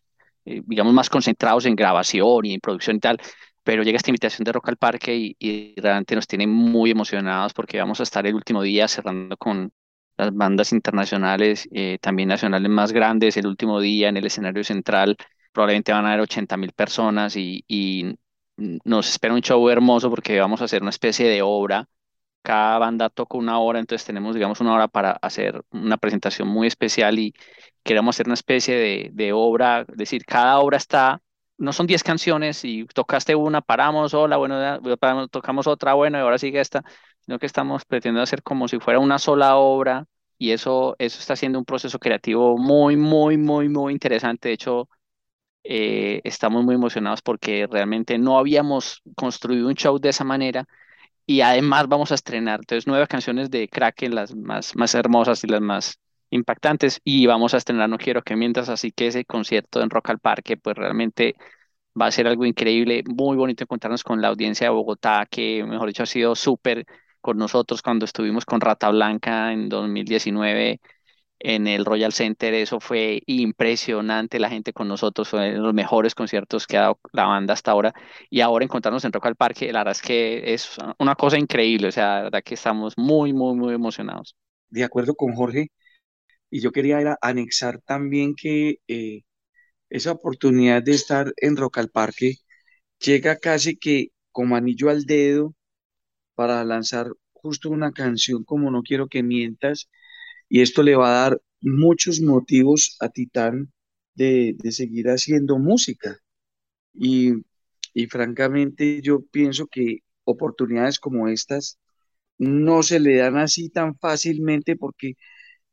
eh, 0.46 0.62
digamos, 0.66 0.94
más 0.94 1.10
concentrados 1.10 1.66
en 1.66 1.76
grabación 1.76 2.46
y 2.46 2.54
en 2.56 2.60
producción 2.60 2.98
y 2.98 3.00
tal, 3.00 3.20
pero 3.64 3.84
llega 3.84 3.98
esta 3.98 4.10
invitación 4.10 4.46
de 4.46 4.52
Rock 4.52 4.70
al 4.70 4.78
Parque 4.78 5.36
y, 5.40 5.76
realmente 5.78 6.16
nos 6.16 6.28
tiene 6.28 6.48
muy 6.48 6.92
emocionados 6.92 7.54
porque 7.54 7.80
vamos 7.80 8.00
a 8.00 8.04
estar 8.04 8.26
el 8.26 8.36
último 8.36 8.62
día 8.64 8.88
cerrando 8.88 9.38
con 9.38 9.72
las 10.18 10.34
bandas 10.34 10.74
internacionales, 10.74 11.68
eh, 11.72 11.98
también 12.02 12.30
nacionales 12.30 12.70
más 12.70 12.92
grandes, 12.92 13.38
el 13.38 13.48
último 13.48 13.80
día 13.80 14.10
en 14.10 14.18
el 14.18 14.26
escenario 14.26 14.64
central, 14.64 15.16
probablemente 15.54 15.92
van 15.94 16.06
a 16.06 16.10
haber 16.10 16.22
80 16.22 16.58
mil 16.58 16.74
personas 16.74 17.36
y, 17.36 17.64
y 17.68 18.16
nos 18.58 19.10
espera 19.10 19.34
un 19.34 19.42
show 19.42 19.70
hermoso 19.70 20.10
porque 20.10 20.40
vamos 20.40 20.62
a 20.62 20.66
hacer 20.66 20.82
una 20.82 20.90
especie 20.90 21.28
de 21.28 21.42
obra 21.42 21.88
cada 22.42 22.78
banda 22.80 23.10
toca 23.10 23.38
una 23.38 23.60
hora, 23.60 23.80
entonces 23.80 24.06
tenemos, 24.06 24.36
digamos, 24.36 24.60
una 24.62 24.74
hora 24.74 24.88
para 24.88 25.12
hacer 25.22 25.62
una 25.72 25.98
presentación 25.98 26.48
muy 26.48 26.68
especial 26.68 27.20
y 27.20 27.34
queremos 27.84 28.16
hacer 28.16 28.28
una 28.28 28.34
especie 28.36 28.76
de, 28.76 29.10
de 29.14 29.34
obra, 29.34 29.82
es 29.88 29.98
decir, 29.98 30.26
cada 30.26 30.60
obra 30.60 30.78
está 30.78 31.22
no 31.58 31.74
son 31.74 31.88
10 31.88 32.04
canciones 32.04 32.64
y 32.64 32.86
tocaste 32.86 33.36
una, 33.36 33.62
paramos, 33.62 34.14
hola, 34.14 34.38
bueno, 34.38 34.80
tocamos 35.30 35.68
otra, 35.68 35.94
bueno, 35.94 36.18
y 36.18 36.22
ahora 36.22 36.38
sigue 36.38 36.60
esta, 36.62 36.84
sino 37.20 37.38
que 37.38 37.46
estamos 37.46 37.86
pretendiendo 37.86 38.22
hacer 38.24 38.42
como 38.44 38.68
si 38.68 38.80
fuera 38.80 39.00
una 39.00 39.20
sola 39.20 39.58
obra 39.58 40.06
y 40.38 40.52
eso, 40.52 40.96
eso 41.00 41.20
está 41.20 41.36
siendo 41.36 41.60
un 41.60 41.66
proceso 41.66 42.00
creativo 42.00 42.58
muy, 42.58 42.96
muy, 42.96 43.38
muy, 43.38 43.68
muy 43.68 43.92
interesante. 43.94 44.48
De 44.50 44.54
hecho, 44.54 44.88
eh, 45.64 46.22
estamos 46.24 46.64
muy 46.64 46.76
emocionados 46.76 47.22
porque 47.22 47.68
realmente 47.70 48.18
no 48.18 48.38
habíamos 48.40 49.02
construido 49.16 49.68
un 49.68 49.76
show 49.76 50.00
de 50.00 50.10
esa 50.10 50.24
manera 50.24 50.66
y 51.30 51.42
además 51.42 51.88
vamos 51.88 52.12
a 52.12 52.16
estrenar 52.16 52.62
entonces 52.62 52.88
nueve 52.88 53.06
canciones 53.06 53.52
de 53.52 53.68
Kraken, 53.68 54.16
las 54.16 54.36
más, 54.36 54.76
más 54.76 54.96
hermosas 54.96 55.44
y 55.44 55.48
las 55.48 55.62
más 55.62 56.00
impactantes 56.32 57.02
y 57.04 57.28
vamos 57.28 57.54
a 57.54 57.58
estrenar 57.58 57.88
No 57.88 58.00
Quiero 58.00 58.24
que 58.24 58.36
mientas, 58.36 58.68
así 58.68 58.92
que 58.92 59.06
ese 59.08 59.26
concierto 59.26 59.80
en 59.84 59.92
Rock 59.92 60.10
al 60.10 60.18
Parque 60.18 60.58
pues 60.58 60.76
realmente 60.76 61.36
va 62.00 62.08
a 62.08 62.12
ser 62.12 62.26
algo 62.26 62.48
increíble, 62.48 63.04
muy 63.06 63.38
bonito 63.38 63.64
encontrarnos 63.64 64.04
con 64.04 64.24
la 64.24 64.30
audiencia 64.30 64.66
de 64.68 64.74
Bogotá 64.74 65.28
que 65.30 65.64
mejor 65.66 65.90
dicho 65.90 66.02
ha 66.02 66.08
sido 66.08 66.34
súper 66.36 66.88
con 67.22 67.38
nosotros 67.38 67.84
cuando 67.84 68.06
estuvimos 68.06 68.44
con 68.46 68.60
Rata 68.60 68.90
Blanca 68.90 69.54
en 69.54 69.70
2019 69.70 70.80
en 71.40 71.68
el 71.68 71.86
Royal 71.86 72.14
Center, 72.14 72.54
eso 72.54 72.80
fue 72.80 73.22
impresionante, 73.26 74.40
la 74.40 74.50
gente 74.50 74.74
con 74.74 74.88
nosotros, 74.88 75.30
fue 75.30 75.54
los 75.54 75.74
mejores 75.74 76.16
conciertos 76.16 76.68
que 76.68 76.78
ha 76.78 76.82
dado 76.82 77.00
la 77.14 77.26
banda 77.26 77.54
hasta 77.54 77.72
ahora, 77.72 77.94
y 78.30 78.42
ahora 78.42 78.66
encontrarnos 78.66 79.06
en 79.06 79.14
Rock 79.14 79.28
al 79.28 79.36
Parque, 79.36 79.72
la 79.72 79.80
verdad 79.80 79.94
es 79.94 80.02
que 80.02 80.54
es 80.54 80.78
una 81.00 81.16
cosa 81.16 81.38
increíble, 81.38 81.88
o 81.88 81.92
sea, 81.92 82.18
la 82.18 82.24
verdad 82.24 82.44
que 82.44 82.56
estamos 82.56 82.98
muy, 82.98 83.34
muy, 83.34 83.56
muy 83.56 83.74
emocionados. 83.74 84.36
De 84.70 84.84
acuerdo 84.84 85.16
con 85.16 85.34
Jorge, 85.34 85.72
y 86.50 86.62
yo 86.62 86.72
quería 86.72 87.18
anexar 87.22 87.80
también 87.82 88.36
que 88.36 88.80
eh, 88.88 89.22
esa 89.90 90.12
oportunidad 90.12 90.84
de 90.84 90.94
estar 90.94 91.34
en 91.38 91.58
Rock 91.58 91.80
al 91.80 91.90
Parque 91.90 92.36
llega 93.00 93.38
casi 93.38 93.78
que 93.78 94.10
como 94.32 94.56
anillo 94.56 94.90
al 94.90 95.06
dedo 95.06 95.56
para 96.36 96.64
lanzar 96.66 97.08
justo 97.34 97.70
una 97.70 97.92
canción 97.92 98.44
como 98.44 98.72
No 98.72 98.84
quiero 98.84 99.08
que 99.08 99.24
mientas 99.24 99.90
y 100.50 100.62
esto 100.62 100.84
le 100.84 100.96
va 100.96 101.10
a 101.10 101.30
dar 101.30 101.42
muchos 101.62 102.22
motivos 102.22 102.98
a 103.00 103.10
Titán 103.10 103.72
de, 104.16 104.58
seguir 104.72 105.08
haciendo 105.10 105.58
música. 105.60 106.18
Y, 106.94 107.34
y 107.94 108.08
francamente 108.08 109.02
yo 109.02 109.22
pienso 109.32 109.68
que 109.68 110.00
oportunidades 110.26 111.00
como 111.00 111.28
estas 111.30 111.80
no 112.38 112.84
se 112.84 113.00
le 113.00 113.18
dan 113.18 113.38
así 113.38 113.70
tan 113.70 113.98
fácilmente 113.98 114.76
porque 114.76 115.16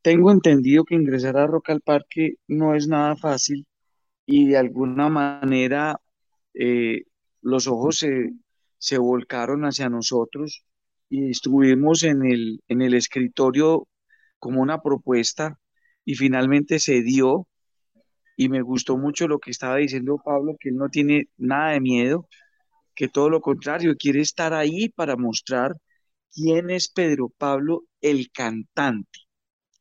tengo 0.02 0.32
entendido 0.32 0.84
que 0.84 0.96
ingresar 0.96 1.36
a 1.38 1.46
Rock 1.46 1.70
al 1.70 1.80
Parque 1.80 2.36
no 2.48 2.74
es 2.74 2.88
nada 2.88 3.16
fácil 3.16 3.66
y 4.26 4.48
de 4.48 4.58
alguna 4.58 5.08
manera 5.08 6.00
eh, 6.54 7.04
los 7.42 7.66
ojos 7.68 7.98
se, 7.98 8.32
se, 8.78 8.98
volcaron 8.98 9.64
hacia 9.64 9.88
nosotros 9.88 10.64
y 11.10 11.30
estuvimos 11.30 12.02
en 12.02 12.24
el, 12.26 12.60
en 12.68 12.82
el 12.82 12.94
escritorio 12.94 13.86
como 14.38 14.60
una 14.62 14.82
propuesta 14.82 15.58
y 16.04 16.14
finalmente 16.14 16.78
se 16.78 17.02
dio 17.02 17.46
y 18.36 18.48
me 18.48 18.62
gustó 18.62 18.96
mucho 18.98 19.28
lo 19.28 19.38
que 19.38 19.50
estaba 19.50 19.76
diciendo 19.76 20.20
Pablo, 20.24 20.56
que 20.60 20.68
él 20.70 20.76
no 20.76 20.88
tiene 20.88 21.28
nada 21.38 21.72
de 21.72 21.80
miedo, 21.80 22.28
que 22.94 23.08
todo 23.08 23.30
lo 23.30 23.40
contrario, 23.40 23.96
quiere 23.98 24.20
estar 24.20 24.54
ahí 24.54 24.88
para 24.90 25.16
mostrar 25.16 25.74
quién 26.32 26.70
es 26.70 26.88
Pedro 26.88 27.30
Pablo 27.38 27.84
el 28.00 28.30
cantante, 28.30 29.20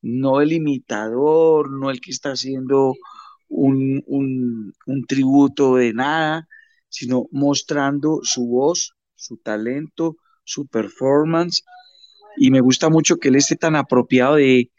no 0.01 0.41
el 0.41 0.53
imitador, 0.53 1.71
no 1.71 1.91
el 1.91 2.01
que 2.01 2.11
está 2.11 2.31
haciendo 2.31 2.95
un, 3.49 4.03
un 4.07 5.05
tributo 5.07 5.75
de 5.75 5.93
nada, 5.93 6.47
sino 6.89 7.27
mostrando 7.31 8.19
su 8.23 8.47
voz, 8.47 8.95
su 9.15 9.37
talento, 9.37 10.17
su 10.45 10.67
performance. 10.67 11.63
Y 12.37 12.51
me 12.51 12.61
gusta 12.61 12.89
mucho 12.89 13.17
que 13.17 13.29
él 13.29 13.35
esté 13.35 13.55
tan 13.55 13.75
apropiado 13.75 14.35
de, 14.35 14.71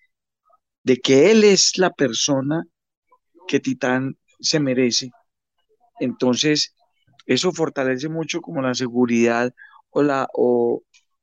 de 0.83 0.97
que 0.99 1.31
él 1.31 1.45
es 1.45 1.79
la 1.79 1.93
persona 1.93 2.65
que 3.49 3.61
Titán 3.61 4.17
se 4.41 4.61
merece. 4.61 5.11
Entonces, 6.01 6.75
eso 7.27 7.53
fortalece 7.53 8.09
mucho 8.09 8.41
como 8.41 8.63
la 8.63 8.75
seguridad 8.75 9.53
o 9.91 10.03
la, 10.03 10.29
o, 10.33 10.83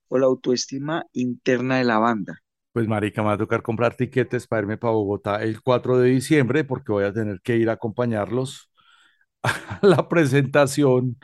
la 0.10 0.26
autoestima 0.26 1.06
interna 1.14 1.78
de 1.78 1.86
la 1.86 1.98
banda. 1.98 2.40
Pues 2.72 2.88
marica, 2.88 3.22
me 3.22 3.28
va 3.28 3.34
a 3.34 3.38
tocar 3.38 3.62
comprar 3.62 3.96
tiquetes 3.96 4.48
para 4.48 4.64
irme 4.64 4.78
para 4.78 4.94
Bogotá 4.94 5.44
el 5.44 5.62
4 5.62 5.98
de 5.98 6.10
diciembre 6.10 6.64
porque 6.64 6.92
voy 6.92 7.06
a 7.06 7.14
tener 7.14 7.42
que 7.42 7.58
ir 7.58 7.70
a 7.70 7.74
acompañarlos 7.74 8.70
a 9.44 9.80
la 9.82 10.08
presentación 10.08 11.18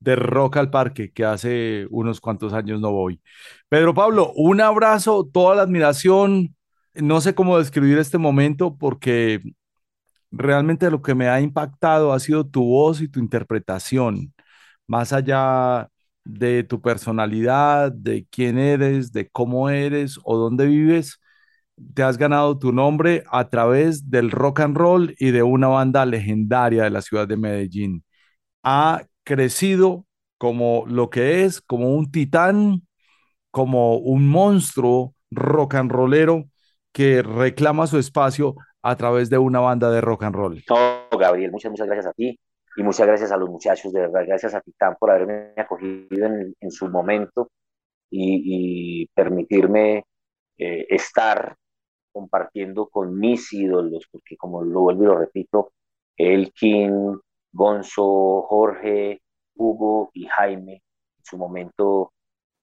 de 0.00 0.16
Rock 0.16 0.58
al 0.58 0.70
Parque, 0.70 1.12
que 1.12 1.24
hace 1.24 1.86
unos 1.90 2.20
cuantos 2.20 2.52
años 2.52 2.80
no 2.80 2.92
voy. 2.92 3.20
Pedro 3.68 3.94
Pablo, 3.94 4.32
un 4.36 4.60
abrazo, 4.60 5.28
toda 5.32 5.56
la 5.56 5.62
admiración. 5.62 6.56
No 6.94 7.20
sé 7.20 7.34
cómo 7.34 7.58
describir 7.58 7.98
este 7.98 8.18
momento 8.18 8.76
porque 8.76 9.40
realmente 10.30 10.90
lo 10.90 11.02
que 11.02 11.14
me 11.14 11.28
ha 11.28 11.40
impactado 11.40 12.12
ha 12.12 12.20
sido 12.20 12.46
tu 12.46 12.64
voz 12.64 13.00
y 13.00 13.08
tu 13.08 13.20
interpretación, 13.20 14.34
más 14.86 15.12
allá 15.12 15.88
de 16.24 16.64
tu 16.64 16.80
personalidad, 16.82 17.92
de 17.92 18.26
quién 18.30 18.58
eres, 18.58 19.12
de 19.12 19.28
cómo 19.30 19.70
eres 19.70 20.18
o 20.24 20.36
dónde 20.36 20.66
vives, 20.66 21.20
te 21.94 22.02
has 22.02 22.18
ganado 22.18 22.58
tu 22.58 22.72
nombre 22.72 23.24
a 23.30 23.48
través 23.48 24.10
del 24.10 24.30
rock 24.30 24.60
and 24.60 24.76
roll 24.76 25.14
y 25.18 25.30
de 25.30 25.42
una 25.42 25.68
banda 25.68 26.06
legendaria 26.06 26.84
de 26.84 26.90
la 26.90 27.02
ciudad 27.02 27.28
de 27.28 27.36
Medellín. 27.36 28.04
Ha 28.62 29.04
crecido 29.26 30.06
como 30.38 30.84
lo 30.86 31.10
que 31.10 31.44
es, 31.44 31.60
como 31.60 31.94
un 31.94 32.10
titán, 32.10 32.86
como 33.50 33.98
un 33.98 34.28
monstruo 34.28 35.14
rock 35.30 35.74
and 35.74 35.90
rollero 35.90 36.44
que 36.92 37.22
reclama 37.22 37.86
su 37.86 37.98
espacio 37.98 38.54
a 38.82 38.96
través 38.96 39.28
de 39.28 39.38
una 39.38 39.60
banda 39.60 39.90
de 39.90 40.00
rock 40.00 40.22
and 40.22 40.34
roll. 40.34 40.64
No, 40.70 41.18
Gabriel, 41.18 41.50
muchas, 41.50 41.70
muchas 41.70 41.86
gracias 41.86 42.06
a 42.06 42.12
ti 42.12 42.38
y 42.76 42.82
muchas 42.82 43.06
gracias 43.06 43.32
a 43.32 43.36
los 43.36 43.50
muchachos, 43.50 43.92
de 43.92 44.02
verdad, 44.02 44.24
gracias 44.26 44.54
a 44.54 44.60
Titán 44.60 44.96
por 44.98 45.10
haberme 45.10 45.52
acogido 45.56 46.26
en, 46.26 46.54
en 46.60 46.70
su 46.70 46.88
momento 46.88 47.50
y, 48.10 49.08
permitirme 49.14 50.04
eh, 50.58 50.86
estar 50.88 51.56
compartiendo 52.12 52.88
con 52.88 53.18
mis 53.18 53.52
ídolos, 53.52 54.06
porque 54.10 54.36
como 54.36 54.62
lo 54.62 54.82
vuelvo 54.82 55.02
y 55.02 55.06
lo 55.06 55.18
repito, 55.18 55.72
Elkin, 56.16 57.18
Gonzo, 57.56 58.42
Jorge, 58.42 59.22
Hugo 59.56 60.10
y 60.14 60.26
Jaime, 60.26 60.74
en 61.18 61.24
su 61.24 61.38
momento 61.38 62.12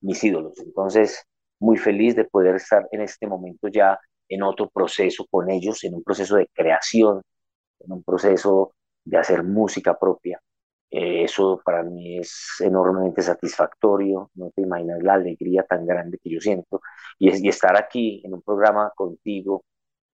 mis 0.01 0.23
ídolos. 0.23 0.59
Entonces, 0.59 1.25
muy 1.59 1.77
feliz 1.77 2.15
de 2.15 2.25
poder 2.25 2.55
estar 2.55 2.87
en 2.91 3.01
este 3.01 3.27
momento 3.27 3.67
ya 3.69 3.99
en 4.29 4.43
otro 4.43 4.69
proceso 4.69 5.25
con 5.29 5.49
ellos, 5.49 5.83
en 5.83 5.95
un 5.95 6.03
proceso 6.03 6.35
de 6.37 6.47
creación, 6.53 7.21
en 7.79 7.91
un 7.91 8.03
proceso 8.03 8.73
de 9.05 9.17
hacer 9.17 9.43
música 9.43 9.97
propia. 9.99 10.39
Eh, 10.91 11.23
eso 11.23 11.59
para 11.65 11.83
mí 11.83 12.19
es 12.19 12.57
enormemente 12.61 13.21
satisfactorio, 13.23 14.29
no 14.35 14.51
te 14.55 14.61
imaginas 14.61 15.01
la 15.01 15.15
alegría 15.15 15.63
tan 15.63 15.85
grande 15.85 16.19
que 16.21 16.29
yo 16.29 16.39
siento. 16.39 16.81
Y, 17.19 17.47
estar 17.49 17.75
aquí 17.77 18.21
en 18.25 18.33
un 18.35 18.41
programa 18.43 18.91
contigo, 18.95 19.63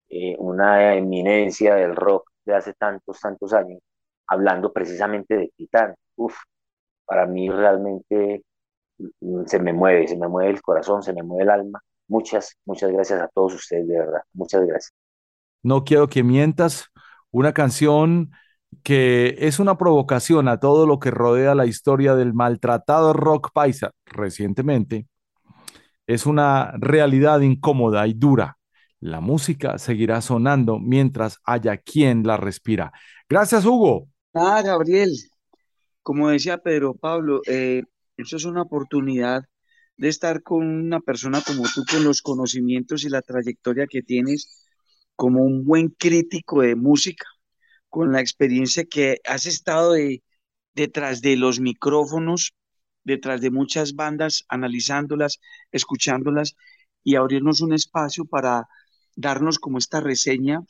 eh, 0.09 0.37
una 0.39 0.95
eminencia 0.97 1.74
del 1.77 1.97
rock 1.97 2.31
de 2.45 2.55
hace 2.57 2.74
tantos, 2.74 3.20
tantos 3.20 3.53
años, 3.53 3.81
hablando 4.27 4.72
precisamente 4.72 5.37
de 5.37 5.53
Titán. 5.57 5.95
Uf, 6.16 6.37
para 7.05 7.27
mí 7.27 7.51
realmente 7.51 8.45
mm, 9.20 9.45
se 9.47 9.59
me 9.61 9.72
mueve, 9.72 10.09
se 10.09 10.16
me 10.16 10.29
mueve 10.29 10.51
el 10.51 10.62
corazón, 10.62 11.03
se 11.03 11.12
me 11.12 11.22
mueve 11.22 11.45
el 11.45 11.51
alma 11.51 11.83
Muchas, 12.09 12.57
muchas 12.64 12.93
gracias 12.93 13.20
a 13.20 13.29
todos 13.29 13.55
ustedes, 13.55 13.89
de 13.89 13.99
verdad. 13.99 14.20
Muchas 14.33 14.64
gracias. 14.64 14.95
No 15.62 15.85
quiero 15.85 16.09
que 16.09 16.22
mientas. 16.22 16.87
Una 17.31 17.53
canción 17.53 18.31
que 18.83 19.37
es 19.39 19.59
una 19.59 19.77
provocación 19.77 20.49
a 20.49 20.61
todo 20.61 20.87
lo 20.87 21.01
que 21.01 21.11
rodea 21.11 21.55
la 21.55 21.66
historia 21.66 22.14
del 22.14 22.33
maltratado 22.35 23.12
rock 23.12 23.51
paisa 23.53 23.91
recientemente. 24.05 25.07
Es 26.07 26.27
una 26.27 26.72
realidad 26.79 27.41
incómoda 27.41 28.07
y 28.07 28.14
dura. 28.14 28.59
La 29.01 29.20
música 29.20 29.79
seguirá 29.79 30.20
sonando 30.20 30.79
mientras 30.79 31.39
haya 31.45 31.77
quien 31.79 32.22
la 32.24 32.37
respira. 32.37 32.93
Gracias, 33.29 33.64
Hugo. 33.64 34.09
Ah, 34.39 34.61
Gabriel. 34.62 35.11
Como 36.03 36.28
decía 36.30 36.59
Pedro 36.59 36.95
Pablo, 36.95 37.43
eh, 37.47 37.82
eso 38.18 38.37
es 38.37 38.45
una 38.45 38.62
oportunidad 38.62 39.45
de 39.97 40.09
estar 40.09 40.43
con 40.43 40.66
una 40.66 41.01
persona 41.01 41.43
como 41.47 41.64
tú, 41.74 41.84
con 41.91 42.05
los 42.05 42.22
conocimientos 42.22 43.05
y 43.05 43.11
la 43.11 43.22
trayectoria 43.22 43.87
que 43.89 44.03
tienes 44.03 44.66
como 45.16 45.43
un 45.45 45.64
buen 45.64 45.89
crítico 45.91 46.62
de 46.62 46.76
música, 46.76 47.26
con 47.91 48.12
la 48.12 48.20
experiencia 48.20 48.84
que 48.84 49.18
has 49.26 49.47
estado 49.47 49.95
detrás 50.74 51.22
de 51.22 51.37
los 51.37 51.61
micrófonos, 51.61 52.55
detrás 53.05 53.41
de 53.41 53.51
muchas 53.51 53.95
bandas, 53.95 54.45
analizándolas, 54.49 55.41
escuchándolas 55.72 56.57
y 57.05 57.16
abrirnos 57.16 57.61
un 57.62 57.72
espacio 57.74 58.26
para 58.26 58.64
darnos 59.16 59.59
como 59.59 59.78
esta 59.78 60.01
reseña 60.01 60.61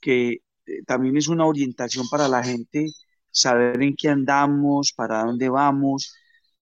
que 0.00 0.42
eh, 0.66 0.82
también 0.86 1.16
es 1.16 1.28
una 1.28 1.46
orientación 1.46 2.08
para 2.10 2.28
la 2.28 2.42
gente, 2.44 2.88
saber 3.34 3.82
en 3.82 3.96
qué 3.96 4.08
andamos, 4.08 4.92
para 4.92 5.24
dónde 5.24 5.48
vamos, 5.48 6.14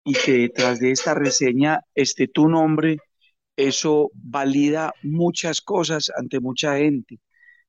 y 0.04 0.14
que 0.14 0.32
detrás 0.32 0.80
de 0.80 0.90
esta 0.90 1.14
reseña 1.14 1.80
esté 1.94 2.26
tu 2.26 2.48
nombre, 2.48 2.96
eso 3.56 4.10
valida 4.14 4.92
muchas 5.02 5.60
cosas 5.60 6.10
ante 6.16 6.40
mucha 6.40 6.78
gente. 6.78 7.20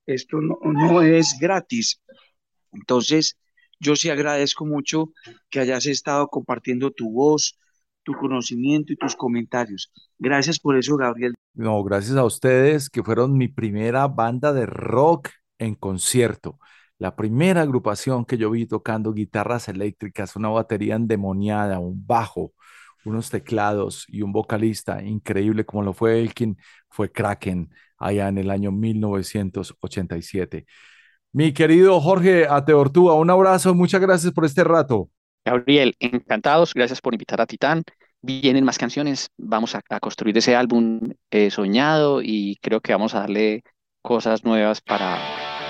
Esto 0.05 0.39
no, 0.41 1.01
es 1.01 1.37
gratis. 1.39 2.01
Entonces, 2.71 3.37
yo 3.79 3.95
sí 3.95 4.09
agradezco 4.09 4.65
mucho 4.65 5.11
que 5.49 5.59
hayas 5.59 5.85
estado 5.85 6.27
compartiendo 6.27 6.91
tu 6.91 7.11
voz, 7.11 7.59
tu 8.03 8.13
conocimiento 8.13 8.93
y 8.93 8.97
tus 8.97 9.15
comentarios. 9.15 9.91
Gracias 10.17 10.59
por 10.59 10.77
eso, 10.77 10.95
Gabriel. 10.95 11.33
No, 11.53 11.83
gracias 11.83 12.17
a 12.17 12.25
ustedes 12.25 12.89
que 12.89 13.03
fueron 13.03 13.37
mi 13.37 13.47
primera 13.47 14.07
banda 14.07 14.53
de 14.53 14.65
rock 14.65 15.29
en 15.59 15.75
concierto. 15.75 16.57
La 16.99 17.15
primera 17.15 17.61
agrupación 17.61 18.25
que 18.25 18.37
yo 18.37 18.49
vi 18.51 18.65
tocando 18.65 19.13
guitarras 19.13 19.67
eléctricas, 19.67 20.35
una 20.35 20.49
batería 20.49 20.95
endemoniada, 20.95 21.79
un 21.79 22.05
bajo, 22.05 22.53
unos 23.05 23.29
teclados 23.29 24.05
y 24.07 24.21
un 24.21 24.31
vocalista 24.31 25.03
increíble 25.03 25.65
como 25.65 25.83
lo 25.83 25.93
fue 25.93 26.19
Elkin, 26.19 26.57
fue 26.89 27.11
Kraken 27.11 27.69
allá 27.97 28.27
en 28.27 28.37
el 28.37 28.49
año 28.49 28.71
1987. 28.71 30.65
Mi 31.31 31.51
querido 31.51 31.99
Jorge 31.99 32.47
Ateortúa, 32.47 33.15
un 33.15 33.29
abrazo, 33.29 33.73
muchas 33.73 34.01
gracias 34.01 34.31
por 34.33 34.45
este 34.45 34.63
rato. 34.63 35.09
Gabriel, 35.45 35.95
encantados, 35.99 36.73
gracias 36.73 37.01
por 37.01 37.13
invitar 37.13 37.41
a 37.41 37.47
Titán. 37.47 37.83
Vienen 38.21 38.63
más 38.63 38.77
canciones, 38.77 39.29
vamos 39.35 39.75
a, 39.75 39.81
construir 39.99 40.37
ese 40.37 40.55
álbum 40.55 41.01
eh, 41.31 41.49
soñado 41.51 42.21
y 42.21 42.57
creo 42.61 42.79
que 42.79 42.93
vamos 42.93 43.15
a 43.15 43.21
darle 43.21 43.63
cosas 44.01 44.45
nuevas 44.45 44.79
para 44.79 45.17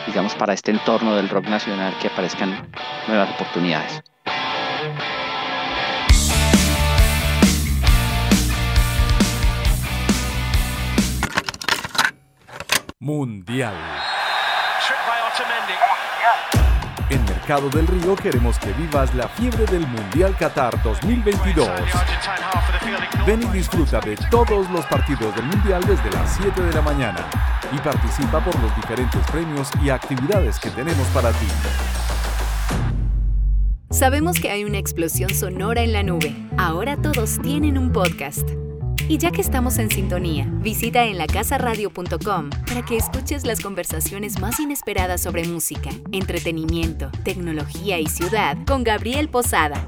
digamos, 0.07 0.35
para 0.35 0.53
este 0.53 0.71
entorno 0.71 1.15
del 1.15 1.29
rock 1.29 1.47
nacional 1.47 1.93
que 2.01 2.07
aparezcan 2.07 2.69
nuevas 3.07 3.29
oportunidades. 3.31 4.01
Mundial. 12.99 13.73
Mercado 17.43 17.69
del 17.71 17.85
Río 17.87 18.15
queremos 18.15 18.57
que 18.57 18.71
vivas 18.71 19.13
la 19.15 19.27
fiebre 19.27 19.65
del 19.65 19.85
Mundial 19.85 20.33
Qatar 20.37 20.81
2022. 20.81 21.67
Ven 23.27 23.43
y 23.43 23.47
disfruta 23.47 23.99
de 23.99 24.15
todos 24.31 24.69
los 24.71 24.85
partidos 24.85 25.35
del 25.35 25.43
Mundial 25.47 25.83
desde 25.85 26.09
las 26.11 26.37
7 26.37 26.61
de 26.61 26.71
la 26.71 26.81
mañana 26.81 27.19
y 27.73 27.77
participa 27.79 28.39
por 28.39 28.57
los 28.61 28.73
diferentes 28.77 29.19
premios 29.29 29.69
y 29.83 29.89
actividades 29.89 30.57
que 30.57 30.69
tenemos 30.69 31.05
para 31.07 31.31
ti. 31.31 31.47
Sabemos 33.89 34.39
que 34.39 34.49
hay 34.49 34.63
una 34.63 34.77
explosión 34.77 35.29
sonora 35.29 35.81
en 35.81 35.91
la 35.91 36.03
nube. 36.03 36.33
Ahora 36.57 36.95
todos 36.95 37.39
tienen 37.41 37.77
un 37.77 37.91
podcast. 37.91 38.51
Y 39.07 39.17
ya 39.17 39.31
que 39.31 39.41
estamos 39.41 39.77
en 39.77 39.89
sintonía, 39.89 40.47
visita 40.49 41.05
en 41.05 41.17
lacasaradio.com 41.17 42.49
para 42.65 42.83
que 42.85 42.97
escuches 42.97 43.45
las 43.45 43.59
conversaciones 43.59 44.39
más 44.39 44.59
inesperadas 44.59 45.21
sobre 45.21 45.45
música, 45.45 45.89
entretenimiento, 46.11 47.11
tecnología 47.23 47.99
y 47.99 48.07
ciudad 48.07 48.57
con 48.65 48.83
Gabriel 48.83 49.29
Posada. 49.29 49.85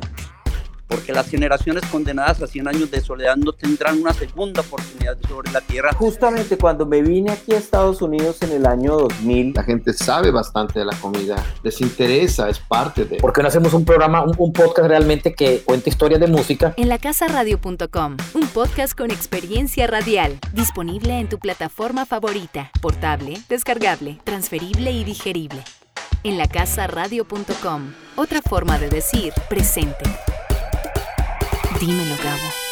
Porque 0.88 1.14
las 1.14 1.30
generaciones 1.30 1.86
condenadas 1.88 2.42
a 2.42 2.48
100 2.48 2.68
años 2.68 2.92
de 2.92 3.02
soledad 3.02 3.36
no 3.36 3.54
tendrán 3.54 4.00
una 4.00 4.14
segunda 4.14 4.62
oportunidad 4.62 5.18
sobre 5.28 5.52
la 5.52 5.62
tierra. 5.62 5.94
Justamente 5.94 6.58
cuando 6.58 6.86
me 6.86 7.02
vine 7.02 7.32
aquí 7.32 7.54
a 7.54 7.58
Estados 7.58 8.02
Unidos 8.02 8.42
en 8.42 8.52
el 8.52 8.66
año 8.66 8.98
2000, 8.98 9.54
la 9.56 9.64
gente 9.64 9.94
sabe 9.94 10.32
bastante 10.32 10.80
de 10.80 10.86
la 10.86 10.96
comida, 10.96 11.44
les 11.64 11.82
interesa, 11.82 12.50
es 12.50 12.60
parte 12.60 13.06
de... 13.06 13.18
¿Por 13.18 13.34
qué 13.34 13.42
no 13.42 13.48
hacemos 13.48 13.74
un 13.74 13.86
programa, 13.86 14.24
un, 14.24 14.34
un 14.38 14.54
podcast 14.54 14.88
realmente 14.88 15.34
que 15.34 15.62
cuente 15.66 15.90
historias 15.90 16.20
de 16.20 16.28
música? 16.28 16.74
En 16.78 16.90
lacasaradio.com, 16.90 18.18
un 18.34 18.48
podcast 18.48 18.98
con 18.98 19.12
experiencia 19.12 19.88
radial, 19.88 20.40
disponible 20.54 21.20
en 21.20 21.30
tu 21.30 21.40
plataforma 21.40 22.06
favorita, 22.06 22.72
portable, 22.82 23.40
descargable, 23.50 24.20
transferible 24.24 24.92
y 24.92 25.04
digerible. 25.04 25.64
En 26.24 26.38
lacasaradio.com, 26.38 27.94
otra 28.16 28.42
forma 28.42 28.80
de 28.80 28.90
decir 28.90 29.34
presente. 29.50 30.06
Dímelo, 31.80 32.16
Gabo. 32.16 32.65